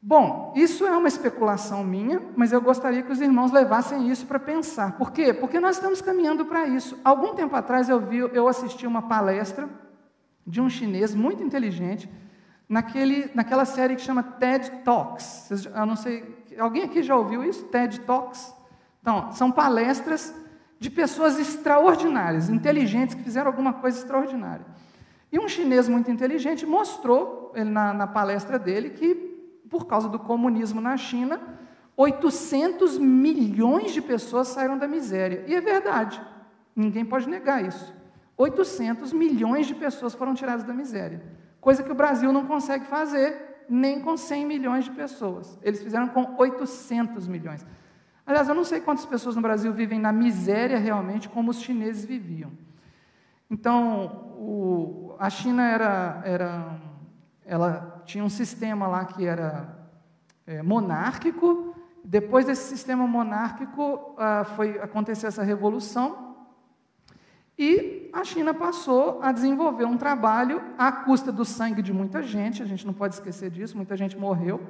Bom, 0.00 0.52
isso 0.54 0.86
é 0.86 0.94
uma 0.94 1.08
especulação 1.08 1.82
minha, 1.82 2.20
mas 2.36 2.52
eu 2.52 2.60
gostaria 2.60 3.02
que 3.02 3.12
os 3.12 3.20
irmãos 3.22 3.50
levassem 3.50 4.10
isso 4.10 4.26
para 4.26 4.38
pensar. 4.38 4.98
Por 4.98 5.10
quê? 5.10 5.32
Porque 5.32 5.58
nós 5.58 5.76
estamos 5.76 6.02
caminhando 6.02 6.44
para 6.44 6.66
isso. 6.66 6.98
Algum 7.02 7.34
tempo 7.34 7.56
atrás 7.56 7.88
eu 7.88 7.98
vi, 7.98 8.18
eu 8.18 8.46
assisti 8.46 8.86
uma 8.86 9.02
palestra 9.02 9.87
de 10.48 10.62
um 10.62 10.70
chinês 10.70 11.14
muito 11.14 11.42
inteligente, 11.42 12.10
naquele, 12.66 13.30
naquela 13.34 13.66
série 13.66 13.94
que 13.94 14.00
chama 14.00 14.22
TED 14.22 14.82
Talks. 14.82 15.50
Eu 15.50 15.86
não 15.86 15.94
sei, 15.94 16.42
alguém 16.58 16.84
aqui 16.84 17.02
já 17.02 17.14
ouviu 17.14 17.44
isso? 17.44 17.64
TED 17.66 18.00
Talks? 18.00 18.54
Então, 19.02 19.30
são 19.32 19.52
palestras 19.52 20.34
de 20.78 20.90
pessoas 20.90 21.38
extraordinárias, 21.38 22.48
inteligentes, 22.48 23.14
que 23.14 23.22
fizeram 23.22 23.48
alguma 23.48 23.74
coisa 23.74 23.98
extraordinária. 23.98 24.64
E 25.30 25.38
um 25.38 25.46
chinês 25.46 25.86
muito 25.86 26.10
inteligente 26.10 26.64
mostrou, 26.64 27.52
ele, 27.54 27.68
na, 27.68 27.92
na 27.92 28.06
palestra 28.06 28.58
dele, 28.58 28.90
que 28.90 29.14
por 29.68 29.86
causa 29.86 30.08
do 30.08 30.18
comunismo 30.18 30.80
na 30.80 30.96
China, 30.96 31.38
800 31.94 32.96
milhões 32.96 33.92
de 33.92 34.00
pessoas 34.00 34.48
saíram 34.48 34.78
da 34.78 34.88
miséria. 34.88 35.44
E 35.46 35.54
é 35.54 35.60
verdade, 35.60 36.22
ninguém 36.74 37.04
pode 37.04 37.28
negar 37.28 37.62
isso. 37.62 37.92
800 38.38 39.12
milhões 39.12 39.66
de 39.66 39.74
pessoas 39.74 40.14
foram 40.14 40.32
tiradas 40.32 40.64
da 40.64 40.72
miséria, 40.72 41.20
coisa 41.60 41.82
que 41.82 41.90
o 41.90 41.94
Brasil 41.94 42.32
não 42.32 42.46
consegue 42.46 42.86
fazer 42.86 43.64
nem 43.68 44.00
com 44.00 44.16
100 44.16 44.46
milhões 44.46 44.84
de 44.84 44.92
pessoas. 44.92 45.58
Eles 45.60 45.82
fizeram 45.82 46.08
com 46.08 46.36
800 46.38 47.26
milhões. 47.26 47.66
Aliás, 48.24 48.48
eu 48.48 48.54
não 48.54 48.64
sei 48.64 48.80
quantas 48.80 49.04
pessoas 49.04 49.36
no 49.36 49.42
Brasil 49.42 49.72
vivem 49.72 49.98
na 49.98 50.12
miséria 50.12 50.78
realmente 50.78 51.28
como 51.28 51.50
os 51.50 51.60
chineses 51.60 52.04
viviam. 52.04 52.52
Então, 53.50 54.34
o, 54.38 55.14
a 55.18 55.28
China 55.28 55.66
era, 55.66 56.22
era, 56.24 56.78
ela 57.44 58.02
tinha 58.04 58.22
um 58.22 58.28
sistema 58.28 58.86
lá 58.86 59.04
que 59.04 59.26
era 59.26 59.76
é, 60.46 60.62
monárquico. 60.62 61.74
Depois 62.04 62.46
desse 62.46 62.68
sistema 62.68 63.06
monárquico, 63.06 64.14
ah, 64.16 64.44
foi 64.44 64.78
acontecer 64.78 65.26
essa 65.26 65.42
revolução 65.42 66.27
e 67.58 68.08
a 68.12 68.22
China 68.22 68.54
passou 68.54 69.20
a 69.20 69.32
desenvolver 69.32 69.84
um 69.84 69.98
trabalho 69.98 70.62
à 70.78 70.92
custa 70.92 71.32
do 71.32 71.44
sangue 71.44 71.82
de 71.82 71.92
muita 71.92 72.22
gente, 72.22 72.62
a 72.62 72.66
gente 72.66 72.86
não 72.86 72.94
pode 72.94 73.14
esquecer 73.14 73.50
disso, 73.50 73.76
muita 73.76 73.96
gente 73.96 74.16
morreu, 74.16 74.60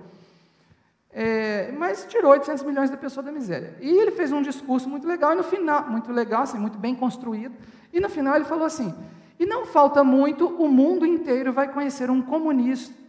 é, 1.11 1.71
mas 1.73 2.07
tirou 2.09 2.33
800 2.33 2.65
milhões 2.65 2.91
de 2.91 2.97
pessoas 2.97 3.27
da 3.27 3.33
miséria. 3.33 3.77
E 3.81 3.89
ele 3.89 4.13
fez 4.13 4.33
um 4.33 4.41
discurso 4.41 4.89
muito 4.89 5.07
legal, 5.07 5.33
e 5.33 5.37
no 5.37 5.45
final, 5.45 5.91
muito 5.91 6.11
legal, 6.11 6.43
assim, 6.43 6.59
muito 6.59 6.79
bem 6.79 6.95
construído, 6.95 7.55
e 7.93 8.01
no 8.01 8.09
final 8.09 8.37
ele 8.37 8.45
falou 8.45 8.65
assim: 8.65 8.95
e 9.39 9.45
não 9.45 9.67
falta 9.67 10.03
muito, 10.03 10.47
o 10.47 10.69
mundo 10.69 11.05
inteiro 11.05 11.53
vai 11.53 11.73
conhecer 11.73 12.11
um 12.11 12.25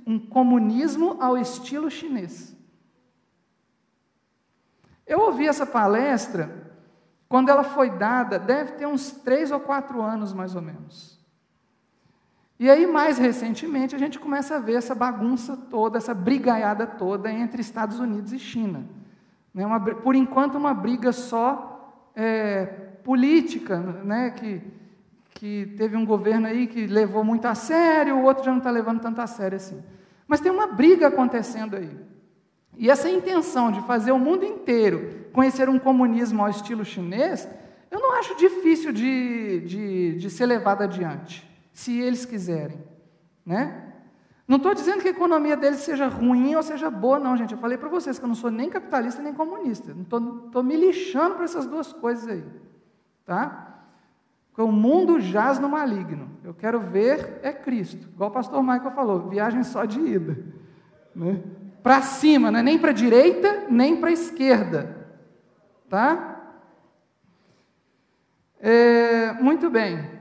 um 0.05 0.19
comunismo 0.19 1.17
ao 1.19 1.37
estilo 1.37 1.89
chinês. 1.89 2.55
Eu 5.05 5.21
ouvi 5.21 5.47
essa 5.47 5.65
palestra 5.65 6.68
quando 7.29 7.49
ela 7.49 7.63
foi 7.63 7.91
dada, 7.91 8.39
deve 8.39 8.71
ter 8.71 8.87
uns 8.87 9.11
três 9.11 9.51
ou 9.51 9.59
quatro 9.59 10.01
anos, 10.01 10.33
mais 10.33 10.55
ou 10.55 10.63
menos. 10.63 11.19
E 12.59 12.67
aí, 12.69 12.87
mais 12.87 13.19
recentemente, 13.19 13.95
a 13.95 13.99
gente 13.99 14.19
começa 14.19 14.55
a 14.55 14.59
ver 14.59 14.73
essa 14.73 14.95
bagunça 14.95 15.55
toda, 15.55 15.99
essa 15.99 16.13
brigaiada 16.13 16.87
toda 16.87 17.31
entre 17.31 17.61
Estados 17.61 17.99
Unidos 17.99 18.33
e 18.33 18.39
China. 18.39 18.83
Né? 19.53 19.63
Uma, 19.63 19.79
por 19.79 20.15
enquanto, 20.15 20.55
uma 20.55 20.73
briga 20.73 21.11
só 21.11 22.09
é, 22.15 22.65
política, 23.03 23.77
né? 23.77 24.31
que, 24.31 24.61
que 25.35 25.73
teve 25.77 25.95
um 25.95 26.05
governo 26.05 26.47
aí 26.47 26.65
que 26.65 26.87
levou 26.87 27.23
muito 27.23 27.45
a 27.45 27.53
sério, 27.53 28.17
o 28.17 28.23
outro 28.23 28.43
já 28.43 28.51
não 28.51 28.57
está 28.57 28.71
levando 28.71 29.01
tanto 29.01 29.21
a 29.21 29.27
sério 29.27 29.55
assim. 29.55 29.81
Mas 30.27 30.41
tem 30.41 30.51
uma 30.51 30.67
briga 30.67 31.07
acontecendo 31.07 31.75
aí. 31.75 31.95
E 32.75 32.89
essa 32.89 33.07
intenção 33.07 33.71
de 33.71 33.81
fazer 33.81 34.11
o 34.11 34.19
mundo 34.19 34.43
inteiro 34.43 35.18
conhecer 35.33 35.69
um 35.69 35.79
comunismo 35.79 36.41
ao 36.41 36.49
estilo 36.49 36.83
chinês, 36.85 37.47
eu 37.89 37.99
não 37.99 38.13
acho 38.13 38.35
difícil 38.37 38.91
de, 38.91 39.61
de, 39.61 40.15
de 40.17 40.29
ser 40.29 40.45
levado 40.45 40.83
adiante, 40.83 41.47
se 41.73 41.99
eles 41.99 42.25
quiserem. 42.25 42.83
Né? 43.45 43.89
Não 44.47 44.57
estou 44.57 44.73
dizendo 44.73 45.01
que 45.01 45.07
a 45.07 45.11
economia 45.11 45.55
deles 45.55 45.81
seja 45.81 46.07
ruim 46.07 46.55
ou 46.55 46.63
seja 46.63 46.89
boa, 46.89 47.19
não, 47.19 47.37
gente. 47.37 47.53
Eu 47.53 47.59
falei 47.59 47.77
para 47.77 47.87
vocês 47.87 48.17
que 48.17 48.25
eu 48.25 48.27
não 48.27 48.35
sou 48.35 48.49
nem 48.49 48.69
capitalista 48.69 49.21
nem 49.21 49.33
comunista. 49.33 49.95
Estou 50.01 50.63
me 50.63 50.75
lixando 50.75 51.35
para 51.35 51.45
essas 51.45 51.67
duas 51.67 51.93
coisas 51.93 52.27
aí. 52.27 52.43
Tá? 53.25 53.85
Porque 54.49 54.61
o 54.61 54.71
mundo 54.71 55.19
jaz 55.19 55.59
no 55.59 55.69
maligno. 55.69 56.31
Eu 56.43 56.53
quero 56.53 56.79
ver 56.79 57.39
é 57.43 57.53
Cristo. 57.53 58.07
Igual 58.13 58.31
o 58.31 58.33
pastor 58.33 58.61
Michael 58.61 58.91
falou, 58.91 59.29
viagem 59.29 59.63
só 59.63 59.85
de 59.85 59.99
ida. 59.99 60.37
Né? 61.15 61.43
Para 61.83 62.01
cima, 62.01 62.49
não 62.51 62.59
é 62.59 62.63
nem 62.63 62.77
para 62.77 62.89
a 62.89 62.93
direita, 62.93 63.67
nem 63.69 63.97
para 63.97 64.09
a 64.09 64.13
esquerda. 64.13 64.98
Tá? 65.89 66.39
É, 68.59 69.33
muito 69.33 69.69
bem. 69.69 70.19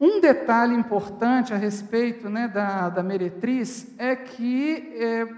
Um 0.00 0.20
detalhe 0.20 0.74
importante 0.74 1.52
a 1.52 1.56
respeito 1.56 2.28
né, 2.28 2.48
da, 2.48 2.88
da 2.88 3.02
meretriz 3.02 3.86
é 3.98 4.16
que 4.16 4.92
é, 4.96 5.28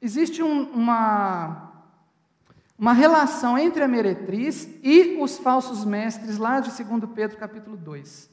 existe 0.00 0.42
um, 0.42 0.70
uma, 0.70 1.72
uma 2.78 2.92
relação 2.92 3.58
entre 3.58 3.82
a 3.82 3.88
meretriz 3.88 4.68
e 4.82 5.16
os 5.20 5.38
falsos 5.38 5.84
mestres, 5.84 6.36
lá 6.36 6.60
de 6.60 6.70
2 6.70 7.10
Pedro 7.14 7.38
capítulo 7.38 7.76
2. 7.76 8.30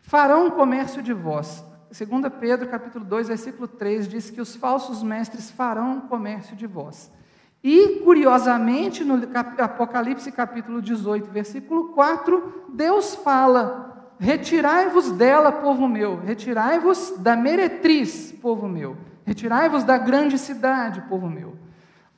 Farão 0.00 0.50
comércio 0.50 1.02
de 1.02 1.12
vós, 1.12 1.62
2 1.90 2.32
Pedro 2.38 2.68
capítulo 2.68 3.04
2, 3.04 3.28
versículo 3.28 3.66
3 3.66 4.06
diz 4.06 4.30
que 4.30 4.40
os 4.40 4.54
falsos 4.54 5.02
mestres 5.02 5.50
farão 5.50 6.02
comércio 6.02 6.54
de 6.54 6.64
vós. 6.64 7.10
E, 7.64 8.00
curiosamente, 8.04 9.02
no 9.02 9.20
Apocalipse 9.58 10.30
capítulo 10.30 10.80
18, 10.80 11.28
versículo 11.30 11.88
4, 11.88 12.66
Deus 12.68 13.16
fala: 13.16 14.14
Retirai-vos 14.20 15.10
dela, 15.10 15.50
povo 15.50 15.88
meu, 15.88 16.16
retirai-vos 16.16 17.14
da 17.18 17.34
meretriz, 17.34 18.32
povo 18.40 18.68
meu, 18.68 18.96
retirai-vos 19.26 19.82
da 19.82 19.98
grande 19.98 20.38
cidade, 20.38 21.02
povo 21.08 21.28
meu. 21.28 21.56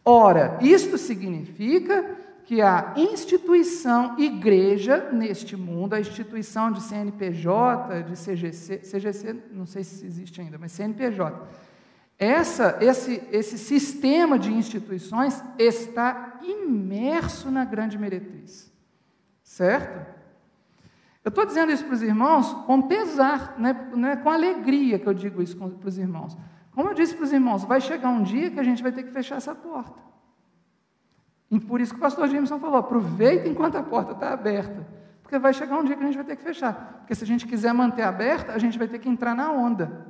Ora, 0.05 0.59
isto 0.61 0.99
significa 0.99 2.05
que 2.53 2.61
a 2.61 2.93
instituição 2.97 4.19
igreja 4.19 5.09
neste 5.11 5.57
mundo, 5.57 5.95
a 5.95 6.01
instituição 6.01 6.71
de 6.71 6.83
CNPJ, 6.83 8.03
de 8.03 8.13
CGC, 8.13 8.81
CGC, 8.81 9.43
não 9.53 9.65
sei 9.65 9.83
se 9.83 10.05
existe 10.05 10.39
ainda, 10.39 10.59
mas 10.59 10.73
CNPJ, 10.73 11.49
essa, 12.19 12.77
esse, 12.83 13.27
esse 13.33 13.57
sistema 13.57 14.39
de 14.39 14.53
instituições 14.53 15.43
está 15.59 16.41
imerso 16.43 17.51
na 17.51 17.65
grande 17.65 17.97
meretriz. 17.97 18.71
Certo? 19.43 20.07
Eu 21.25 21.31
estou 21.31 21.47
dizendo 21.47 21.73
isso 21.73 21.87
para 21.87 21.95
os 21.95 22.03
irmãos 22.03 22.53
com 22.67 22.83
pesar, 22.83 23.55
não 23.57 23.71
é, 23.71 23.91
não 23.97 24.09
é 24.11 24.17
com 24.17 24.29
alegria 24.29 24.99
que 24.99 25.07
eu 25.07 25.15
digo 25.15 25.41
isso 25.41 25.57
para 25.57 25.89
os 25.89 25.97
irmãos. 25.97 26.37
Como 26.73 26.91
eu 26.91 26.95
disse 26.95 27.15
para 27.15 27.25
os 27.25 27.33
irmãos, 27.33 27.65
vai 27.65 27.81
chegar 27.81 28.11
um 28.11 28.23
dia 28.23 28.51
que 28.51 28.61
a 28.61 28.63
gente 28.63 28.83
vai 28.83 28.93
ter 28.93 29.05
que 29.05 29.11
fechar 29.11 29.37
essa 29.37 29.55
porta. 29.55 30.12
E 31.53 31.61
por 31.61 31.83
isso 31.83 31.93
que 31.93 31.99
o 31.99 32.01
pastor 32.01 32.29
Jameson 32.29 32.59
falou: 32.59 32.79
aproveita 32.79 33.47
enquanto 33.47 33.77
a 33.77 33.83
porta 33.83 34.13
está 34.13 34.33
aberta. 34.33 34.87
Porque 35.23 35.39
vai 35.39 35.53
chegar 35.53 35.79
um 35.79 35.85
dia 35.85 35.95
que 35.95 36.03
a 36.03 36.07
gente 36.07 36.17
vai 36.17 36.25
ter 36.25 36.37
que 36.37 36.43
fechar. 36.43 37.01
Porque 37.01 37.15
se 37.15 37.23
a 37.23 37.27
gente 37.27 37.47
quiser 37.47 37.75
manter 37.75 38.03
aberta, 38.03 38.53
a 38.53 38.59
gente 38.59 38.79
vai 38.79 38.89
ter 38.89 38.99
que 38.99 39.09
entrar 39.09 39.35
na 39.35 39.53
onda. 39.53 40.07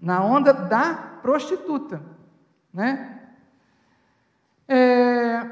Na 0.00 0.24
onda 0.24 0.52
da 0.52 0.94
prostituta. 0.94 2.00
Né? 2.72 3.20
É... 4.68 5.50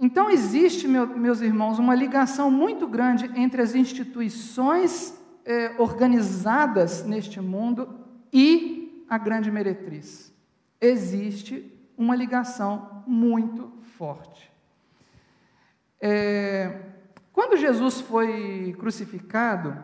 Então 0.00 0.30
existe, 0.30 0.88
meu, 0.88 1.06
meus 1.06 1.42
irmãos, 1.42 1.78
uma 1.78 1.94
ligação 1.94 2.50
muito 2.50 2.86
grande 2.86 3.30
entre 3.36 3.60
as 3.60 3.74
instituições 3.74 5.18
é, 5.44 5.74
organizadas 5.78 7.04
neste 7.04 7.42
mundo 7.42 8.00
e 8.32 9.04
a 9.08 9.18
grande 9.18 9.50
meretriz. 9.50 10.32
Existe 10.80 11.73
uma 11.96 12.14
ligação 12.14 13.04
muito 13.06 13.72
forte. 13.96 14.52
É, 16.00 16.90
quando 17.32 17.56
Jesus 17.56 18.00
foi 18.00 18.74
crucificado, 18.78 19.82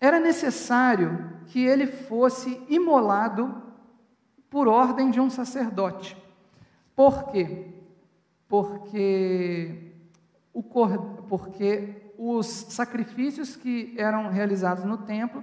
era 0.00 0.18
necessário 0.20 1.40
que 1.46 1.64
ele 1.64 1.86
fosse 1.86 2.62
imolado 2.68 3.62
por 4.48 4.68
ordem 4.68 5.10
de 5.10 5.20
um 5.20 5.30
sacerdote. 5.30 6.16
Por 6.94 7.30
quê? 7.30 7.74
Porque, 8.48 9.92
o, 10.52 10.62
porque 10.62 12.12
os 12.16 12.46
sacrifícios 12.46 13.56
que 13.56 13.94
eram 13.98 14.28
realizados 14.28 14.84
no 14.84 14.98
templo 14.98 15.42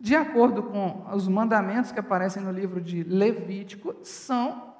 de 0.00 0.14
acordo 0.14 0.62
com 0.62 1.04
os 1.12 1.26
mandamentos 1.26 1.90
que 1.90 1.98
aparecem 1.98 2.42
no 2.42 2.52
livro 2.52 2.80
de 2.80 3.02
Levítico, 3.02 3.96
são 4.02 4.74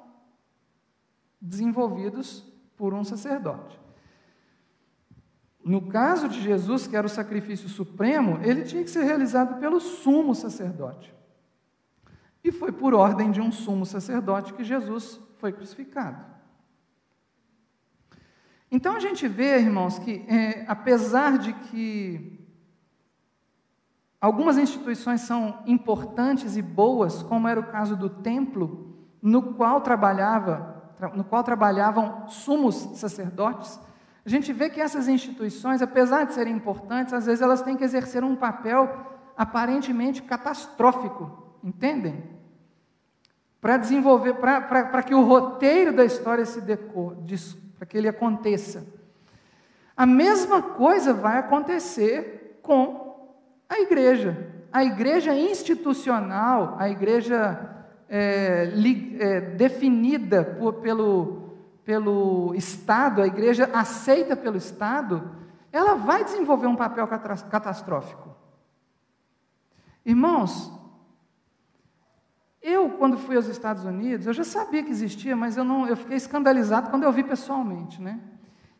desenvolvidos 1.41 2.45
por 2.77 2.93
um 2.93 3.03
sacerdote. 3.03 3.79
No 5.63 5.81
caso 5.81 6.29
de 6.29 6.41
Jesus, 6.41 6.87
que 6.87 6.95
era 6.95 7.05
o 7.05 7.09
sacrifício 7.09 7.67
supremo, 7.67 8.39
ele 8.41 8.63
tinha 8.63 8.83
que 8.83 8.89
ser 8.89 9.03
realizado 9.03 9.59
pelo 9.59 9.79
sumo 9.79 10.33
sacerdote. 10.33 11.13
E 12.41 12.51
foi 12.51 12.71
por 12.71 12.93
ordem 12.93 13.29
de 13.29 13.41
um 13.41 13.51
sumo 13.51 13.85
sacerdote 13.85 14.53
que 14.53 14.63
Jesus 14.63 15.19
foi 15.37 15.51
crucificado. 15.51 16.25
Então 18.71 18.95
a 18.95 18.99
gente 18.99 19.27
vê, 19.27 19.57
irmãos, 19.59 19.99
que 19.99 20.25
é, 20.27 20.63
apesar 20.67 21.37
de 21.37 21.53
que 21.53 22.38
Algumas 24.21 24.57
instituições 24.57 25.21
são 25.21 25.59
importantes 25.65 26.57
e 26.57 26.61
boas, 26.61 27.23
como 27.23 27.47
era 27.47 27.59
o 27.59 27.67
caso 27.67 27.95
do 27.95 28.09
templo, 28.09 28.97
no 29.21 29.53
qual 29.53 29.79
trabalhava, 29.79 30.91
no 31.15 31.23
qual 31.23 31.41
trabalhavam 31.41 32.27
sumos 32.27 32.75
sacerdotes. 32.99 33.79
A 34.25 34.29
gente 34.29 34.51
vê 34.51 34.69
que 34.69 34.81
essas 34.81 35.07
instituições, 35.07 35.81
apesar 35.81 36.25
de 36.25 36.33
serem 36.33 36.53
importantes, 36.53 37.13
às 37.13 37.25
vezes 37.25 37.41
elas 37.41 37.61
têm 37.61 37.77
que 37.77 37.83
exercer 37.83 38.23
um 38.23 38.35
papel 38.35 39.07
aparentemente 39.37 40.21
catastrófico, 40.21 41.55
entendem? 41.63 42.21
Para 43.61 43.77
desenvolver, 43.77 44.33
para 44.33 45.01
que 45.01 45.15
o 45.15 45.23
roteiro 45.23 45.93
da 45.93 46.03
história 46.03 46.45
se 46.45 46.59
decore, 46.59 47.17
para 47.77 47.85
que 47.85 47.97
ele 47.97 48.09
aconteça. 48.09 48.85
A 49.95 50.05
mesma 50.05 50.61
coisa 50.61 51.13
vai 51.13 51.37
acontecer 51.37 52.59
com 52.61 53.08
a 53.69 53.79
igreja. 53.79 54.47
A 54.71 54.83
igreja 54.83 55.33
institucional, 55.33 56.75
a 56.77 56.89
igreja 56.89 57.85
é, 58.07 58.65
li, 58.65 59.17
é, 59.19 59.41
definida 59.41 60.43
por, 60.43 60.73
pelo, 60.75 61.55
pelo 61.85 62.53
Estado, 62.55 63.21
a 63.21 63.27
igreja 63.27 63.69
aceita 63.73 64.35
pelo 64.35 64.57
Estado, 64.57 65.31
ela 65.71 65.95
vai 65.95 66.23
desenvolver 66.23 66.67
um 66.67 66.75
papel 66.75 67.07
catastrófico. 67.07 68.35
Irmãos, 70.05 70.71
eu, 72.61 72.89
quando 72.91 73.17
fui 73.17 73.35
aos 73.35 73.47
Estados 73.47 73.85
Unidos, 73.85 74.27
eu 74.27 74.33
já 74.33 74.43
sabia 74.43 74.83
que 74.83 74.91
existia, 74.91 75.35
mas 75.35 75.55
eu, 75.55 75.63
não, 75.63 75.87
eu 75.87 75.95
fiquei 75.95 76.17
escandalizado 76.17 76.89
quando 76.89 77.03
eu 77.03 77.11
vi 77.11 77.23
pessoalmente. 77.23 78.01
Né? 78.01 78.19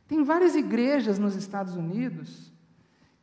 Tem 0.07 0.23
várias 0.23 0.55
igrejas 0.55 1.17
nos 1.17 1.35
Estados 1.35 1.75
Unidos 1.75 2.51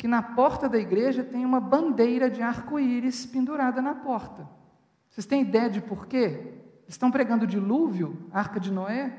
que 0.06 0.08
na 0.08 0.22
porta 0.22 0.68
da 0.68 0.78
igreja 0.78 1.24
tem 1.24 1.44
uma 1.44 1.58
bandeira 1.58 2.30
de 2.30 2.40
arco-íris 2.40 3.26
pendurada 3.26 3.82
na 3.82 3.92
porta. 3.92 4.48
Vocês 5.10 5.26
têm 5.26 5.42
ideia 5.42 5.68
de 5.68 5.80
por 5.80 6.06
quê? 6.06 6.62
Estão 6.86 7.10
pregando 7.10 7.44
dilúvio, 7.44 8.16
arca 8.30 8.60
de 8.60 8.70
Noé? 8.70 9.12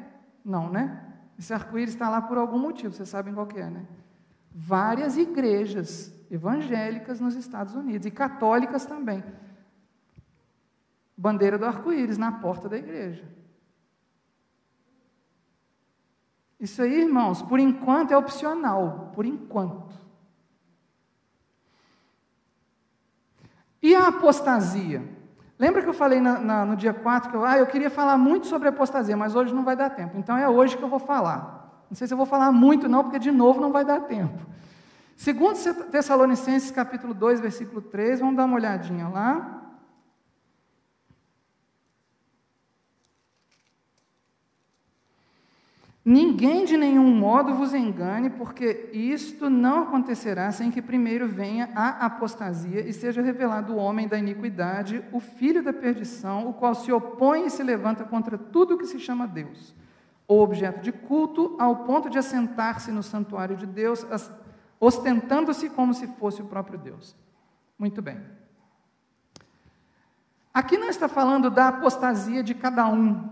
Não, 0.46 0.70
né? 0.70 1.04
Esse 1.38 1.54
arco-íris 1.54 1.94
está 1.94 2.08
lá 2.08 2.22
por 2.22 2.38
algum 2.38 2.58
motivo, 2.58 2.94
vocês 2.94 3.10
sabem 3.10 3.34
qual 3.34 3.50
é, 3.54 3.70
né? 3.70 3.86
Várias 4.50 5.18
igrejas 5.18 6.16
evangélicas 6.32 7.20
nos 7.20 7.36
Estados 7.36 7.76
Unidos 7.76 8.08
e 8.08 8.12
católicas 8.12 8.86
também. 8.86 9.22
Bandeira 11.18 11.58
do 11.58 11.66
arco-íris 11.66 12.18
na 12.18 12.32
porta 12.32 12.70
da 12.70 12.78
igreja. 12.78 13.30
Isso 16.58 16.82
aí, 16.82 17.02
irmãos, 17.02 17.42
por 17.42 17.60
enquanto 17.60 18.14
é 18.14 18.18
opcional, 18.18 19.12
por 19.14 19.26
enquanto. 19.26 20.07
E 23.82 23.96
a 23.96 24.08
apostasia? 24.08 25.04
Lembra 25.60 25.82
que 25.82 25.90
eu 25.90 25.94
falei 25.94 26.20
na, 26.20 26.40
na, 26.40 26.66
no 26.66 26.76
dia 26.76 26.94
4 26.94 27.32
que 27.32 27.38
eu, 27.38 27.44
ah, 27.44 27.58
eu 27.58 27.66
queria 27.66 27.90
falar 27.90 28.18
muito 28.18 28.48
sobre 28.48 28.68
apostasia, 28.68 29.18
mas 29.18 29.36
hoje 29.36 29.54
não 29.54 29.64
vai 29.64 29.76
dar 29.76 29.90
tempo. 29.90 30.18
Então 30.18 30.38
é 30.38 30.48
hoje 30.48 30.78
que 30.78 30.84
eu 30.84 30.90
vou 30.90 31.00
falar. 31.00 31.86
Não 31.90 31.96
sei 31.96 32.08
se 32.08 32.14
eu 32.14 32.18
vou 32.18 32.26
falar 32.26 32.52
muito, 32.52 32.88
não, 32.88 33.04
porque 33.04 33.18
de 33.18 33.32
novo 33.32 33.60
não 33.60 33.72
vai 33.72 33.84
dar 33.84 34.02
tempo. 34.02 34.46
Segundo 35.16 35.58
Tessalonicenses 35.86 36.70
capítulo 36.70 37.14
2, 37.14 37.40
versículo 37.40 37.82
3, 37.82 38.20
vamos 38.20 38.36
dar 38.36 38.46
uma 38.46 38.56
olhadinha 38.56 39.08
lá. 39.08 39.57
Ninguém 46.10 46.64
de 46.64 46.78
nenhum 46.78 47.14
modo 47.14 47.54
vos 47.54 47.74
engane, 47.74 48.30
porque 48.30 48.90
isto 48.94 49.50
não 49.50 49.84
acontecerá 49.84 50.50
sem 50.54 50.72
que 50.72 50.82
primeiro 50.82 51.28
venha 51.28 51.70
a 51.76 52.06
apostasia 52.06 52.80
e 52.80 52.94
seja 52.94 53.22
revelado 53.22 53.74
o 53.74 53.76
homem 53.76 54.08
da 54.08 54.18
iniquidade, 54.18 55.04
o 55.12 55.20
filho 55.20 55.62
da 55.62 55.74
perdição, 55.74 56.48
o 56.48 56.54
qual 56.54 56.74
se 56.74 56.94
opõe 56.94 57.48
e 57.48 57.50
se 57.50 57.62
levanta 57.62 58.06
contra 58.06 58.38
tudo 58.38 58.76
o 58.76 58.78
que 58.78 58.86
se 58.86 59.02
chama 59.02 59.28
Deus, 59.28 59.76
ou 60.26 60.42
objeto 60.42 60.80
de 60.80 60.94
culto, 60.94 61.58
ao 61.60 61.84
ponto 61.84 62.10
de 62.10 62.18
assentar-se 62.18 62.90
no 62.90 63.04
santuário 63.04 63.58
de 63.58 63.66
Deus, 63.66 64.08
ostentando-se 64.80 65.70
como 65.72 65.94
se 65.94 66.08
fosse 66.08 66.42
o 66.42 66.46
próprio 66.46 66.80
Deus. 66.80 67.18
Muito 67.78 68.02
bem. 68.02 68.18
Aqui 70.54 70.78
não 70.78 70.88
está 70.88 71.10
falando 71.10 71.50
da 71.50 71.68
apostasia 71.68 72.42
de 72.42 72.54
cada 72.54 72.88
um. 72.88 73.28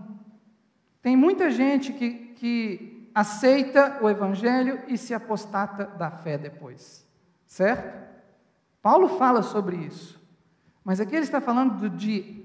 Tem 1.00 1.16
muita 1.16 1.50
gente 1.50 1.90
que 1.94 2.25
que 2.36 3.10
aceita 3.14 3.98
o 4.00 4.08
Evangelho 4.08 4.82
e 4.86 4.96
se 4.96 5.12
apostata 5.12 5.86
da 5.86 6.10
fé 6.10 6.38
depois. 6.38 7.06
Certo? 7.46 8.06
Paulo 8.80 9.08
fala 9.18 9.42
sobre 9.42 9.76
isso. 9.76 10.20
Mas 10.84 11.00
aqui 11.00 11.16
ele 11.16 11.24
está 11.24 11.40
falando 11.40 11.90
de 11.90 12.44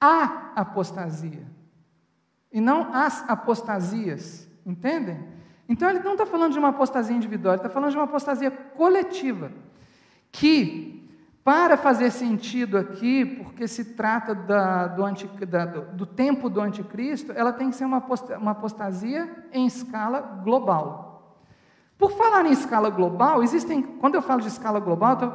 a 0.00 0.52
apostasia. 0.56 1.46
E 2.50 2.60
não 2.60 2.94
as 2.94 3.28
apostasias. 3.28 4.48
Entendem? 4.64 5.34
Então 5.68 5.88
ele 5.90 6.00
não 6.00 6.12
está 6.12 6.26
falando 6.26 6.52
de 6.52 6.58
uma 6.58 6.68
apostasia 6.68 7.16
individual, 7.16 7.54
ele 7.54 7.60
está 7.60 7.70
falando 7.70 7.90
de 7.90 7.96
uma 7.96 8.04
apostasia 8.04 8.50
coletiva, 8.50 9.50
que, 10.30 11.03
para 11.44 11.76
fazer 11.76 12.10
sentido 12.10 12.78
aqui, 12.78 13.24
porque 13.24 13.68
se 13.68 13.94
trata 13.94 14.34
da, 14.34 14.86
do, 14.86 15.04
anti, 15.04 15.26
da, 15.46 15.66
do, 15.66 16.06
tempo 16.06 16.48
do 16.48 16.58
anticristo, 16.58 17.32
ela 17.32 17.52
tem 17.52 17.68
que 17.68 17.76
ser 17.76 17.84
uma, 17.84 18.02
uma 18.40 18.52
apostasia 18.52 19.30
em 19.52 19.66
escala 19.66 20.20
global. 20.42 21.36
Por 21.98 22.12
falar 22.12 22.46
em 22.46 22.52
escala 22.52 22.88
global, 22.88 23.42
existem, 23.42 23.82
quando 23.82 24.14
eu 24.14 24.22
falo 24.22 24.40
de 24.40 24.48
escala 24.48 24.80
global, 24.80 25.12
estou 25.12 25.30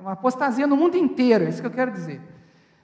uma 0.00 0.12
apostasia 0.12 0.66
no 0.66 0.76
mundo 0.76 0.96
inteiro, 0.96 1.44
é 1.44 1.50
isso 1.50 1.60
que 1.60 1.66
eu 1.66 1.70
quero 1.70 1.92
dizer. 1.92 2.20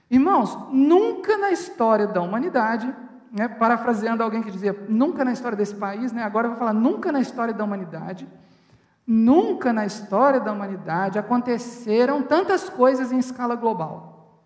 Irmãos, 0.09 0.55
nunca 0.71 1.37
na 1.37 1.49
história 1.51 2.05
da 2.05 2.21
humanidade 2.21 2.93
né, 3.31 3.47
parafraseando 3.47 4.21
alguém 4.21 4.43
que 4.43 4.51
dizia, 4.51 4.85
nunca 4.87 5.25
na 5.25 5.33
história 5.33 5.57
desse 5.57 5.73
país, 5.73 6.11
né, 6.11 6.23
agora 6.23 6.45
eu 6.45 6.51
vou 6.51 6.59
falar, 6.59 6.73
nunca 6.73 7.11
na 7.11 7.19
história 7.19 7.51
da 7.51 7.63
humanidade, 7.63 8.27
nunca 9.05 9.73
na 9.73 9.85
história 9.85 10.39
da 10.39 10.51
humanidade 10.51 11.19
aconteceram 11.19 12.23
tantas 12.23 12.69
coisas 12.69 13.11
em 13.11 13.19
escala 13.19 13.55
global. 13.55 14.41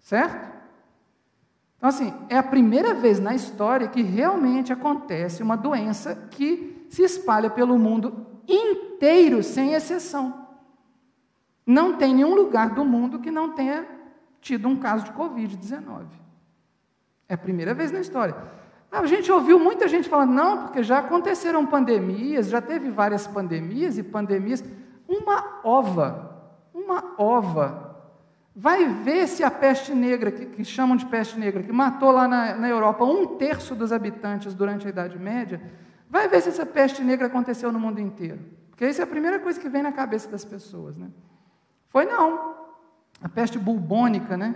Certo? 0.00 0.50
Então, 1.76 1.88
assim, 1.88 2.12
é 2.28 2.36
a 2.36 2.42
primeira 2.42 2.94
vez 2.94 3.18
na 3.18 3.34
história 3.34 3.88
que 3.88 4.02
realmente 4.02 4.72
acontece 4.72 5.42
uma 5.42 5.56
doença 5.56 6.14
que 6.30 6.86
se 6.90 7.02
espalha 7.02 7.50
pelo 7.50 7.78
mundo 7.78 8.26
inteiro, 8.46 9.42
sem 9.42 9.74
exceção. 9.74 10.46
Não 11.66 11.96
tem 11.96 12.14
nenhum 12.14 12.34
lugar 12.34 12.70
do 12.70 12.84
mundo 12.84 13.18
que 13.20 13.30
não 13.30 13.52
tenha 13.52 13.86
tido 14.40 14.68
um 14.68 14.76
caso 14.76 15.04
de 15.04 15.12
Covid-19. 15.12 16.06
É 17.28 17.34
a 17.34 17.38
primeira 17.38 17.72
vez 17.72 17.90
na 17.90 18.00
história. 18.00 18.36
A 18.92 19.06
gente 19.06 19.32
ouviu 19.32 19.58
muita 19.58 19.88
gente 19.88 20.06
falando, 20.06 20.32
não, 20.32 20.64
porque 20.64 20.82
já 20.82 20.98
aconteceram 20.98 21.64
pandemias, 21.64 22.50
já 22.50 22.60
teve 22.60 22.90
várias 22.90 23.26
pandemias 23.26 23.96
e 23.96 24.02
pandemias. 24.02 24.62
Uma 25.08 25.60
ova, 25.64 26.52
uma 26.74 27.14
ova. 27.16 27.96
Vai 28.54 28.86
ver 28.86 29.26
se 29.28 29.42
a 29.42 29.50
peste 29.50 29.94
negra, 29.94 30.30
que, 30.30 30.44
que 30.44 30.62
chamam 30.62 30.94
de 30.94 31.06
peste 31.06 31.38
negra, 31.38 31.62
que 31.62 31.72
matou 31.72 32.10
lá 32.10 32.28
na, 32.28 32.54
na 32.54 32.68
Europa 32.68 33.02
um 33.02 33.38
terço 33.38 33.74
dos 33.74 33.92
habitantes 33.92 34.52
durante 34.52 34.86
a 34.86 34.90
Idade 34.90 35.18
Média, 35.18 35.58
vai 36.10 36.28
ver 36.28 36.42
se 36.42 36.50
essa 36.50 36.66
peste 36.66 37.02
negra 37.02 37.28
aconteceu 37.28 37.72
no 37.72 37.80
mundo 37.80 37.98
inteiro. 37.98 38.40
Porque 38.68 38.86
isso 38.86 39.00
é 39.00 39.04
a 39.04 39.06
primeira 39.06 39.38
coisa 39.38 39.58
que 39.58 39.70
vem 39.70 39.82
na 39.82 39.92
cabeça 39.92 40.28
das 40.28 40.44
pessoas. 40.44 40.98
Né? 40.98 41.08
Foi 41.86 42.04
não. 42.04 42.56
A 43.22 43.28
peste 43.28 43.58
bubônica, 43.58 44.36
né? 44.36 44.54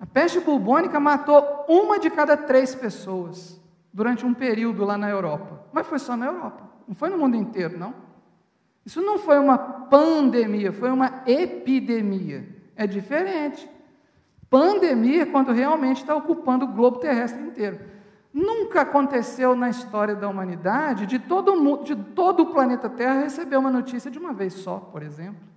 A 0.00 0.06
peste 0.06 0.40
bubônica 0.40 0.98
matou 0.98 1.66
uma 1.68 1.98
de 2.00 2.08
cada 2.08 2.34
três 2.34 2.74
pessoas 2.74 3.60
durante 3.92 4.24
um 4.24 4.32
período 4.32 4.82
lá 4.82 4.96
na 4.96 5.10
Europa. 5.10 5.66
Mas 5.72 5.86
foi 5.86 5.98
só 5.98 6.16
na 6.16 6.26
Europa, 6.26 6.62
não 6.88 6.94
foi 6.94 7.10
no 7.10 7.18
mundo 7.18 7.36
inteiro, 7.36 7.78
não. 7.78 7.94
Isso 8.84 9.02
não 9.02 9.18
foi 9.18 9.38
uma 9.38 9.58
pandemia, 9.58 10.72
foi 10.72 10.90
uma 10.90 11.22
epidemia. 11.26 12.48
É 12.74 12.86
diferente. 12.86 13.70
Pandemia 14.48 15.22
é 15.22 15.26
quando 15.26 15.52
realmente 15.52 15.98
está 15.98 16.16
ocupando 16.16 16.64
o 16.64 16.68
globo 16.68 16.98
terrestre 16.98 17.42
inteiro. 17.42 17.78
Nunca 18.32 18.80
aconteceu 18.80 19.54
na 19.54 19.68
história 19.68 20.14
da 20.14 20.28
humanidade 20.28 21.04
de 21.04 21.18
todo, 21.18 21.84
de 21.84 21.94
todo 21.94 22.44
o 22.44 22.52
planeta 22.52 22.88
Terra 22.88 23.20
receber 23.20 23.56
uma 23.56 23.70
notícia 23.70 24.10
de 24.10 24.18
uma 24.18 24.32
vez 24.32 24.54
só, 24.54 24.78
por 24.78 25.02
exemplo. 25.02 25.49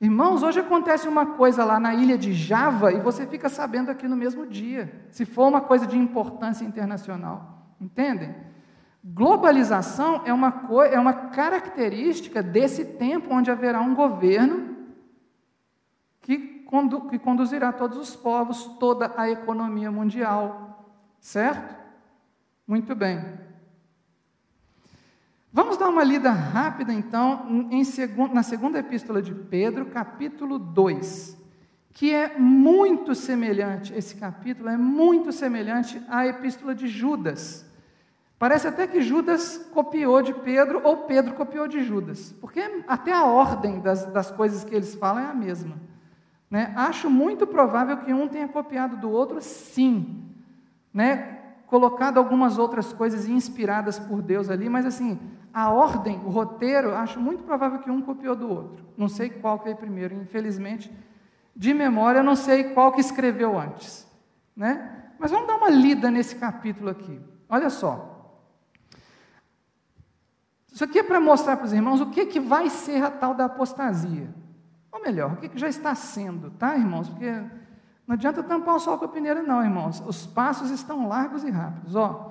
Irmãos, 0.00 0.42
hoje 0.42 0.60
acontece 0.60 1.06
uma 1.06 1.26
coisa 1.26 1.62
lá 1.62 1.78
na 1.78 1.94
ilha 1.94 2.16
de 2.16 2.32
Java 2.32 2.90
e 2.90 3.00
você 3.00 3.26
fica 3.26 3.50
sabendo 3.50 3.90
aqui 3.90 4.08
no 4.08 4.16
mesmo 4.16 4.46
dia, 4.46 5.06
se 5.10 5.26
for 5.26 5.46
uma 5.46 5.60
coisa 5.60 5.86
de 5.86 5.98
importância 5.98 6.64
internacional. 6.64 7.74
Entendem? 7.78 8.34
Globalização 9.04 10.22
é 10.24 10.32
uma, 10.32 10.68
é 10.90 10.98
uma 10.98 11.12
característica 11.12 12.42
desse 12.42 12.84
tempo 12.96 13.34
onde 13.34 13.50
haverá 13.50 13.82
um 13.82 13.94
governo 13.94 14.76
que, 16.22 16.38
condu 16.64 17.02
que 17.02 17.18
conduzirá 17.18 17.70
todos 17.70 17.98
os 17.98 18.16
povos, 18.16 18.64
toda 18.78 19.12
a 19.18 19.28
economia 19.28 19.90
mundial. 19.90 20.94
Certo? 21.18 21.76
Muito 22.66 22.94
bem. 22.94 23.49
Vamos 25.52 25.76
dar 25.76 25.88
uma 25.88 26.04
lida 26.04 26.30
rápida, 26.30 26.92
então, 26.92 27.66
em, 27.72 27.82
na 28.32 28.42
segunda 28.44 28.78
epístola 28.78 29.20
de 29.20 29.34
Pedro, 29.34 29.86
capítulo 29.86 30.60
2, 30.60 31.36
que 31.92 32.14
é 32.14 32.38
muito 32.38 33.16
semelhante, 33.16 33.92
esse 33.92 34.14
capítulo 34.14 34.68
é 34.68 34.76
muito 34.76 35.32
semelhante 35.32 36.00
à 36.08 36.24
epístola 36.24 36.72
de 36.72 36.86
Judas. 36.86 37.68
Parece 38.38 38.68
até 38.68 38.86
que 38.86 39.02
Judas 39.02 39.68
copiou 39.74 40.22
de 40.22 40.32
Pedro 40.32 40.82
ou 40.84 40.98
Pedro 40.98 41.34
copiou 41.34 41.66
de 41.66 41.82
Judas, 41.82 42.32
porque 42.40 42.84
até 42.86 43.12
a 43.12 43.24
ordem 43.24 43.80
das, 43.80 44.06
das 44.06 44.30
coisas 44.30 44.62
que 44.62 44.74
eles 44.74 44.94
falam 44.94 45.24
é 45.24 45.26
a 45.26 45.34
mesma. 45.34 45.76
Né? 46.48 46.72
Acho 46.76 47.10
muito 47.10 47.44
provável 47.44 47.96
que 47.96 48.14
um 48.14 48.28
tenha 48.28 48.46
copiado 48.46 48.96
do 48.96 49.10
outro, 49.10 49.40
sim. 49.40 50.24
Né? 50.94 51.38
Colocado 51.66 52.18
algumas 52.18 52.56
outras 52.56 52.92
coisas 52.92 53.26
inspiradas 53.26 53.98
por 53.98 54.22
Deus 54.22 54.48
ali, 54.48 54.68
mas 54.68 54.86
assim, 54.86 55.18
a 55.52 55.70
ordem, 55.70 56.18
o 56.24 56.30
roteiro, 56.30 56.94
acho 56.94 57.20
muito 57.20 57.42
provável 57.44 57.80
que 57.80 57.90
um 57.90 58.00
copiou 58.00 58.36
do 58.36 58.48
outro. 58.48 58.84
Não 58.96 59.08
sei 59.08 59.30
qual 59.30 59.58
que 59.58 59.64
veio 59.64 59.76
primeiro, 59.76 60.14
infelizmente, 60.14 60.92
de 61.54 61.74
memória, 61.74 62.22
não 62.22 62.36
sei 62.36 62.72
qual 62.72 62.92
que 62.92 63.00
escreveu 63.00 63.58
antes. 63.58 64.06
Né? 64.56 65.12
Mas 65.18 65.30
vamos 65.30 65.46
dar 65.46 65.56
uma 65.56 65.68
lida 65.68 66.10
nesse 66.10 66.36
capítulo 66.36 66.90
aqui. 66.90 67.20
Olha 67.48 67.68
só. 67.68 68.38
Isso 70.72 70.84
aqui 70.84 71.00
é 71.00 71.02
para 71.02 71.20
mostrar 71.20 71.56
para 71.56 71.66
os 71.66 71.72
irmãos 71.72 72.00
o 72.00 72.06
que, 72.06 72.26
que 72.26 72.38
vai 72.38 72.70
ser 72.70 73.02
a 73.02 73.10
tal 73.10 73.34
da 73.34 73.46
apostasia. 73.46 74.32
Ou 74.92 75.02
melhor, 75.02 75.32
o 75.32 75.36
que, 75.36 75.48
que 75.48 75.58
já 75.58 75.68
está 75.68 75.94
sendo, 75.94 76.50
tá, 76.52 76.76
irmãos? 76.76 77.08
Porque 77.08 77.30
não 78.06 78.14
adianta 78.14 78.42
tampar 78.42 78.76
o 78.76 78.80
sol 78.80 78.98
com 78.98 79.04
a 79.04 79.08
peneira, 79.08 79.42
não, 79.42 79.62
irmãos. 79.62 80.02
Os 80.06 80.26
passos 80.26 80.70
estão 80.70 81.08
largos 81.08 81.44
e 81.44 81.50
rápidos. 81.50 81.94
Ó, 81.94 82.29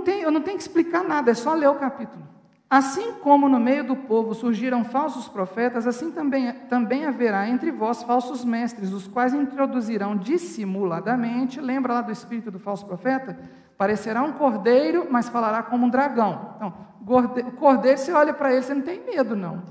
tem, 0.00 0.20
eu 0.22 0.30
não 0.30 0.40
tenho 0.40 0.56
que 0.56 0.62
explicar 0.62 1.04
nada, 1.04 1.30
é 1.30 1.34
só 1.34 1.54
ler 1.54 1.68
o 1.68 1.74
capítulo. 1.76 2.22
Assim 2.68 3.14
como 3.14 3.48
no 3.48 3.58
meio 3.58 3.84
do 3.84 3.96
povo 3.96 4.32
surgiram 4.32 4.84
falsos 4.84 5.28
profetas, 5.28 5.86
assim 5.86 6.12
também, 6.12 6.52
também 6.68 7.04
haverá 7.04 7.48
entre 7.48 7.72
vós 7.72 8.02
falsos 8.04 8.44
mestres, 8.44 8.92
os 8.92 9.08
quais 9.08 9.34
introduzirão 9.34 10.16
dissimuladamente, 10.16 11.60
lembra 11.60 11.94
lá 11.94 12.00
do 12.00 12.12
espírito 12.12 12.50
do 12.50 12.60
falso 12.60 12.86
profeta? 12.86 13.36
Parecerá 13.76 14.22
um 14.22 14.32
cordeiro, 14.32 15.08
mas 15.10 15.28
falará 15.28 15.64
como 15.64 15.86
um 15.86 15.90
dragão. 15.90 16.54
Então, 16.56 16.74
o 17.00 17.52
cordeiro, 17.52 17.98
você 17.98 18.12
olha 18.12 18.32
para 18.32 18.52
ele, 18.52 18.62
você 18.62 18.74
não 18.74 18.82
tem 18.82 19.04
medo, 19.04 19.34
não. 19.34 19.62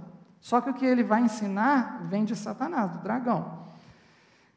Só 0.41 0.59
que 0.59 0.69
o 0.69 0.73
que 0.73 0.85
ele 0.85 1.03
vai 1.03 1.21
ensinar 1.21 2.05
vem 2.09 2.25
de 2.25 2.35
Satanás, 2.35 2.91
do 2.91 2.99
dragão 2.99 3.59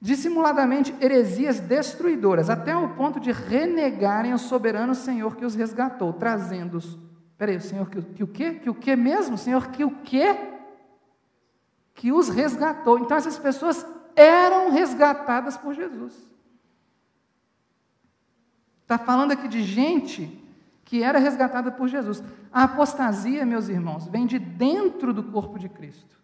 dissimuladamente 0.02 0.92
heresias 1.00 1.60
destruidoras, 1.60 2.50
até 2.50 2.76
o 2.76 2.88
ponto 2.96 3.20
de 3.20 3.30
renegarem 3.30 4.34
o 4.34 4.38
soberano 4.38 4.96
Senhor 4.96 5.36
que 5.36 5.44
os 5.44 5.54
resgatou, 5.54 6.12
trazendo-os. 6.12 6.98
Peraí, 7.38 7.56
o 7.56 7.60
Senhor 7.60 7.88
que, 7.88 8.02
que 8.02 8.24
o 8.24 8.26
quê? 8.26 8.54
Que 8.54 8.68
o 8.68 8.74
quê 8.74 8.96
mesmo? 8.96 9.38
Senhor 9.38 9.68
que 9.68 9.84
o 9.84 9.92
quê? 10.02 10.36
Que 11.94 12.10
os 12.10 12.28
resgatou. 12.28 12.98
Então 12.98 13.16
essas 13.16 13.38
pessoas 13.38 13.86
eram 14.16 14.72
resgatadas 14.72 15.56
por 15.56 15.72
Jesus. 15.72 16.12
Está 18.82 18.98
falando 18.98 19.30
aqui 19.30 19.46
de 19.46 19.62
gente 19.62 20.36
que 20.84 21.00
era 21.04 21.20
resgatada 21.20 21.70
por 21.70 21.86
Jesus. 21.86 22.20
A 22.52 22.64
apostasia, 22.64 23.46
meus 23.46 23.68
irmãos, 23.68 24.08
vem 24.08 24.26
de 24.26 24.40
dentro 24.40 25.14
do 25.14 25.22
corpo 25.22 25.60
de 25.60 25.68
Cristo. 25.68 26.20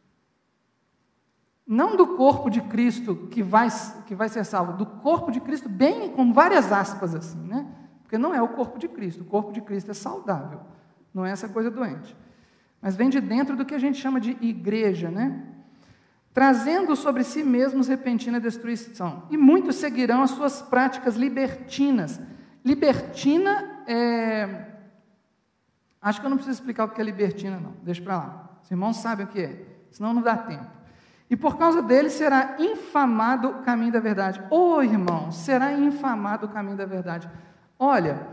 Não 1.68 1.96
do 1.96 2.16
corpo 2.16 2.48
de 2.48 2.62
Cristo 2.62 3.14
que 3.30 3.42
vai, 3.42 3.68
que 4.06 4.14
vai 4.14 4.30
ser 4.30 4.42
salvo, 4.42 4.72
do 4.72 4.86
corpo 4.86 5.30
de 5.30 5.38
Cristo, 5.38 5.68
bem 5.68 6.10
com 6.10 6.32
várias 6.32 6.72
aspas 6.72 7.14
assim, 7.14 7.46
né? 7.46 7.66
Porque 8.02 8.16
não 8.16 8.34
é 8.34 8.40
o 8.40 8.48
corpo 8.48 8.78
de 8.78 8.88
Cristo, 8.88 9.20
o 9.20 9.26
corpo 9.26 9.52
de 9.52 9.60
Cristo 9.60 9.90
é 9.90 9.94
saudável, 9.94 10.62
não 11.12 11.26
é 11.26 11.30
essa 11.30 11.46
coisa 11.46 11.70
doente. 11.70 12.16
Mas 12.80 12.96
vem 12.96 13.10
de 13.10 13.20
dentro 13.20 13.54
do 13.54 13.66
que 13.66 13.74
a 13.74 13.78
gente 13.78 13.98
chama 13.98 14.18
de 14.18 14.30
igreja, 14.40 15.10
né? 15.10 15.44
Trazendo 16.32 16.96
sobre 16.96 17.22
si 17.22 17.42
mesmos 17.42 17.86
repentina 17.86 18.40
destruição. 18.40 19.24
E 19.28 19.36
muitos 19.36 19.76
seguirão 19.76 20.22
as 20.22 20.30
suas 20.30 20.62
práticas 20.62 21.16
libertinas. 21.16 22.18
Libertina 22.64 23.82
é. 23.86 24.68
Acho 26.00 26.20
que 26.20 26.26
eu 26.26 26.30
não 26.30 26.38
preciso 26.38 26.60
explicar 26.60 26.84
o 26.84 26.88
que 26.88 27.00
é 27.00 27.04
libertina, 27.04 27.60
não. 27.60 27.74
Deixa 27.82 28.00
para 28.00 28.16
lá. 28.16 28.58
Os 28.62 28.70
irmãos 28.70 28.96
sabem 28.96 29.26
o 29.26 29.28
que 29.28 29.40
é, 29.40 29.66
senão 29.90 30.14
não 30.14 30.22
dá 30.22 30.34
tempo. 30.34 30.77
E 31.30 31.36
por 31.36 31.58
causa 31.58 31.82
dele 31.82 32.08
será 32.08 32.56
infamado 32.58 33.48
o 33.48 33.62
caminho 33.62 33.92
da 33.92 34.00
verdade. 34.00 34.40
Ô 34.50 34.76
oh, 34.76 34.82
irmão, 34.82 35.30
será 35.30 35.72
infamado 35.72 36.46
o 36.46 36.48
caminho 36.48 36.76
da 36.76 36.86
verdade. 36.86 37.28
Olha, 37.78 38.26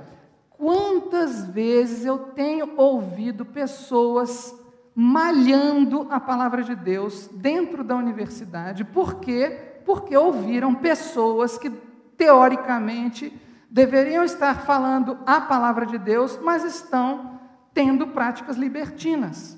quantas 0.52 1.46
vezes 1.46 2.06
eu 2.06 2.18
tenho 2.18 2.74
ouvido 2.78 3.46
pessoas 3.46 4.56
malhando 4.96 6.08
a 6.10 6.22
palavra 6.22 6.64
de 6.64 6.74
Deus 6.74 7.30
dentro 7.34 7.84
da 7.84 7.98
universidade. 7.98 8.86
Por 8.86 9.16
quê? 9.16 9.82
Porque 9.86 10.16
ouviram 10.16 10.74
pessoas 10.74 11.58
que, 11.58 11.70
teoricamente, 12.18 13.38
deveriam 13.70 14.24
estar 14.24 14.62
falando 14.62 15.18
a 15.26 15.42
palavra 15.42 15.86
de 15.86 15.98
Deus, 15.98 16.40
mas 16.42 16.64
estão 16.64 17.42
tendo 17.74 18.08
práticas 18.08 18.56
libertinas. 18.56 19.58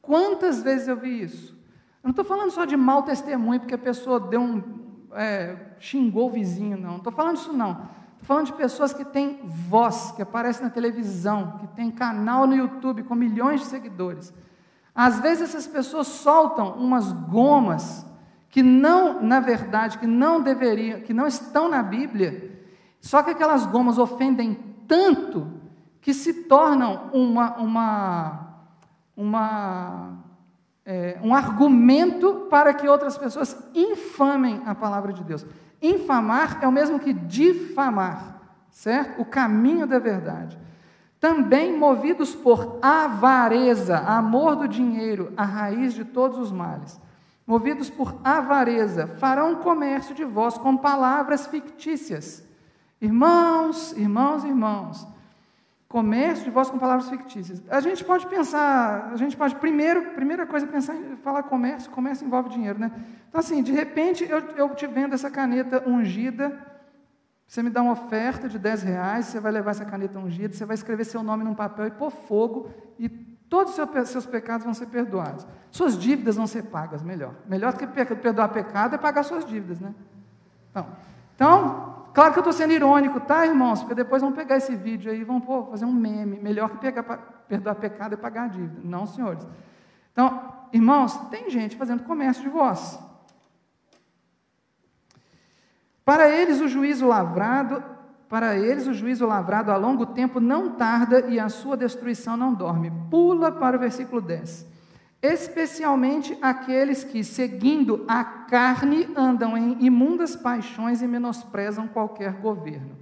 Quantas 0.00 0.62
vezes 0.62 0.88
eu 0.88 0.96
vi 0.96 1.22
isso? 1.22 1.57
Eu 2.02 2.08
não 2.08 2.10
estou 2.10 2.24
falando 2.24 2.50
só 2.50 2.64
de 2.64 2.76
mau 2.76 3.02
testemunho, 3.02 3.60
porque 3.60 3.74
a 3.74 3.78
pessoa 3.78 4.20
deu 4.20 4.40
um, 4.40 4.62
é, 5.12 5.56
xingou 5.78 6.26
o 6.26 6.30
vizinho, 6.30 6.76
não. 6.76 6.90
Não 6.90 6.96
estou 6.98 7.12
falando 7.12 7.36
isso, 7.36 7.52
não. 7.52 7.72
Estou 7.72 8.24
falando 8.24 8.46
de 8.46 8.52
pessoas 8.52 8.92
que 8.92 9.04
têm 9.04 9.40
voz, 9.44 10.12
que 10.12 10.22
aparecem 10.22 10.64
na 10.64 10.70
televisão, 10.70 11.58
que 11.58 11.66
têm 11.68 11.90
canal 11.90 12.46
no 12.46 12.56
YouTube 12.56 13.02
com 13.04 13.14
milhões 13.14 13.60
de 13.60 13.66
seguidores. 13.66 14.32
Às 14.94 15.20
vezes 15.20 15.50
essas 15.50 15.66
pessoas 15.66 16.08
soltam 16.08 16.72
umas 16.72 17.12
gomas 17.12 18.04
que 18.50 18.62
não, 18.62 19.22
na 19.22 19.40
verdade, 19.40 19.98
que 19.98 20.06
não 20.06 20.40
deveriam, 20.40 21.00
que 21.00 21.14
não 21.14 21.26
estão 21.26 21.68
na 21.68 21.82
Bíblia, 21.82 22.58
só 23.00 23.22
que 23.22 23.30
aquelas 23.30 23.66
gomas 23.66 23.98
ofendem 23.98 24.54
tanto 24.86 25.46
que 26.00 26.14
se 26.14 26.44
tornam 26.44 27.10
uma, 27.12 27.56
uma, 27.58 28.64
uma 29.16 30.18
é, 30.90 31.18
um 31.22 31.34
argumento 31.34 32.46
para 32.48 32.72
que 32.72 32.88
outras 32.88 33.18
pessoas 33.18 33.54
infamem 33.74 34.62
a 34.64 34.74
palavra 34.74 35.12
de 35.12 35.22
Deus. 35.22 35.44
Infamar 35.82 36.60
é 36.62 36.66
o 36.66 36.72
mesmo 36.72 36.98
que 36.98 37.12
difamar, 37.12 38.40
certo? 38.70 39.20
O 39.20 39.24
caminho 39.26 39.86
da 39.86 39.98
verdade. 39.98 40.58
Também 41.20 41.76
movidos 41.76 42.34
por 42.34 42.78
avareza, 42.80 43.98
amor 43.98 44.56
do 44.56 44.66
dinheiro, 44.66 45.30
a 45.36 45.44
raiz 45.44 45.92
de 45.92 46.06
todos 46.06 46.38
os 46.38 46.50
males. 46.50 46.98
Movidos 47.46 47.90
por 47.90 48.16
avareza, 48.24 49.06
farão 49.06 49.56
comércio 49.56 50.14
de 50.14 50.24
vós 50.24 50.56
com 50.56 50.74
palavras 50.74 51.46
fictícias. 51.46 52.42
Irmãos, 52.98 53.92
irmãos, 53.92 54.42
irmãos, 54.42 55.06
Comércio 55.88 56.44
de 56.44 56.50
voz 56.50 56.68
com 56.68 56.78
palavras 56.78 57.08
fictícias. 57.08 57.62
A 57.70 57.80
gente 57.80 58.04
pode 58.04 58.26
pensar, 58.26 59.10
a 59.10 59.16
gente 59.16 59.34
pode, 59.34 59.56
primeiro, 59.56 60.10
primeira 60.10 60.46
coisa, 60.46 60.66
pensar 60.66 60.94
em 60.94 61.16
falar 61.16 61.44
comércio, 61.44 61.90
comércio 61.90 62.26
envolve 62.26 62.50
dinheiro, 62.50 62.78
né? 62.78 62.92
Então, 63.26 63.40
assim, 63.40 63.62
de 63.62 63.72
repente, 63.72 64.22
eu, 64.28 64.38
eu 64.54 64.74
te 64.74 64.86
vendo 64.86 65.14
essa 65.14 65.30
caneta 65.30 65.82
ungida, 65.88 66.58
você 67.46 67.62
me 67.62 67.70
dá 67.70 67.80
uma 67.80 67.92
oferta 67.92 68.50
de 68.50 68.58
10 68.58 68.82
reais, 68.82 69.26
você 69.26 69.40
vai 69.40 69.50
levar 69.50 69.70
essa 69.70 69.86
caneta 69.86 70.18
ungida, 70.18 70.52
você 70.52 70.66
vai 70.66 70.74
escrever 70.74 71.04
seu 71.04 71.22
nome 71.22 71.42
num 71.42 71.54
papel 71.54 71.86
e 71.86 71.90
pôr 71.90 72.10
fogo, 72.10 72.68
e 72.98 73.08
todos 73.08 73.78
os 73.78 74.08
seus 74.10 74.26
pecados 74.26 74.66
vão 74.66 74.74
ser 74.74 74.88
perdoados. 74.88 75.46
Suas 75.70 75.98
dívidas 75.98 76.36
vão 76.36 76.46
ser 76.46 76.64
pagas, 76.64 77.02
melhor. 77.02 77.34
Melhor 77.46 77.72
do 77.72 77.78
que 77.78 77.86
perdoar 77.86 78.50
pecado 78.50 78.94
é 78.94 78.98
pagar 78.98 79.22
suas 79.22 79.46
dívidas, 79.46 79.80
né? 79.80 79.94
Então, 80.70 80.86
então 81.34 81.97
Claro 82.18 82.32
que 82.32 82.40
eu 82.40 82.40
estou 82.40 82.52
sendo 82.52 82.72
irônico, 82.72 83.20
tá, 83.20 83.46
irmãos? 83.46 83.78
Porque 83.78 83.94
depois 83.94 84.20
vão 84.20 84.32
pegar 84.32 84.56
esse 84.56 84.74
vídeo 84.74 85.08
aí 85.08 85.20
e 85.20 85.24
vão 85.24 85.40
pô, 85.40 85.66
fazer 85.66 85.84
um 85.84 85.92
meme. 85.92 86.36
Melhor 86.40 86.68
que 86.70 86.78
pegar, 86.78 87.04
perdoar 87.46 87.76
pecado 87.76 88.14
é 88.14 88.16
pagar 88.16 88.46
a 88.46 88.48
dívida. 88.48 88.80
Não, 88.82 89.06
senhores. 89.06 89.46
Então, 90.12 90.52
irmãos, 90.72 91.16
tem 91.30 91.48
gente 91.48 91.76
fazendo 91.76 92.02
comércio 92.02 92.42
de 92.42 92.48
voz. 92.48 92.98
Para 96.04 96.28
eles 96.28 96.60
o 96.60 96.66
juízo 96.66 97.06
lavrado, 97.06 97.84
para 98.28 98.58
eles 98.58 98.88
o 98.88 98.92
juízo 98.92 99.24
lavrado 99.24 99.70
a 99.70 99.76
longo 99.76 100.04
tempo 100.04 100.40
não 100.40 100.72
tarda 100.72 101.20
e 101.28 101.38
a 101.38 101.48
sua 101.48 101.76
destruição 101.76 102.36
não 102.36 102.52
dorme. 102.52 102.92
Pula 103.08 103.52
para 103.52 103.76
o 103.76 103.78
versículo 103.78 104.20
10 104.20 104.77
especialmente 105.20 106.36
aqueles 106.40 107.02
que, 107.02 107.24
seguindo 107.24 108.04
a 108.06 108.22
carne, 108.22 109.08
andam 109.16 109.56
em 109.56 109.84
imundas 109.84 110.36
paixões 110.36 111.02
e 111.02 111.08
menosprezam 111.08 111.88
qualquer 111.88 112.32
governo. 112.34 112.96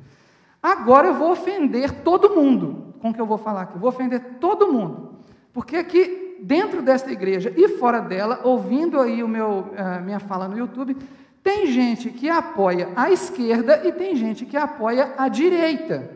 Agora 0.63 1.09
eu 1.09 1.15
vou 1.15 1.31
ofender 1.31 2.03
todo 2.03 2.35
mundo 2.35 2.95
com 3.01 3.11
o 3.11 3.15
que 3.15 3.21
eu 3.21 3.27
vou 3.27 3.39
falar 3.39 3.63
aqui. 3.63 3.77
Eu 3.77 3.81
vou 3.81 3.91
ofender 3.91 4.39
todo 4.41 4.73
mundo. 4.73 5.21
Porque 5.53 5.77
aqui, 5.77 6.39
dentro 6.43 6.83
desta 6.83 7.13
igreja 7.13 7.53
e 7.57 7.69
fora 7.79 8.01
dela, 8.01 8.41
ouvindo 8.45 9.01
aí 9.01 9.23
o 9.23 9.29
meu, 9.29 9.73
a 9.77 10.01
minha 10.01 10.19
fala 10.19 10.49
no 10.49 10.59
YouTube, 10.59 10.97
tem 11.43 11.67
gente 11.67 12.11
que 12.11 12.29
apoia 12.29 12.91
a 12.97 13.11
esquerda 13.11 13.87
e 13.87 13.93
tem 13.93 14.17
gente 14.17 14.45
que 14.45 14.57
apoia 14.57 15.15
a 15.17 15.29
direita. 15.29 16.11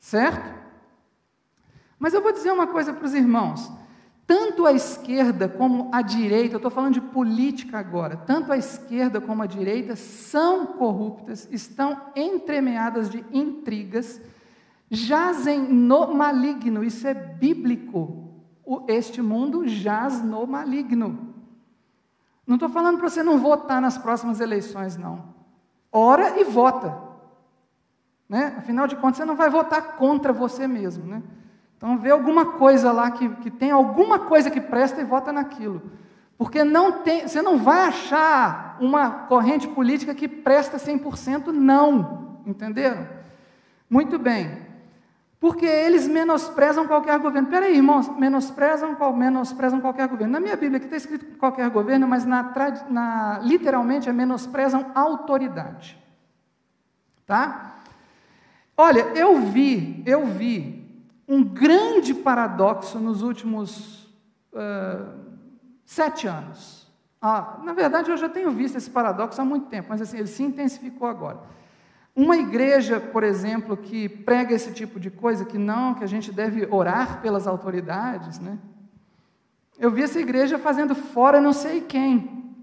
Certo? 0.00 0.52
Mas 1.98 2.14
eu 2.14 2.22
vou 2.22 2.32
dizer 2.32 2.50
uma 2.50 2.66
coisa 2.66 2.92
para 2.92 3.04
os 3.04 3.14
irmãos. 3.14 3.70
Tanto 4.34 4.64
a 4.64 4.72
esquerda 4.72 5.46
como 5.46 5.90
a 5.92 6.00
direita, 6.00 6.54
eu 6.54 6.56
estou 6.56 6.70
falando 6.70 6.94
de 6.94 7.02
política 7.02 7.78
agora, 7.78 8.16
tanto 8.16 8.50
a 8.50 8.56
esquerda 8.56 9.20
como 9.20 9.42
a 9.42 9.46
direita 9.46 9.94
são 9.94 10.64
corruptas, 10.64 11.46
estão 11.52 12.00
entremeadas 12.16 13.10
de 13.10 13.22
intrigas, 13.30 14.22
jazem 14.90 15.60
no 15.60 16.14
maligno, 16.14 16.82
isso 16.82 17.06
é 17.06 17.12
bíblico. 17.12 18.40
Este 18.88 19.20
mundo 19.20 19.68
jaz 19.68 20.22
no 20.22 20.46
maligno. 20.46 21.34
Não 22.46 22.54
estou 22.54 22.70
falando 22.70 22.96
para 22.96 23.10
você 23.10 23.22
não 23.22 23.38
votar 23.38 23.82
nas 23.82 23.98
próximas 23.98 24.40
eleições, 24.40 24.96
não. 24.96 25.34
Ora 25.92 26.40
e 26.40 26.44
vota. 26.44 26.98
Né? 28.26 28.54
Afinal 28.56 28.86
de 28.86 28.96
contas, 28.96 29.18
você 29.18 29.26
não 29.26 29.36
vai 29.36 29.50
votar 29.50 29.96
contra 29.96 30.32
você 30.32 30.66
mesmo. 30.66 31.04
Né? 31.04 31.22
Então 31.82 31.98
vê 31.98 32.12
alguma 32.12 32.46
coisa 32.46 32.92
lá 32.92 33.10
que, 33.10 33.28
que 33.28 33.50
tem 33.50 33.72
alguma 33.72 34.20
coisa 34.20 34.48
que 34.48 34.60
presta 34.60 35.00
e 35.00 35.04
vota 35.04 35.32
naquilo. 35.32 35.82
Porque 36.38 36.62
não 36.62 37.02
tem, 37.02 37.26
você 37.26 37.42
não 37.42 37.58
vai 37.58 37.88
achar 37.88 38.76
uma 38.80 39.10
corrente 39.10 39.66
política 39.66 40.14
que 40.14 40.28
presta 40.28 40.76
100%, 40.78 41.48
não. 41.48 42.38
Entenderam? 42.46 43.08
Muito 43.90 44.16
bem. 44.16 44.58
Porque 45.40 45.66
eles 45.66 46.06
menosprezam 46.06 46.86
qualquer 46.86 47.18
governo. 47.18 47.48
Peraí, 47.48 47.74
irmãos, 47.74 48.08
menosprezam, 48.16 48.96
menosprezam 49.12 49.80
qualquer 49.80 50.06
governo. 50.06 50.34
Na 50.34 50.40
minha 50.40 50.54
Bíblia 50.54 50.76
aqui 50.76 50.86
está 50.86 50.96
escrito 50.96 51.36
qualquer 51.36 51.68
governo, 51.68 52.06
mas 52.06 52.24
na, 52.24 52.52
na, 52.88 53.40
literalmente 53.42 54.08
é 54.08 54.12
menosprezam 54.12 54.92
autoridade. 54.94 55.98
Tá? 57.26 57.74
Olha, 58.76 59.00
eu 59.16 59.40
vi, 59.40 60.00
eu 60.06 60.26
vi 60.26 60.81
um 61.32 61.42
grande 61.42 62.12
paradoxo 62.12 62.98
nos 62.98 63.22
últimos 63.22 64.04
uh, 64.52 65.18
sete 65.82 66.26
anos. 66.26 66.86
Ah, 67.22 67.58
na 67.64 67.72
verdade, 67.72 68.10
eu 68.10 68.18
já 68.18 68.28
tenho 68.28 68.50
visto 68.50 68.76
esse 68.76 68.90
paradoxo 68.90 69.40
há 69.40 69.44
muito 69.44 69.66
tempo, 69.68 69.88
mas 69.88 70.02
assim, 70.02 70.18
ele 70.18 70.26
se 70.26 70.42
intensificou 70.42 71.08
agora. 71.08 71.40
Uma 72.14 72.36
igreja, 72.36 73.00
por 73.00 73.24
exemplo, 73.24 73.78
que 73.78 74.10
prega 74.10 74.54
esse 74.54 74.72
tipo 74.72 75.00
de 75.00 75.10
coisa, 75.10 75.46
que 75.46 75.56
não, 75.56 75.94
que 75.94 76.04
a 76.04 76.06
gente 76.06 76.30
deve 76.30 76.68
orar 76.70 77.22
pelas 77.22 77.46
autoridades, 77.46 78.38
né? 78.38 78.58
Eu 79.78 79.90
vi 79.90 80.02
essa 80.02 80.20
igreja 80.20 80.58
fazendo 80.58 80.94
fora 80.94 81.40
não 81.40 81.54
sei 81.54 81.80
quem. 81.80 82.54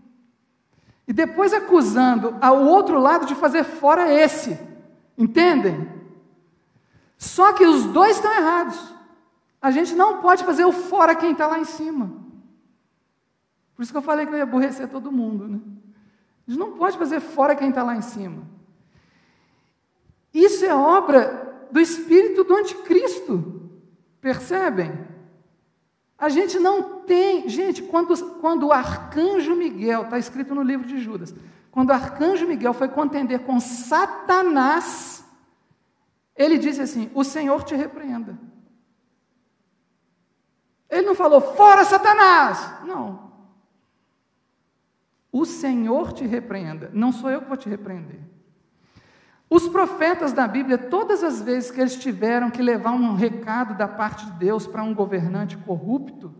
E 1.07 1.11
depois 1.11 1.53
acusando 1.53 2.36
ao 2.39 2.65
outro 2.65 2.99
lado 2.99 3.26
de 3.26 3.34
fazer 3.34 3.63
fora 3.63 4.13
esse. 4.13 4.59
Entendem? 5.17 5.99
Só 7.20 7.51
que 7.51 7.65
os 7.65 7.84
dois 7.84 8.15
estão 8.15 8.34
errados. 8.34 8.80
A 9.61 9.70
gente 9.72 9.93
não 9.93 10.22
pode 10.22 10.45
fazer 10.45 10.63
o 10.63 10.72
fora 10.72 11.13
quem 11.13 11.34
está 11.34 11.45
lá 11.45 11.59
em 11.59 11.65
cima. 11.65 12.09
Por 13.76 13.84
isso 13.84 13.91
que 13.91 13.97
eu 13.97 14.01
falei 14.01 14.26
que 14.26 14.32
eu 14.32 14.38
ia 14.38 14.43
aborrecer 14.43 14.88
todo 14.88 15.11
mundo. 15.11 15.45
Né? 15.45 15.59
A 16.47 16.51
gente 16.51 16.59
não 16.59 16.72
pode 16.78 16.97
fazer 16.97 17.20
fora 17.20 17.57
quem 17.57 17.70
está 17.70 17.84
lá 17.84 17.97
em 17.97 18.01
cima. 18.01 18.43
Isso 20.34 20.63
é 20.63 20.74
obra 20.74 21.67
do 21.70 21.80
espírito 21.82 22.45
do 22.45 22.55
anticristo. 22.55 23.70
Percebem? 24.22 25.05
A 26.17 26.30
gente 26.30 26.57
não 26.57 27.01
tem. 27.01 27.49
Gente, 27.49 27.84
quando, 27.84 28.15
quando 28.39 28.67
o 28.67 28.72
arcanjo 28.72 29.55
Miguel, 29.55 30.03
está 30.03 30.17
escrito 30.17 30.55
no 30.55 30.63
livro 30.63 30.88
de 30.88 30.99
Judas, 30.99 31.36
quando 31.70 31.89
o 31.89 31.93
arcanjo 31.93 32.47
Miguel 32.47 32.74
foi 32.74 32.88
contender 32.88 33.39
com 33.39 33.59
Satanás, 33.59 35.18
ele 36.40 36.58
disse 36.58 36.82
assim: 36.82 37.12
O 37.14 37.24
Senhor 37.26 37.64
te 37.64 37.76
repreenda. 37.76 38.40
Ele 40.90 41.06
não 41.06 41.14
falou, 41.14 41.40
fora 41.40 41.84
Satanás! 41.84 42.84
Não. 42.84 43.30
O 45.32 45.46
Senhor 45.46 46.12
te 46.14 46.26
repreenda, 46.26 46.90
não 46.92 47.12
sou 47.12 47.30
eu 47.30 47.42
que 47.42 47.48
vou 47.48 47.58
te 47.58 47.70
repreender. 47.70 48.20
Os 49.48 49.68
profetas 49.68 50.34
da 50.34 50.48
Bíblia, 50.48 50.78
todas 50.78 51.24
as 51.24 51.42
vezes 51.42 51.70
que 51.70 51.80
eles 51.80 51.96
tiveram 51.96 52.50
que 52.50 52.62
levar 52.62 52.92
um 52.92 53.14
recado 53.14 53.76
da 53.78 53.88
parte 53.88 54.26
de 54.26 54.32
Deus 54.34 54.66
para 54.66 54.82
um 54.82 54.94
governante 54.94 55.58
corrupto, 55.58 56.34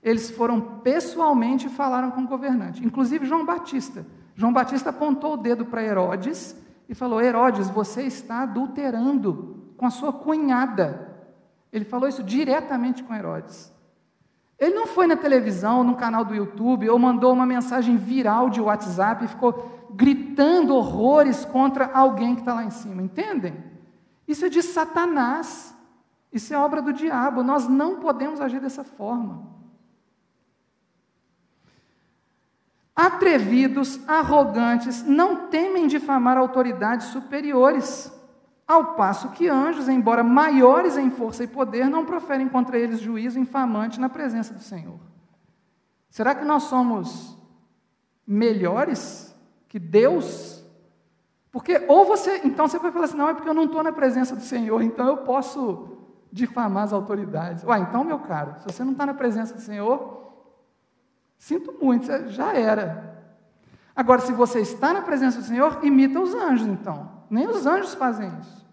eles 0.00 0.30
foram 0.30 0.60
pessoalmente 0.60 1.66
e 1.66 1.70
falaram 1.70 2.10
com 2.10 2.22
o 2.22 2.28
governante, 2.28 2.84
inclusive 2.84 3.26
João 3.26 3.44
Batista. 3.44 4.06
João 4.36 4.52
Batista 4.52 4.90
apontou 4.90 5.34
o 5.34 5.36
dedo 5.36 5.64
para 5.64 5.82
Herodes 5.82 6.56
e 6.88 6.94
falou: 6.94 7.20
Herodes, 7.20 7.68
você 7.68 8.02
está 8.02 8.42
adulterando 8.42 9.72
com 9.76 9.86
a 9.86 9.90
sua 9.90 10.12
cunhada. 10.12 11.12
Ele 11.72 11.84
falou 11.84 12.08
isso 12.08 12.22
diretamente 12.22 13.02
com 13.02 13.14
Herodes. 13.14 13.72
Ele 14.58 14.74
não 14.74 14.86
foi 14.86 15.06
na 15.06 15.16
televisão, 15.16 15.82
no 15.82 15.96
canal 15.96 16.24
do 16.24 16.34
YouTube, 16.34 16.88
ou 16.88 16.98
mandou 16.98 17.32
uma 17.32 17.44
mensagem 17.44 17.96
viral 17.96 18.48
de 18.48 18.60
WhatsApp 18.60 19.24
e 19.24 19.28
ficou 19.28 19.88
gritando 19.90 20.74
horrores 20.74 21.44
contra 21.44 21.90
alguém 21.92 22.34
que 22.34 22.42
está 22.42 22.54
lá 22.54 22.64
em 22.64 22.70
cima, 22.70 23.02
entendem? 23.02 23.62
Isso 24.26 24.44
é 24.44 24.48
de 24.48 24.62
Satanás. 24.62 25.74
Isso 26.32 26.52
é 26.52 26.58
obra 26.58 26.82
do 26.82 26.92
diabo. 26.92 27.42
Nós 27.42 27.68
não 27.68 28.00
podemos 28.00 28.40
agir 28.40 28.60
dessa 28.60 28.82
forma. 28.82 29.53
Atrevidos, 32.94 34.00
arrogantes, 34.08 35.02
não 35.02 35.48
temem 35.48 35.86
difamar 35.86 36.38
autoridades 36.38 37.08
superiores, 37.08 38.12
ao 38.66 38.94
passo 38.94 39.30
que 39.30 39.48
anjos, 39.48 39.88
embora 39.88 40.24
maiores 40.24 40.96
em 40.96 41.10
força 41.10 41.44
e 41.44 41.46
poder, 41.46 41.88
não 41.88 42.04
proferem 42.04 42.48
contra 42.48 42.78
eles 42.78 43.00
juízo 43.00 43.38
infamante 43.38 44.00
na 44.00 44.08
presença 44.08 44.54
do 44.54 44.60
Senhor. 44.60 44.98
Será 46.08 46.34
que 46.34 46.44
nós 46.44 46.64
somos 46.64 47.36
melhores 48.26 49.34
que 49.68 49.78
Deus? 49.78 50.64
Porque, 51.50 51.84
ou 51.88 52.06
você, 52.06 52.40
então 52.44 52.66
você 52.66 52.78
vai 52.78 52.90
falar 52.90 53.04
assim, 53.04 53.16
não, 53.16 53.28
é 53.28 53.34
porque 53.34 53.48
eu 53.48 53.54
não 53.54 53.64
estou 53.64 53.82
na 53.82 53.92
presença 53.92 54.34
do 54.34 54.42
Senhor, 54.42 54.80
então 54.82 55.06
eu 55.06 55.18
posso 55.18 55.98
difamar 56.32 56.84
as 56.84 56.92
autoridades. 56.92 57.64
Ué, 57.64 57.78
então, 57.80 58.02
meu 58.02 58.18
caro, 58.20 58.54
se 58.60 58.64
você 58.64 58.82
não 58.82 58.92
está 58.92 59.04
na 59.04 59.14
presença 59.14 59.54
do 59.54 59.60
Senhor, 59.60 60.23
Sinto 61.44 61.74
muito, 61.78 62.06
já 62.30 62.54
era. 62.54 63.22
Agora, 63.94 64.22
se 64.22 64.32
você 64.32 64.60
está 64.60 64.94
na 64.94 65.02
presença 65.02 65.40
do 65.40 65.44
Senhor, 65.44 65.78
imita 65.82 66.18
os 66.18 66.34
anjos, 66.34 66.66
então. 66.66 67.10
Nem 67.28 67.46
os 67.46 67.66
anjos 67.66 67.92
fazem 67.92 68.32
isso. 68.40 68.64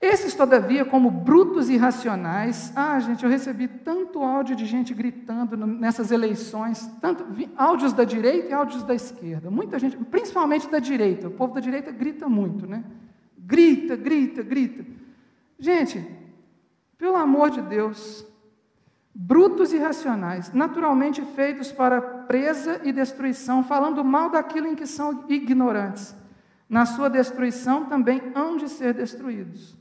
Esses, 0.00 0.34
todavia, 0.34 0.84
como 0.84 1.08
brutos 1.08 1.70
e 1.70 1.74
irracionais, 1.74 2.72
ah, 2.74 2.98
gente, 2.98 3.22
eu 3.22 3.30
recebi 3.30 3.68
tanto 3.68 4.24
áudio 4.24 4.56
de 4.56 4.66
gente 4.66 4.92
gritando 4.92 5.56
nessas 5.56 6.10
eleições, 6.10 6.90
tanto 7.00 7.24
áudios 7.56 7.92
da 7.92 8.02
direita 8.02 8.48
e 8.48 8.52
áudios 8.52 8.82
da 8.82 8.96
esquerda. 8.96 9.52
Muita 9.52 9.78
gente, 9.78 9.96
principalmente 9.98 10.68
da 10.68 10.80
direita. 10.80 11.28
O 11.28 11.30
povo 11.30 11.54
da 11.54 11.60
direita 11.60 11.92
grita 11.92 12.28
muito, 12.28 12.66
né? 12.66 12.82
Grita, 13.38 13.94
grita, 13.94 14.42
grita. 14.42 14.84
Gente, 15.60 16.04
pelo 16.98 17.14
amor 17.14 17.50
de 17.50 17.62
Deus, 17.62 18.26
brutos 19.14 19.72
e 19.72 19.78
racionais, 19.78 20.52
naturalmente 20.52 21.22
feitos 21.22 21.72
para 21.72 22.00
presa 22.00 22.80
e 22.84 22.92
destruição, 22.92 23.62
falando 23.62 24.04
mal 24.04 24.30
daquilo 24.30 24.66
em 24.66 24.74
que 24.74 24.86
são 24.86 25.24
ignorantes. 25.28 26.14
Na 26.68 26.86
sua 26.86 27.10
destruição 27.10 27.86
também 27.86 28.22
hão 28.34 28.56
de 28.56 28.68
ser 28.68 28.94
destruídos. 28.94 29.76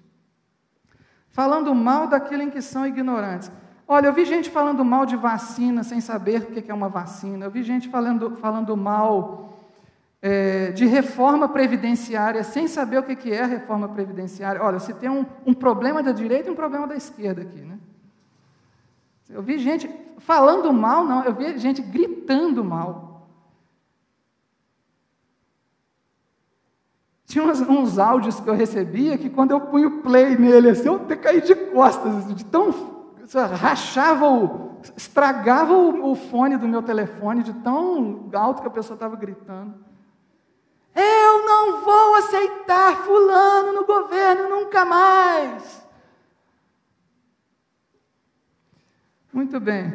Falando 1.29 1.73
mal 1.75 2.07
daquilo 2.07 2.41
em 2.41 2.49
que 2.49 2.61
são 2.61 2.85
ignorantes. 2.85 3.51
Olha, 3.87 4.07
eu 4.07 4.13
vi 4.13 4.25
gente 4.25 4.49
falando 4.49 4.83
mal 4.83 5.05
de 5.05 5.15
vacina 5.15 5.83
sem 5.83 6.01
saber 6.01 6.41
o 6.41 6.45
que 6.47 6.69
é 6.69 6.73
uma 6.73 6.89
vacina. 6.89 7.45
Eu 7.45 7.51
vi 7.51 7.61
gente 7.63 7.87
falando, 7.89 8.35
falando 8.35 8.75
mal 8.75 9.59
é, 10.21 10.71
de 10.71 10.85
reforma 10.85 11.47
previdenciária 11.47 12.43
sem 12.43 12.67
saber 12.67 12.97
o 12.99 13.03
que 13.03 13.31
é 13.31 13.43
a 13.43 13.47
reforma 13.47 13.87
previdenciária. 13.89 14.61
Olha, 14.61 14.79
se 14.79 14.93
tem 14.95 15.09
um, 15.09 15.25
um 15.45 15.53
problema 15.53 16.03
da 16.03 16.11
direita 16.11 16.49
e 16.49 16.51
um 16.51 16.55
problema 16.55 16.87
da 16.87 16.95
esquerda 16.95 17.41
aqui, 17.43 17.61
né? 17.61 17.77
Eu 19.29 19.43
vi 19.43 19.59
gente 19.59 19.89
falando 20.17 20.73
mal, 20.73 21.05
não, 21.05 21.23
eu 21.23 21.33
vi 21.33 21.57
gente 21.57 21.81
gritando 21.81 22.63
mal. 22.63 23.09
Tinha 27.29 27.43
uns, 27.43 27.61
uns 27.61 27.99
áudios 27.99 28.39
que 28.39 28.49
eu 28.49 28.55
recebia 28.55 29.15
que 29.15 29.29
quando 29.29 29.51
eu 29.51 29.61
punho 29.61 30.01
play 30.01 30.35
nele, 30.35 30.71
assim, 30.71 30.87
eu 30.87 30.99
caí 31.21 31.41
de 31.41 31.53
costas, 31.53 32.35
de 32.35 32.43
tão. 32.43 32.73
rachava 33.55 34.27
o. 34.27 34.79
estragava 34.97 35.73
o, 35.73 36.11
o 36.11 36.15
fone 36.15 36.57
do 36.57 36.67
meu 36.67 36.81
telefone 36.81 37.43
de 37.43 37.53
tão 37.53 38.27
alto 38.33 38.63
que 38.63 38.67
a 38.67 38.71
pessoa 38.71 38.95
estava 38.95 39.15
gritando. 39.15 39.75
Eu 40.95 41.45
não 41.45 41.81
vou 41.81 42.15
aceitar 42.15 42.95
fulano 43.03 43.73
no 43.73 43.85
governo 43.85 44.49
nunca 44.49 44.83
mais. 44.83 45.87
Muito 49.31 49.59
bem. 49.59 49.93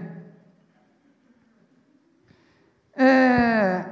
É... 2.96 3.84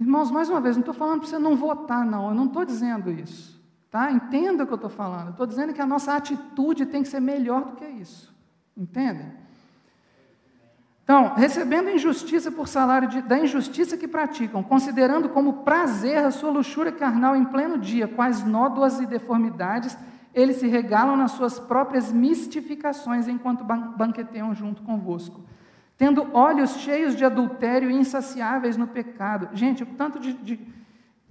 Irmãos, 0.00 0.30
mais 0.30 0.48
uma 0.48 0.60
vez, 0.60 0.76
não 0.76 0.80
estou 0.80 0.94
falando 0.94 1.20
para 1.20 1.28
você 1.28 1.38
não 1.38 1.56
votar, 1.56 2.04
não. 2.04 2.28
Eu 2.28 2.34
não 2.34 2.46
estou 2.46 2.64
dizendo 2.64 3.10
isso. 3.10 3.58
Tá? 3.90 4.10
Entenda 4.10 4.64
o 4.64 4.66
que 4.66 4.72
eu 4.72 4.76
estou 4.76 4.90
falando. 4.90 5.30
Estou 5.30 5.46
dizendo 5.46 5.72
que 5.72 5.80
a 5.80 5.86
nossa 5.86 6.14
atitude 6.14 6.86
tem 6.86 7.02
que 7.02 7.08
ser 7.08 7.20
melhor 7.20 7.64
do 7.64 7.72
que 7.72 7.84
isso. 7.84 8.34
Entendem? 8.76 9.32
Então, 11.02 11.34
recebendo 11.34 11.88
injustiça 11.88 12.52
por 12.52 12.68
salário 12.68 13.08
de, 13.08 13.22
da 13.22 13.38
injustiça 13.38 13.96
que 13.96 14.06
praticam, 14.06 14.62
considerando 14.62 15.30
como 15.30 15.64
prazer 15.64 16.18
a 16.18 16.30
sua 16.30 16.50
luxúria 16.50 16.92
carnal 16.92 17.34
em 17.34 17.46
pleno 17.46 17.78
dia, 17.78 18.06
quais 18.06 18.44
nódoas 18.44 19.00
e 19.00 19.06
deformidades 19.06 19.96
eles 20.38 20.56
se 20.56 20.68
regalam 20.68 21.16
nas 21.16 21.32
suas 21.32 21.58
próprias 21.58 22.12
mistificações 22.12 23.26
enquanto 23.26 23.64
banqueteiam 23.64 24.54
junto 24.54 24.82
convosco, 24.82 25.40
tendo 25.96 26.28
olhos 26.32 26.76
cheios 26.76 27.16
de 27.16 27.24
adultério 27.24 27.90
e 27.90 27.94
insaciáveis 27.94 28.76
no 28.76 28.86
pecado. 28.86 29.48
Gente, 29.52 29.82
o 29.82 29.86
tanto 29.86 30.20
de, 30.20 30.34
de. 30.34 30.60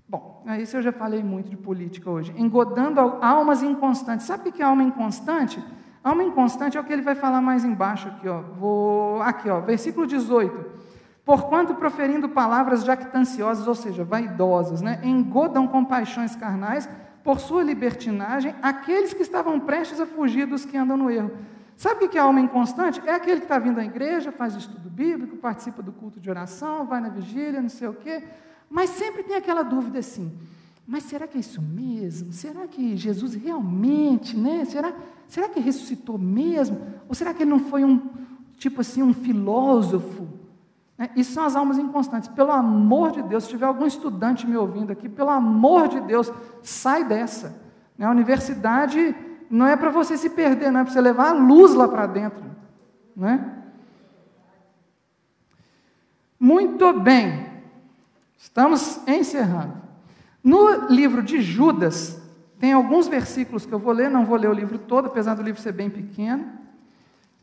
Bom, 0.09 0.43
isso 0.59 0.75
eu 0.75 0.81
já 0.81 0.91
falei 0.91 1.23
muito 1.23 1.49
de 1.49 1.55
política 1.55 2.09
hoje. 2.09 2.33
Engodando 2.35 2.99
almas 2.99 3.63
inconstantes. 3.63 4.25
Sabe 4.25 4.49
o 4.49 4.51
que 4.51 4.61
é 4.61 4.65
alma 4.65 4.83
inconstante? 4.83 5.63
Alma 6.03 6.23
inconstante 6.23 6.77
é 6.77 6.79
o 6.81 6.83
que 6.83 6.91
ele 6.91 7.01
vai 7.01 7.15
falar 7.15 7.39
mais 7.39 7.63
embaixo 7.63 8.09
aqui, 8.09 8.27
ó. 8.27 8.41
Vou 8.41 9.21
aqui, 9.21 9.49
ó, 9.49 9.61
versículo 9.61 10.05
18. 10.05 10.65
Porquanto 11.23 11.75
proferindo 11.75 12.27
palavras 12.27 12.83
jactanciosas, 12.83 13.67
ou 13.67 13.75
seja, 13.75 14.03
vaidosas, 14.03 14.81
né, 14.81 14.99
engodam 15.03 15.65
com 15.67 15.83
paixões 15.83 16.35
carnais, 16.35 16.89
por 17.27 17.41
sua 17.41 17.61
libertinagem 17.61 18.55
aqueles 18.61 19.13
que 19.13 19.21
estavam 19.21 19.59
prestes 19.59 19.99
a 19.99 20.05
fugir 20.05 20.47
dos 20.47 20.63
que 20.63 20.77
andam 20.77 20.95
no 20.95 21.11
erro. 21.11 21.29
Sabe 21.75 22.05
o 22.05 22.07
que 22.07 22.17
é 22.17 22.21
alma 22.21 22.39
inconstante? 22.39 23.01
É 23.05 23.13
aquele 23.13 23.41
que 23.41 23.45
está 23.47 23.59
vindo 23.59 23.81
à 23.81 23.83
igreja, 23.83 24.31
faz 24.31 24.55
estudo 24.55 24.89
bíblico, 24.89 25.35
participa 25.35 25.83
do 25.83 25.91
culto 25.91 26.21
de 26.21 26.29
oração, 26.29 26.85
vai 26.85 27.01
na 27.01 27.09
vigília, 27.09 27.61
não 27.61 27.67
sei 27.67 27.89
o 27.89 27.93
quê, 27.93 28.23
mas 28.69 28.91
sempre 28.91 29.23
tem 29.23 29.35
aquela 29.35 29.61
dúvida 29.61 29.99
assim: 29.99 30.31
mas 30.87 31.03
será 31.03 31.27
que 31.27 31.35
é 31.35 31.41
isso 31.41 31.61
mesmo? 31.61 32.31
Será 32.31 32.65
que 32.65 32.95
Jesus 32.95 33.33
realmente, 33.33 34.37
né? 34.37 34.63
Será, 34.63 34.93
será 35.27 35.49
que 35.49 35.59
ressuscitou 35.59 36.17
mesmo? 36.17 36.79
Ou 37.09 37.13
será 37.13 37.33
que 37.33 37.43
ele 37.43 37.49
não 37.49 37.59
foi 37.59 37.83
um, 37.83 38.09
tipo 38.55 38.79
assim, 38.79 39.03
um 39.03 39.13
filósofo? 39.13 40.29
Né? 40.97 41.09
Isso 41.15 41.33
são 41.33 41.43
as 41.43 41.55
almas 41.55 41.77
inconstantes. 41.77 42.27
Pelo 42.29 42.51
amor 42.51 43.11
de 43.11 43.21
Deus, 43.21 43.43
se 43.43 43.49
tiver 43.49 43.65
algum 43.65 43.85
estudante 43.85 44.47
me 44.47 44.57
ouvindo 44.57 44.91
aqui, 44.91 45.07
pelo 45.07 45.29
amor 45.29 45.87
de 45.87 46.01
Deus, 46.01 46.31
sai 46.67 47.03
dessa. 47.03 47.59
Né? 47.97 48.05
A 48.05 48.11
universidade 48.11 49.15
não 49.49 49.65
é 49.67 49.75
para 49.75 49.89
você 49.89 50.17
se 50.17 50.29
perder, 50.29 50.71
não 50.71 50.81
é 50.81 50.83
para 50.83 50.93
você 50.93 51.01
levar 51.01 51.29
a 51.29 51.33
luz 51.33 51.73
lá 51.73 51.87
para 51.87 52.05
dentro. 52.05 52.43
Né? 53.15 53.53
Muito 56.39 56.93
bem, 56.93 57.47
estamos 58.37 58.99
encerrando. 59.07 59.73
No 60.43 60.87
livro 60.87 61.23
de 61.23 61.41
Judas, 61.41 62.21
tem 62.59 62.73
alguns 62.73 63.07
versículos 63.07 63.65
que 63.65 63.73
eu 63.73 63.79
vou 63.79 63.93
ler, 63.93 64.09
não 64.09 64.25
vou 64.25 64.37
ler 64.37 64.49
o 64.49 64.53
livro 64.53 64.77
todo, 64.77 65.07
apesar 65.07 65.35
do 65.35 65.41
livro 65.41 65.61
ser 65.61 65.71
bem 65.71 65.89
pequeno 65.89 66.57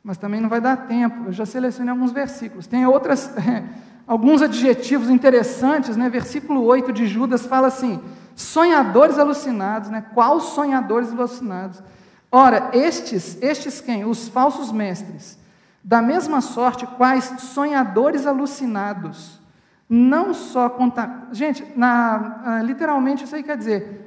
mas 0.04 0.18
também 0.18 0.38
não 0.38 0.50
vai 0.50 0.60
dar 0.60 0.76
tempo. 0.86 1.24
Eu 1.28 1.32
já 1.32 1.46
selecionei 1.46 1.90
alguns 1.90 2.12
versículos. 2.12 2.66
Tem 2.66 2.84
outras, 2.84 3.34
alguns 4.06 4.42
adjetivos 4.42 5.08
interessantes, 5.08 5.96
né? 5.96 6.10
Versículo 6.10 6.62
8 6.62 6.92
de 6.92 7.06
Judas 7.06 7.46
fala 7.46 7.68
assim: 7.68 7.98
sonhadores 8.34 9.18
alucinados, 9.18 9.90
né? 9.90 10.04
Qual 10.14 10.40
sonhadores 10.40 11.10
alucinados? 11.12 11.82
Ora, 12.30 12.70
estes, 12.72 13.38
estes 13.40 13.80
quem? 13.80 14.04
Os 14.04 14.28
falsos 14.28 14.72
mestres, 14.72 15.38
da 15.82 16.02
mesma 16.02 16.40
sorte, 16.40 16.86
quais 16.86 17.24
sonhadores 17.38 18.26
alucinados, 18.26 19.40
não 19.88 20.34
só 20.34 20.68
contar. 20.68 21.28
Gente, 21.30 21.64
na, 21.76 22.40
ah, 22.44 22.62
literalmente 22.62 23.24
isso 23.24 23.36
aí 23.36 23.42
quer 23.42 23.56
dizer, 23.56 24.04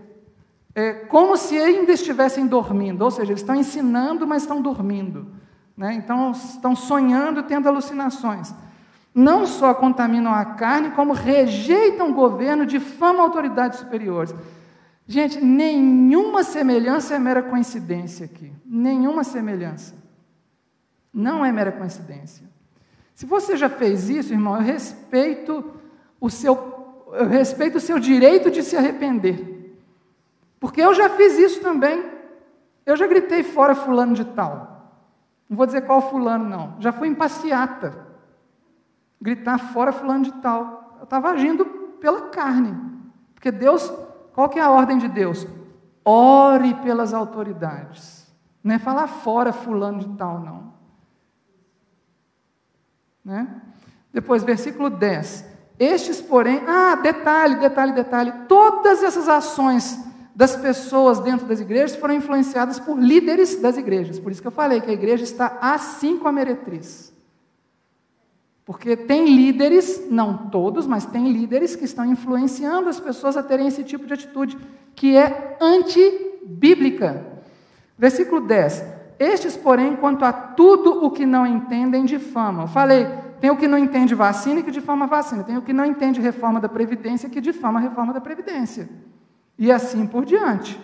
é 0.76 0.94
como 0.94 1.38
se 1.38 1.58
ainda 1.58 1.92
estivessem 1.92 2.46
dormindo, 2.46 3.02
ou 3.02 3.10
seja, 3.10 3.32
eles 3.32 3.42
estão 3.42 3.56
ensinando, 3.56 4.28
mas 4.28 4.44
estão 4.44 4.62
dormindo. 4.62 5.28
Né? 5.76 5.94
Então, 5.94 6.32
estão 6.32 6.76
sonhando, 6.76 7.44
tendo 7.44 7.68
alucinações. 7.68 8.54
Não 9.18 9.48
só 9.48 9.74
contaminam 9.74 10.32
a 10.32 10.46
carne, 10.46 10.92
como 10.92 11.12
rejeitam 11.12 12.12
o 12.12 12.14
governo, 12.14 12.68
difamam 12.68 13.24
autoridades 13.24 13.80
superiores. 13.80 14.32
Gente, 15.08 15.44
nenhuma 15.44 16.44
semelhança 16.44 17.16
é 17.16 17.20
mera 17.20 17.42
coincidência 17.42 18.28
aqui. 18.28 18.54
Nenhuma 18.64 19.24
semelhança. 19.24 19.96
Não 21.12 21.44
é 21.44 21.52
mera 21.52 21.72
coincidência. 21.72 22.48
Se 23.16 23.26
você 23.26 23.58
já 23.58 23.68
fez 23.68 24.08
isso, 24.08 24.34
irmão, 24.34 24.56
eu 24.56 24.62
respeito 24.62 25.66
o 26.22 26.30
seu, 26.30 27.04
eu 27.14 27.28
respeito 27.28 27.80
o 27.80 27.82
seu 27.82 27.98
direito 27.98 28.52
de 28.52 28.62
se 28.62 28.78
arrepender. 28.78 29.76
Porque 30.60 30.80
eu 30.80 30.94
já 30.94 31.10
fiz 31.10 31.40
isso 31.40 31.60
também. 31.60 32.06
Eu 32.86 32.96
já 32.96 33.08
gritei 33.08 33.42
fora 33.42 33.74
fulano 33.74 34.14
de 34.14 34.26
tal. 34.26 34.94
Não 35.50 35.58
vou 35.58 35.66
dizer 35.66 35.88
qual 35.88 36.08
fulano, 36.08 36.48
não. 36.48 36.76
Já 36.80 36.92
fui 36.92 37.08
em 37.08 37.16
passeata. 37.16 38.06
Gritar 39.22 39.58
fora 39.58 39.92
fulano 39.92 40.24
de 40.24 40.32
tal. 40.34 40.96
Eu 40.98 41.04
estava 41.04 41.30
agindo 41.30 41.66
pela 42.00 42.30
carne. 42.30 42.76
Porque 43.34 43.52
Deus 43.52 43.92
Qual 44.38 44.50
que 44.50 44.60
é 44.60 44.62
a 44.62 44.70
ordem 44.70 45.00
de 45.00 45.08
Deus? 45.08 45.48
Ore 46.06 46.76
pelas 46.76 47.12
autoridades. 47.12 48.28
Não 48.64 48.76
é 48.76 48.78
falar 48.78 49.08
fora 49.08 49.52
fulano 49.52 49.98
de 49.98 50.10
tal, 50.10 50.40
não. 50.40 50.74
Né? 53.26 53.48
Depois, 54.14 54.44
versículo 54.44 54.92
10. 54.92 55.44
Estes, 55.80 56.22
porém, 56.22 56.62
ah, 56.68 56.98
detalhe, 56.98 57.56
detalhe, 57.56 57.94
detalhe. 57.94 58.32
Todas 58.48 59.02
essas 59.02 59.28
ações 59.28 60.00
das 60.36 60.56
pessoas 60.56 61.20
dentro 61.20 61.48
das 61.48 61.60
igrejas 61.60 61.96
foram 61.96 62.14
influenciadas 62.14 62.80
por 62.80 63.00
líderes 63.00 63.60
das 63.60 63.76
igrejas. 63.76 64.20
Por 64.20 64.32
isso 64.32 64.40
que 64.40 64.48
eu 64.48 64.52
falei 64.52 64.82
que 64.82 64.92
a 64.92 64.94
igreja 64.94 65.24
está 65.24 65.58
assim 65.60 66.20
com 66.20 66.28
a 66.28 66.32
meretriz. 66.32 67.12
Porque 68.68 68.98
tem 68.98 69.34
líderes, 69.34 70.08
não 70.12 70.50
todos, 70.50 70.86
mas 70.86 71.06
tem 71.06 71.32
líderes 71.32 71.74
que 71.74 71.86
estão 71.86 72.04
influenciando 72.04 72.90
as 72.90 73.00
pessoas 73.00 73.38
a 73.38 73.42
terem 73.42 73.66
esse 73.66 73.82
tipo 73.82 74.06
de 74.06 74.14
atitude, 74.14 74.58
que 74.94 75.16
é 75.16 75.58
antibíblica. 75.62 77.26
Versículo 77.98 78.42
10. 78.42 78.84
Estes, 79.18 79.56
porém, 79.56 79.96
quanto 79.96 80.26
a 80.26 80.34
tudo 80.34 81.06
o 81.06 81.10
que 81.10 81.26
não 81.26 81.48
entendem, 81.48 82.04
difamam. 82.04 82.64
Eu 82.64 82.68
falei, 82.68 83.08
tem 83.40 83.50
o 83.50 83.56
que 83.56 83.70
não 83.70 83.78
entende 83.78 84.14
vacina 84.14 84.62
que 84.62 84.70
difama 84.70 85.08
vacina. 85.08 85.46
Tem 85.46 85.56
o 85.56 85.62
que 85.62 85.72
não 85.72 85.86
entende 85.86 86.20
reforma 86.20 86.60
da 86.60 86.68
Previdência 86.68 87.30
que 87.30 87.40
difama 87.40 87.80
a 87.80 87.82
reforma 87.82 88.12
da 88.12 88.20
Previdência 88.20 88.90
e 89.58 89.72
assim 89.72 90.06
por 90.06 90.26
diante. 90.26 90.78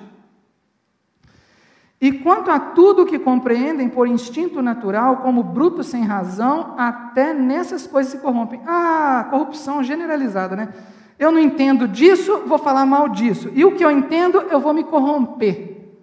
E 2.03 2.11
quanto 2.11 2.51
a 2.51 2.59
tudo 2.59 3.05
que 3.05 3.17
compreendem 3.17 3.87
por 3.87 4.09
instinto 4.09 4.61
natural, 4.61 5.21
como 5.21 5.41
bruto 5.41 5.85
sem 5.85 6.03
razão, 6.03 6.75
até 6.77 7.33
nessas 7.33 7.87
coisas 7.87 8.11
se 8.11 8.17
corrompem. 8.17 8.59
Ah, 8.67 9.25
corrupção 9.29 9.81
generalizada, 9.81 10.53
né? 10.53 10.73
Eu 11.17 11.31
não 11.31 11.39
entendo 11.39 11.87
disso, 11.87 12.43
vou 12.45 12.57
falar 12.57 12.85
mal 12.85 13.07
disso. 13.07 13.49
E 13.53 13.63
o 13.63 13.73
que 13.73 13.85
eu 13.85 13.89
entendo, 13.89 14.41
eu 14.51 14.59
vou 14.59 14.73
me 14.73 14.83
corromper. 14.83 15.93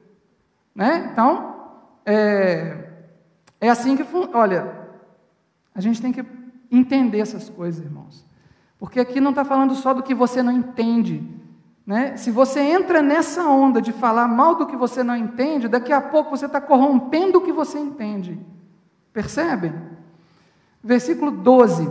Né? 0.74 1.10
Então, 1.12 1.54
é, 2.06 2.92
é 3.60 3.68
assim 3.68 3.94
que. 3.94 4.06
Olha, 4.32 4.72
a 5.74 5.82
gente 5.82 6.00
tem 6.00 6.12
que 6.12 6.24
entender 6.72 7.20
essas 7.20 7.50
coisas, 7.50 7.84
irmãos. 7.84 8.24
Porque 8.78 9.00
aqui 9.00 9.20
não 9.20 9.32
está 9.32 9.44
falando 9.44 9.74
só 9.74 9.92
do 9.92 10.02
que 10.02 10.14
você 10.14 10.42
não 10.42 10.52
entende, 10.52 11.22
né? 11.90 12.16
Se 12.16 12.30
você 12.30 12.60
entra 12.60 13.02
nessa 13.02 13.48
onda 13.48 13.82
de 13.82 13.92
falar 13.92 14.28
mal 14.28 14.54
do 14.54 14.64
que 14.64 14.76
você 14.76 15.02
não 15.02 15.16
entende, 15.16 15.66
daqui 15.66 15.92
a 15.92 16.00
pouco 16.00 16.30
você 16.30 16.46
está 16.46 16.60
corrompendo 16.60 17.38
o 17.38 17.40
que 17.40 17.50
você 17.50 17.80
entende. 17.80 18.38
Percebem? 19.12 19.74
Versículo 20.84 21.32
12: 21.32 21.90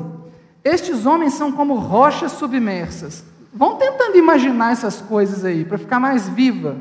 Estes 0.63 1.05
homens 1.05 1.33
são 1.33 1.51
como 1.51 1.75
rochas 1.75 2.31
submersas. 2.31 3.25
Vão 3.53 3.75
tentando 3.75 4.17
imaginar 4.17 4.71
essas 4.71 5.01
coisas 5.01 5.43
aí, 5.43 5.65
para 5.65 5.77
ficar 5.77 5.99
mais 5.99 6.29
viva, 6.29 6.79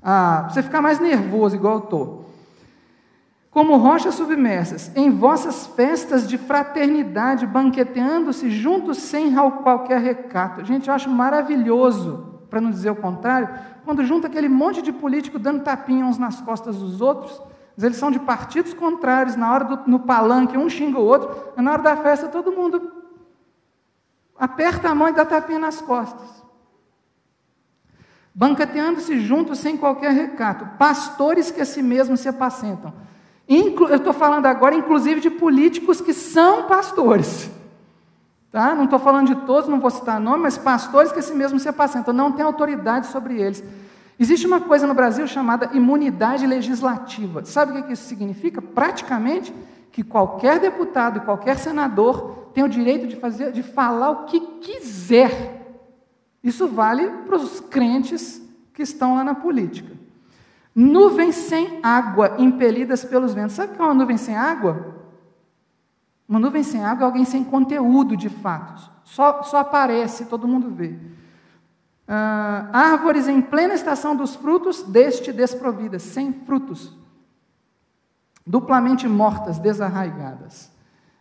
ah, 0.00 0.42
para 0.44 0.54
você 0.54 0.62
ficar 0.62 0.80
mais 0.80 1.00
nervoso, 1.00 1.56
igual 1.56 1.78
eu 1.78 1.84
estou 1.84 2.26
como 3.56 3.78
rochas 3.78 4.14
submersas, 4.14 4.92
em 4.94 5.10
vossas 5.10 5.66
festas 5.66 6.28
de 6.28 6.36
fraternidade, 6.36 7.46
banqueteando-se 7.46 8.50
juntos 8.50 8.98
sem 8.98 9.34
qualquer 9.62 9.98
recato. 9.98 10.62
Gente, 10.62 10.88
eu 10.88 10.94
acho 10.94 11.08
maravilhoso, 11.08 12.35
para 12.56 12.60
não 12.62 12.70
dizer 12.70 12.88
o 12.88 12.96
contrário, 12.96 13.50
quando 13.84 14.02
junta 14.02 14.28
aquele 14.28 14.48
monte 14.48 14.80
de 14.80 14.90
político 14.90 15.38
dando 15.38 15.62
tapinha 15.62 16.06
uns 16.06 16.16
nas 16.16 16.40
costas 16.40 16.76
dos 16.76 17.02
outros, 17.02 17.38
eles 17.76 17.98
são 17.98 18.10
de 18.10 18.18
partidos 18.18 18.72
contrários, 18.72 19.36
na 19.36 19.52
hora 19.52 19.64
do, 19.64 19.90
no 19.90 20.00
palanque, 20.00 20.56
um 20.56 20.70
xinga 20.70 20.98
o 20.98 21.04
outro, 21.04 21.52
na 21.62 21.72
hora 21.72 21.82
da 21.82 21.96
festa 21.98 22.28
todo 22.28 22.50
mundo 22.50 22.90
aperta 24.38 24.88
a 24.88 24.94
mão 24.94 25.08
e 25.08 25.12
dá 25.12 25.26
tapinha 25.26 25.58
nas 25.58 25.82
costas. 25.82 26.42
Banqueteando-se 28.34 29.20
juntos 29.20 29.58
sem 29.58 29.76
qualquer 29.76 30.12
recato, 30.12 30.66
pastores 30.78 31.50
que 31.50 31.60
a 31.60 31.66
si 31.66 31.82
mesmos 31.82 32.20
se 32.20 32.28
apacentam 32.28 32.94
eu 33.48 33.96
estou 33.96 34.12
falando 34.12 34.46
agora, 34.46 34.74
inclusive, 34.74 35.20
de 35.20 35.30
políticos 35.30 36.00
que 36.00 36.12
são 36.12 36.64
pastores. 36.64 37.48
Tá? 38.56 38.74
Não 38.74 38.84
estou 38.84 38.98
falando 38.98 39.26
de 39.26 39.34
todos, 39.44 39.68
não 39.68 39.78
vou 39.78 39.90
citar 39.90 40.18
nome, 40.18 40.44
mas 40.44 40.56
pastores 40.56 41.12
que 41.12 41.18
assim 41.18 41.34
mesmo 41.34 41.58
se 41.58 41.68
apacentam, 41.68 42.14
não 42.14 42.32
tem 42.32 42.42
autoridade 42.42 43.06
sobre 43.08 43.38
eles. 43.38 43.62
Existe 44.18 44.46
uma 44.46 44.62
coisa 44.62 44.86
no 44.86 44.94
Brasil 44.94 45.26
chamada 45.26 45.76
imunidade 45.76 46.46
legislativa. 46.46 47.44
Sabe 47.44 47.78
o 47.78 47.82
que 47.84 47.92
isso 47.92 48.04
significa? 48.04 48.62
Praticamente 48.62 49.54
que 49.92 50.02
qualquer 50.02 50.58
deputado 50.58 51.20
qualquer 51.20 51.58
senador 51.58 52.48
tem 52.54 52.64
o 52.64 52.68
direito 52.68 53.06
de 53.06 53.16
fazer, 53.16 53.52
de 53.52 53.62
falar 53.62 54.08
o 54.08 54.24
que 54.24 54.40
quiser. 54.40 55.84
Isso 56.42 56.66
vale 56.66 57.06
para 57.26 57.36
os 57.36 57.60
crentes 57.60 58.40
que 58.72 58.80
estão 58.82 59.16
lá 59.16 59.22
na 59.22 59.34
política. 59.34 59.92
Nuvens 60.74 61.34
sem 61.34 61.78
água, 61.82 62.36
impelidas 62.38 63.04
pelos 63.04 63.34
ventos. 63.34 63.54
Sabe 63.54 63.74
o 63.74 63.76
que 63.76 63.82
é 63.82 63.84
uma 63.84 63.92
nuvem 63.92 64.16
sem 64.16 64.34
água? 64.34 64.95
Uma 66.28 66.40
nuvem 66.40 66.62
sem 66.62 66.84
água 66.84 67.04
é 67.04 67.06
alguém 67.06 67.24
sem 67.24 67.44
conteúdo 67.44 68.16
de 68.16 68.28
fatos. 68.28 68.90
Só, 69.04 69.42
só 69.42 69.58
aparece, 69.58 70.24
todo 70.26 70.48
mundo 70.48 70.70
vê. 70.70 70.98
Ah, 72.08 72.68
árvores 72.72 73.28
em 73.28 73.40
plena 73.40 73.74
estação 73.74 74.16
dos 74.16 74.34
frutos, 74.34 74.82
deste 74.82 75.32
desprovidas, 75.32 76.02
sem 76.02 76.32
frutos. 76.32 76.96
Duplamente 78.46 79.08
mortas, 79.08 79.58
desarraigadas. 79.58 80.70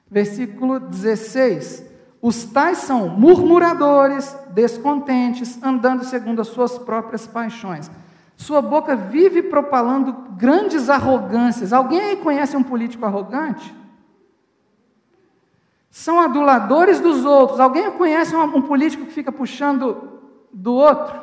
Versículo 0.10 0.80
16. 0.80 1.86
Os 2.22 2.46
tais 2.46 2.80
são 2.80 3.10
murmuradores, 3.10 4.36
descontentes, 4.50 5.62
andando 5.62 6.04
segundo 6.04 6.42
as 6.42 6.48
suas 6.48 6.78
próprias 6.78 7.28
paixões. 7.28 7.90
Sua 8.36 8.62
boca 8.62 8.96
vive 8.96 9.44
propalando 9.44 10.12
grandes 10.36 10.90
arrogâncias. 10.90 11.72
Alguém 11.72 12.00
aí 12.00 12.16
conhece 12.18 12.58
um 12.58 12.64
político 12.64 13.06
arrogante? 13.06 13.74
São 15.96 16.20
aduladores 16.20 17.00
dos 17.00 17.24
outros. 17.24 17.58
Alguém 17.58 17.90
conhece 17.90 18.36
um, 18.36 18.62
político 18.62 19.06
que 19.06 19.14
fica 19.14 19.32
puxando 19.32 20.20
do 20.52 20.74
outro? 20.74 21.18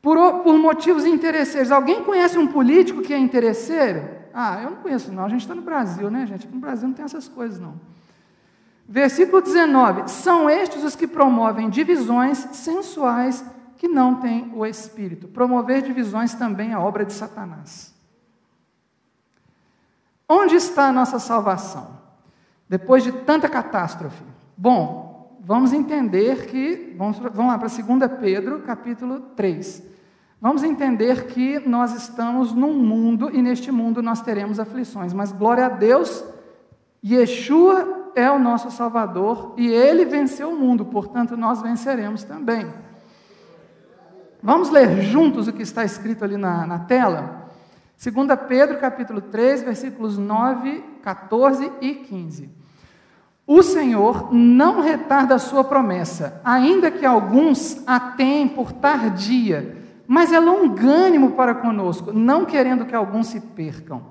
Por, 0.00 0.16
por 0.42 0.58
motivos 0.58 1.04
interesseiros. 1.04 1.70
Alguém 1.70 2.02
conhece 2.02 2.38
um 2.38 2.46
político 2.46 3.02
que 3.02 3.12
é 3.12 3.18
interesseiro? 3.18 4.08
Ah, 4.32 4.58
eu 4.62 4.70
não 4.70 4.78
conheço, 4.78 5.12
não. 5.12 5.26
A 5.26 5.28
gente 5.28 5.42
está 5.42 5.54
no 5.54 5.60
Brasil, 5.60 6.10
né, 6.10 6.24
gente? 6.24 6.46
Aqui 6.46 6.54
no 6.54 6.62
Brasil 6.62 6.88
não 6.88 6.94
tem 6.94 7.04
essas 7.04 7.28
coisas, 7.28 7.60
não. 7.60 7.78
Versículo 8.88 9.42
19: 9.42 10.08
São 10.10 10.48
estes 10.48 10.82
os 10.82 10.96
que 10.96 11.06
promovem 11.06 11.68
divisões 11.68 12.38
sensuais 12.52 13.44
que 13.76 13.86
não 13.86 14.14
tem 14.14 14.50
o 14.54 14.64
Espírito. 14.64 15.28
Promover 15.28 15.82
divisões 15.82 16.32
também 16.32 16.72
é 16.72 16.78
obra 16.78 17.04
de 17.04 17.12
Satanás. 17.12 17.94
Onde 20.26 20.56
está 20.56 20.88
a 20.88 20.92
nossa 20.92 21.18
salvação? 21.18 21.99
Depois 22.70 23.02
de 23.02 23.10
tanta 23.10 23.48
catástrofe. 23.48 24.22
Bom, 24.56 25.40
vamos 25.40 25.72
entender 25.72 26.46
que, 26.46 26.94
vamos, 26.96 27.18
vamos 27.18 27.52
lá 27.52 27.58
para 27.58 27.66
2 27.66 28.20
Pedro, 28.20 28.60
capítulo 28.60 29.18
3. 29.34 29.82
Vamos 30.40 30.62
entender 30.62 31.26
que 31.26 31.58
nós 31.68 31.92
estamos 31.96 32.52
num 32.52 32.72
mundo 32.74 33.28
e 33.34 33.42
neste 33.42 33.72
mundo 33.72 34.00
nós 34.00 34.20
teremos 34.20 34.60
aflições, 34.60 35.12
mas 35.12 35.32
glória 35.32 35.66
a 35.66 35.68
Deus, 35.68 36.24
Yeshua 37.04 38.12
é 38.14 38.30
o 38.30 38.38
nosso 38.38 38.70
Salvador 38.70 39.52
e 39.56 39.66
ele 39.66 40.04
venceu 40.04 40.50
o 40.50 40.56
mundo, 40.56 40.84
portanto 40.84 41.36
nós 41.36 41.60
venceremos 41.60 42.22
também. 42.22 42.72
Vamos 44.40 44.70
ler 44.70 45.02
juntos 45.02 45.48
o 45.48 45.52
que 45.52 45.62
está 45.62 45.84
escrito 45.84 46.22
ali 46.24 46.36
na, 46.36 46.64
na 46.64 46.78
tela? 46.78 47.48
2 48.00 48.14
Pedro 48.46 48.78
capítulo 48.78 49.20
3, 49.20 49.64
versículos 49.64 50.16
9, 50.16 50.84
14 51.02 51.72
e 51.80 51.94
15. 51.94 52.59
O 53.46 53.62
Senhor 53.62 54.32
não 54.32 54.80
retarda 54.80 55.34
a 55.34 55.38
sua 55.38 55.64
promessa, 55.64 56.40
ainda 56.44 56.90
que 56.90 57.04
alguns 57.04 57.82
a 57.86 57.98
tenham 57.98 58.48
por 58.48 58.72
tardia, 58.72 59.76
mas 60.06 60.32
é 60.32 60.38
longânimo 60.38 61.32
para 61.32 61.54
conosco, 61.54 62.12
não 62.12 62.44
querendo 62.44 62.84
que 62.84 62.94
alguns 62.94 63.28
se 63.28 63.40
percam, 63.40 64.02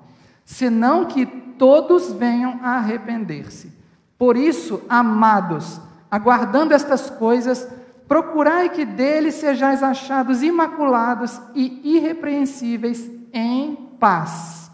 senão 0.43 1.05
que 1.05 1.25
todos 1.25 2.11
venham 2.11 2.59
a 2.61 2.77
arrepender-se. 2.77 3.71
Por 4.17 4.35
isso, 4.35 4.81
amados, 4.89 5.79
aguardando 6.09 6.73
estas 6.73 7.09
coisas, 7.09 7.67
Procurai 8.09 8.69
que 8.69 8.85
dele 8.85 9.31
sejais 9.31 9.83
achados 9.83 10.41
imaculados 10.41 11.39
e 11.53 11.95
irrepreensíveis 11.95 13.07
em 13.31 13.75
paz. 13.99 14.71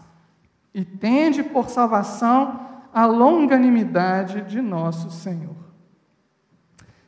E 0.72 0.82
tende 0.82 1.42
por 1.42 1.68
salvação 1.68 2.58
a 2.96 3.04
longanimidade 3.04 4.40
de 4.44 4.62
nosso 4.62 5.10
Senhor. 5.10 5.54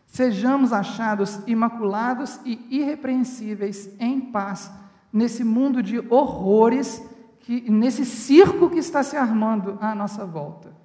Sejamos 0.07 0.71
achados 0.71 1.41
imaculados 1.47 2.39
e 2.45 2.67
irrepreensíveis 2.69 3.91
em 3.99 4.21
paz 4.21 4.71
nesse 5.11 5.43
mundo 5.43 5.83
de 5.83 5.99
horrores, 6.13 7.03
que, 7.41 7.71
nesse 7.71 8.05
circo 8.05 8.69
que 8.69 8.79
está 8.79 9.03
se 9.03 9.17
armando 9.17 9.79
à 9.81 9.95
nossa 9.95 10.27
volta. 10.27 10.77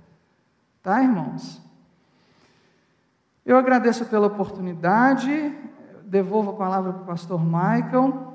Tá, 0.82 1.04
irmãos? 1.04 1.62
Eu 3.46 3.58
agradeço 3.58 4.06
pela 4.06 4.28
oportunidade. 4.28 5.54
devolvo 6.06 6.52
a 6.52 6.56
palavra 6.56 6.94
para 6.94 7.04
o 7.04 7.06
pastor 7.06 7.44
Michael. 7.44 8.33